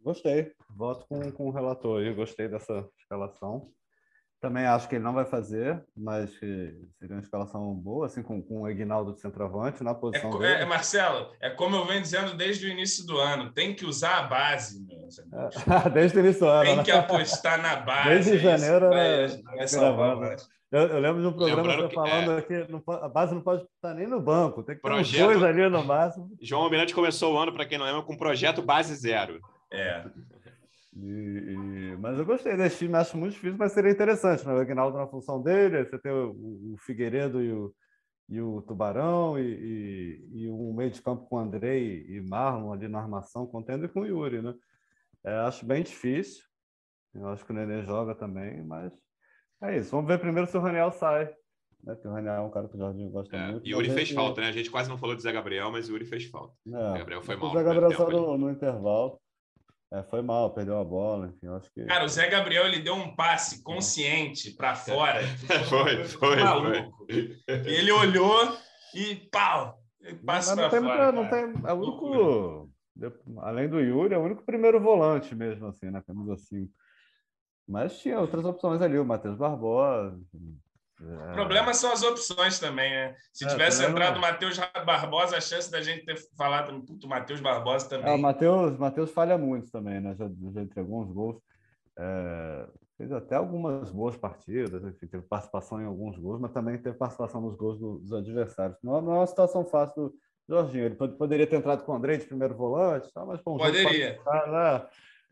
Gostei. 0.00 0.52
Voto 0.70 1.04
com, 1.08 1.32
com 1.32 1.48
o 1.48 1.50
relator 1.50 2.00
aí. 2.00 2.14
Gostei 2.14 2.48
dessa 2.48 2.88
escalação. 2.96 3.72
Também 4.40 4.64
acho 4.64 4.88
que 4.88 4.94
ele 4.94 5.02
não 5.02 5.12
vai 5.12 5.24
fazer, 5.24 5.84
mas 5.96 6.30
seria 6.38 6.76
uma 7.10 7.18
escalação 7.18 7.74
boa, 7.74 8.06
assim, 8.06 8.22
com, 8.22 8.40
com 8.40 8.62
o 8.62 8.70
Ignaldo 8.70 9.12
de 9.12 9.20
centroavante 9.20 9.82
na 9.82 9.92
posição 9.92 10.32
é, 10.36 10.38
dele. 10.38 10.62
É, 10.62 10.64
Marcelo, 10.64 11.34
é 11.40 11.50
como 11.50 11.74
eu 11.74 11.84
venho 11.84 12.00
dizendo 12.00 12.36
desde 12.36 12.66
o 12.66 12.68
início 12.68 13.04
do 13.04 13.18
ano, 13.18 13.52
tem 13.52 13.74
que 13.74 13.84
usar 13.84 14.18
a 14.18 14.22
base, 14.28 14.86
meu. 14.86 15.08
É, 15.08 15.90
desde 15.90 16.16
o 16.16 16.20
início 16.20 16.42
do 16.42 16.48
ano. 16.48 16.64
Tem 16.64 16.76
né? 16.76 16.84
que 16.84 16.92
apostar 16.92 17.60
na 17.60 17.76
base. 17.80 18.10
Desde 18.10 18.38
janeiro, 18.38 18.90
né? 18.90 19.26
Vai, 19.26 20.14
vai 20.14 20.36
eu, 20.70 20.80
eu, 20.80 21.00
lembro 21.00 21.22
de 21.22 21.26
um 21.28 21.32
programa 21.32 21.62
Lembrando 21.62 21.94
falando 21.94 22.32
é... 22.32 22.42
que 22.42 22.70
não, 22.70 22.82
a 22.86 23.08
base 23.08 23.34
não 23.34 23.40
pode 23.40 23.62
estar 23.62 23.94
nem 23.94 24.06
no 24.06 24.20
banco, 24.20 24.62
tem 24.62 24.76
que 24.76 24.82
ter 24.82 24.88
projeto... 24.88 25.24
dois 25.24 25.42
ali 25.42 25.68
no 25.68 25.82
máximo. 25.82 26.30
João 26.42 26.62
Almirante 26.62 26.94
começou 26.94 27.34
o 27.34 27.38
ano, 27.38 27.52
para 27.52 27.64
quem 27.64 27.78
não 27.78 27.86
lembra, 27.86 28.02
com 28.02 28.12
um 28.12 28.18
projeto 28.18 28.60
base 28.60 28.94
zero. 28.94 29.40
É. 29.72 30.04
E, 30.94 31.06
e, 31.06 31.96
mas 31.98 32.18
eu 32.18 32.26
gostei 32.26 32.56
desse 32.56 32.78
time, 32.78 32.96
acho 32.96 33.16
muito 33.16 33.32
difícil, 33.32 33.56
mas 33.56 33.72
seria 33.72 33.90
interessante, 33.90 34.46
né? 34.46 34.52
O 34.52 34.60
Aguinaldo 34.60 34.98
na 34.98 35.06
função 35.06 35.40
dele, 35.42 35.84
você 35.84 35.98
tem 35.98 36.12
o, 36.12 36.74
o 36.74 36.76
Figueiredo 36.78 37.42
e 37.42 37.52
o, 37.52 37.74
e 38.28 38.40
o 38.40 38.60
Tubarão, 38.62 39.38
e, 39.38 39.42
e, 39.42 40.28
e 40.42 40.50
um 40.50 40.74
meio 40.74 40.90
de 40.90 41.00
campo 41.00 41.26
com 41.26 41.36
o 41.36 41.38
Andrei 41.38 42.04
e 42.08 42.20
Marlon 42.20 42.72
ali 42.72 42.88
na 42.88 42.98
armação, 42.98 43.46
contendo 43.46 43.84
e 43.84 43.88
com 43.88 44.00
o 44.00 44.06
Yuri, 44.06 44.42
né? 44.42 44.54
É, 45.24 45.34
acho 45.40 45.64
bem 45.64 45.82
difícil. 45.82 46.42
Eu 47.14 47.28
acho 47.28 47.44
que 47.44 47.52
o 47.52 47.54
Nenê 47.54 47.82
joga 47.82 48.14
também, 48.14 48.62
mas 48.64 48.92
é 49.62 49.76
isso. 49.76 49.90
Vamos 49.90 50.06
ver 50.06 50.18
primeiro 50.18 50.48
se 50.48 50.56
o 50.56 50.60
Raniel 50.60 50.92
sai. 50.92 51.24
Né? 51.84 51.94
Porque 51.94 52.08
o 52.08 52.12
Raniel 52.12 52.34
é 52.34 52.40
um 52.40 52.50
cara 52.50 52.68
que 52.68 52.76
o 52.76 52.78
Jorginho 52.78 53.10
gosta 53.10 53.36
é, 53.36 53.52
muito. 53.52 53.66
Yuri 53.68 53.90
fez 53.90 54.10
falta, 54.10 54.40
né? 54.40 54.48
A 54.48 54.52
gente 54.52 54.70
quase 54.70 54.88
não 54.88 54.98
falou 54.98 55.14
de 55.14 55.22
Zé 55.22 55.32
Gabriel, 55.32 55.70
mas 55.70 55.88
o 55.88 55.92
Yuri 55.92 56.04
fez 56.04 56.24
falta. 56.26 56.54
É, 56.66 56.70
o 56.70 56.98
Gabriel 56.98 57.22
foi 57.22 57.36
mal. 57.36 57.50
O 57.50 57.52
Zé 57.54 57.62
Gabriel 57.62 57.92
só 57.92 58.10
no, 58.10 58.38
no, 58.38 58.50
intervalo. 58.50 59.20
É, 59.90 60.02
foi 60.02 60.20
mal, 60.20 60.52
perdeu 60.52 60.78
a 60.78 60.84
bola, 60.84 61.28
enfim, 61.28 61.46
acho 61.46 61.72
que... 61.72 61.82
Cara, 61.86 62.04
o 62.04 62.08
Zé 62.08 62.28
Gabriel, 62.28 62.66
ele 62.66 62.80
deu 62.80 62.94
um 62.94 63.16
passe 63.16 63.62
consciente 63.62 64.54
para 64.54 64.74
fora. 64.74 65.20
foi, 65.66 66.04
foi, 66.04 66.36
maluco. 66.36 67.06
foi. 67.06 67.38
Ele 67.48 67.90
olhou 67.90 68.54
e 68.94 69.14
pau! 69.32 69.78
Passe 70.26 70.54
para 70.54 70.68
fora. 70.68 70.82
Muita, 70.82 71.12
não 71.12 71.30
tem, 71.30 71.66
é 71.66 71.72
o 71.72 71.76
único, 71.76 72.70
além 73.38 73.66
do 73.66 73.80
Yuri, 73.80 74.14
é 74.14 74.18
o 74.18 74.22
único 74.22 74.44
primeiro 74.44 74.78
volante 74.78 75.34
mesmo, 75.34 75.68
assim, 75.68 75.90
né? 75.90 76.02
Camisa 76.06 76.36
5. 76.36 76.70
Mas 77.68 77.98
tinha 77.98 78.18
outras 78.18 78.44
opções 78.44 78.80
ali, 78.80 78.98
o 78.98 79.04
Matheus 79.04 79.36
Barbosa. 79.36 80.18
É... 81.00 81.30
O 81.30 81.34
problema 81.34 81.74
são 81.74 81.92
as 81.92 82.02
opções 82.02 82.58
também, 82.58 82.90
né? 82.90 83.14
Se 83.32 83.44
é, 83.44 83.48
tivesse 83.48 83.84
entrado 83.84 84.16
o 84.16 84.20
Matheus 84.20 84.58
Barbosa, 84.84 85.36
a 85.36 85.40
chance 85.40 85.70
da 85.70 85.80
gente 85.80 86.04
ter 86.04 86.16
falado, 86.36 86.82
puto, 86.82 87.06
Matheus 87.06 87.40
Barbosa 87.40 87.88
também. 87.88 88.10
É, 88.10 88.14
o 88.14 88.18
Matheus, 88.18 88.76
Matheus 88.78 89.10
falha 89.10 89.36
muito 89.36 89.70
também, 89.70 90.00
né? 90.00 90.16
Já, 90.18 90.28
já 90.54 90.62
entregou 90.62 91.02
uns 91.02 91.12
gols. 91.12 91.36
É, 91.98 92.66
fez 92.96 93.12
até 93.12 93.36
algumas 93.36 93.90
boas 93.90 94.16
partidas, 94.16 94.82
enfim, 94.82 95.06
teve 95.06 95.22
participação 95.22 95.80
em 95.80 95.84
alguns 95.84 96.18
gols, 96.18 96.40
mas 96.40 96.52
também 96.52 96.76
teve 96.78 96.96
participação 96.96 97.40
nos 97.40 97.54
gols 97.54 97.78
do, 97.78 97.98
dos 97.98 98.12
adversários. 98.12 98.76
Não, 98.82 99.00
não, 99.00 99.12
é 99.12 99.18
uma 99.18 99.26
situação 99.26 99.64
fácil 99.64 99.94
do 99.94 100.14
Jorginho. 100.48 100.86
Ele 100.86 100.96
poderia 100.96 101.46
ter 101.46 101.56
entrado 101.56 101.84
com 101.84 101.92
o 101.92 101.94
André 101.94 102.16
de 102.16 102.26
primeiro 102.26 102.56
volante, 102.56 103.12
tá? 103.12 103.24
mas 103.24 103.40
bom, 103.40 103.56
poderia. 103.56 104.14
Né? 104.14 104.86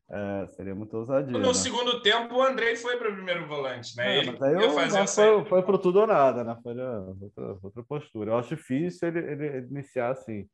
É, 0.09 0.47
seria 0.49 0.75
muito 0.75 0.97
ousadia. 0.97 1.33
No 1.33 1.41
né? 1.41 1.55
segundo 1.55 2.01
tempo, 2.01 2.37
o 2.37 2.43
Andrei 2.43 2.77
foi 2.77 2.97
para 2.97 3.11
o 3.11 3.15
primeiro 3.15 3.47
volante, 3.47 3.97
né? 3.97 4.17
É, 4.17 4.19
ele 4.21 4.39
mas 4.39 4.75
fazer 4.75 5.07
foi, 5.09 5.45
foi 5.47 5.63
para 5.63 5.79
tudo 5.79 6.01
ou 6.01 6.07
nada, 6.07 6.45
né? 6.45 6.57
Foi 6.63 6.75
outra, 6.79 7.59
outra 7.61 7.83
postura. 7.83 8.31
Eu 8.31 8.39
acho 8.39 8.55
difícil 8.55 9.09
ele, 9.09 9.19
ele 9.19 9.67
iniciar 9.67 10.11
assim. 10.11 10.49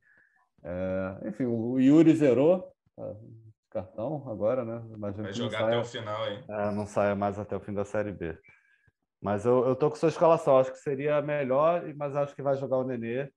É, 0.64 1.28
enfim, 1.28 1.44
o 1.44 1.78
Yuri 1.78 2.14
zerou 2.14 2.72
tá, 2.96 3.14
cartão 3.70 4.24
agora, 4.26 4.64
né? 4.64 4.82
Imagino 4.94 5.24
Vai 5.24 5.32
jogar 5.34 5.59
saia, 5.59 5.66
até 5.66 5.78
o 5.78 5.84
final 5.84 6.22
aí. 6.22 6.44
É, 6.48 6.70
não 6.70 6.86
saia 6.86 7.14
mais 7.14 7.38
até 7.38 7.55
o 7.55 7.61
fim 7.61 7.74
da 7.74 7.84
Série 7.84 8.12
B. 8.12 8.38
Mas 9.20 9.44
eu, 9.44 9.66
eu 9.68 9.76
tô 9.76 9.90
com 9.90 9.96
sua 9.96 10.09
escalação. 10.09 10.59
Acho 10.59 10.72
que 10.72 10.78
seria 10.78 11.20
melhor, 11.20 11.82
mas 11.94 12.16
acho 12.16 12.34
que 12.34 12.42
vai 12.42 12.57
jogar 12.57 12.78
o 12.78 12.84
Nenê. 12.84 13.30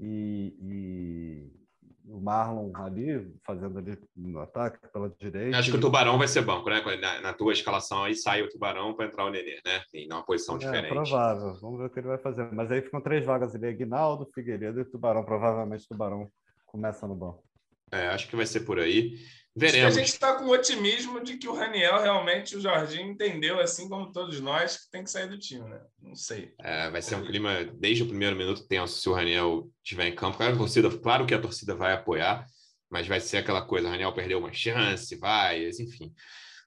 E, 0.00 0.56
e 0.60 1.63
o 2.06 2.20
Marlon 2.20 2.70
ali, 2.74 3.32
fazendo 3.46 3.78
ali 3.78 3.98
no 4.14 4.38
ataque 4.40 4.78
pela 4.92 5.08
direita. 5.08 5.58
Acho 5.58 5.70
que 5.70 5.76
o 5.76 5.80
Tubarão 5.80 6.18
vai 6.18 6.28
ser 6.28 6.42
banco, 6.42 6.68
né? 6.68 6.82
Na, 7.00 7.20
na 7.20 7.32
tua 7.32 7.52
escalação 7.52 8.04
aí 8.04 8.14
sai 8.14 8.42
o 8.42 8.48
Tubarão 8.48 8.94
para 8.94 9.06
entrar 9.06 9.24
o 9.24 9.30
Nenê, 9.30 9.60
né? 9.64 9.82
Em 9.92 10.06
uma 10.12 10.24
posição 10.24 10.56
é, 10.56 10.58
diferente. 10.58 10.86
É 10.86 10.94
provável. 10.94 11.54
Vamos 11.60 11.78
ver 11.78 11.86
o 11.86 11.90
que 11.90 12.00
ele 12.00 12.08
vai 12.08 12.18
fazer. 12.18 12.52
Mas 12.52 12.70
aí 12.70 12.82
ficam 12.82 13.00
três 13.00 13.24
vagas 13.24 13.54
ali: 13.54 13.66
Aguinaldo, 13.66 14.28
Figueiredo 14.34 14.80
e 14.80 14.84
Tubarão. 14.84 15.24
Provavelmente 15.24 15.84
o 15.84 15.88
Tubarão 15.88 16.28
começa 16.66 17.06
no 17.06 17.14
banco. 17.14 17.42
É, 17.90 18.08
acho 18.08 18.28
que 18.28 18.36
vai 18.36 18.46
ser 18.46 18.60
por 18.60 18.78
aí. 18.78 19.14
Veremos. 19.56 19.96
A 19.96 19.98
gente 19.98 20.08
está 20.08 20.34
com 20.34 20.48
otimismo 20.48 21.22
de 21.22 21.36
que 21.36 21.46
o 21.46 21.54
Raniel 21.54 22.02
realmente, 22.02 22.56
o 22.56 22.60
Jorginho, 22.60 23.12
entendeu, 23.12 23.60
assim 23.60 23.88
como 23.88 24.10
todos 24.10 24.40
nós, 24.40 24.78
que 24.78 24.90
tem 24.90 25.04
que 25.04 25.10
sair 25.10 25.28
do 25.28 25.38
time, 25.38 25.68
né? 25.68 25.80
Não 26.02 26.16
sei. 26.16 26.52
É, 26.58 26.90
vai 26.90 27.00
ser 27.00 27.14
um 27.14 27.24
clima, 27.24 27.64
desde 27.64 28.02
o 28.02 28.08
primeiro 28.08 28.34
minuto, 28.34 28.66
tenso 28.66 29.00
se 29.00 29.08
o 29.08 29.12
Raniel 29.12 29.70
estiver 29.82 30.08
em 30.08 30.14
campo. 30.14 30.36
Claro, 30.36 30.54
a 30.54 30.58
torcida, 30.58 30.90
claro 30.98 31.24
que 31.24 31.34
a 31.34 31.40
torcida 31.40 31.76
vai 31.76 31.92
apoiar, 31.92 32.44
mas 32.90 33.06
vai 33.06 33.20
ser 33.20 33.36
aquela 33.36 33.62
coisa: 33.62 33.86
o 33.86 33.90
Raniel 33.92 34.12
perdeu 34.12 34.40
uma 34.40 34.52
chance, 34.52 35.14
vai, 35.16 35.68
enfim. 35.68 36.12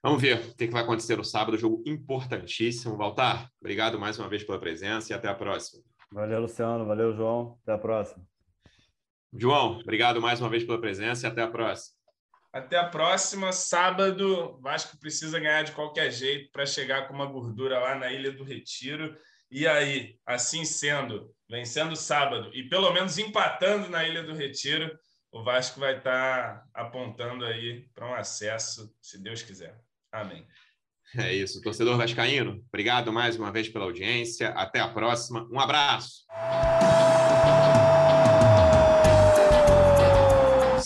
Vamos 0.02 0.22
ver 0.22 0.38
o 0.38 0.54
que 0.54 0.68
vai 0.68 0.82
acontecer 0.82 1.16
no 1.16 1.24
sábado, 1.24 1.58
jogo 1.58 1.82
importantíssimo. 1.84 2.96
Valtar, 2.96 3.50
obrigado 3.60 3.98
mais 3.98 4.18
uma 4.18 4.28
vez 4.28 4.44
pela 4.44 4.58
presença 4.58 5.12
e 5.12 5.14
até 5.14 5.28
a 5.28 5.34
próxima. 5.34 5.82
Valeu, 6.10 6.40
Luciano. 6.40 6.86
Valeu, 6.86 7.12
João. 7.12 7.58
Até 7.62 7.72
a 7.72 7.78
próxima. 7.78 8.24
João, 9.30 9.80
obrigado 9.80 10.22
mais 10.22 10.40
uma 10.40 10.48
vez 10.48 10.64
pela 10.64 10.80
presença 10.80 11.26
e 11.26 11.30
até 11.30 11.42
a 11.42 11.48
próxima. 11.48 11.97
Até 12.52 12.76
a 12.76 12.88
próxima. 12.88 13.52
Sábado, 13.52 14.58
Vasco 14.60 14.98
precisa 14.98 15.38
ganhar 15.38 15.62
de 15.62 15.72
qualquer 15.72 16.10
jeito 16.10 16.50
para 16.50 16.66
chegar 16.66 17.06
com 17.06 17.14
uma 17.14 17.26
gordura 17.26 17.78
lá 17.78 17.94
na 17.94 18.10
Ilha 18.10 18.32
do 18.32 18.44
Retiro. 18.44 19.16
E 19.50 19.66
aí, 19.66 20.16
assim 20.26 20.64
sendo, 20.64 21.34
vencendo 21.48 21.96
sábado 21.96 22.50
e 22.52 22.68
pelo 22.68 22.92
menos 22.92 23.16
empatando 23.18 23.88
na 23.88 24.06
Ilha 24.06 24.22
do 24.22 24.34
Retiro, 24.34 24.90
o 25.32 25.42
Vasco 25.42 25.80
vai 25.80 25.98
estar 25.98 26.58
tá 26.58 26.64
apontando 26.74 27.44
aí 27.44 27.86
para 27.94 28.08
um 28.08 28.14
acesso, 28.14 28.94
se 29.00 29.22
Deus 29.22 29.42
quiser. 29.42 29.78
Amém. 30.12 30.46
É 31.16 31.32
isso, 31.32 31.62
torcedor 31.62 31.96
vascaíno. 31.96 32.62
Obrigado 32.68 33.12
mais 33.12 33.36
uma 33.36 33.50
vez 33.50 33.68
pela 33.68 33.86
audiência. 33.86 34.50
Até 34.50 34.80
a 34.80 34.88
próxima. 34.88 35.48
Um 35.50 35.58
abraço. 35.58 36.26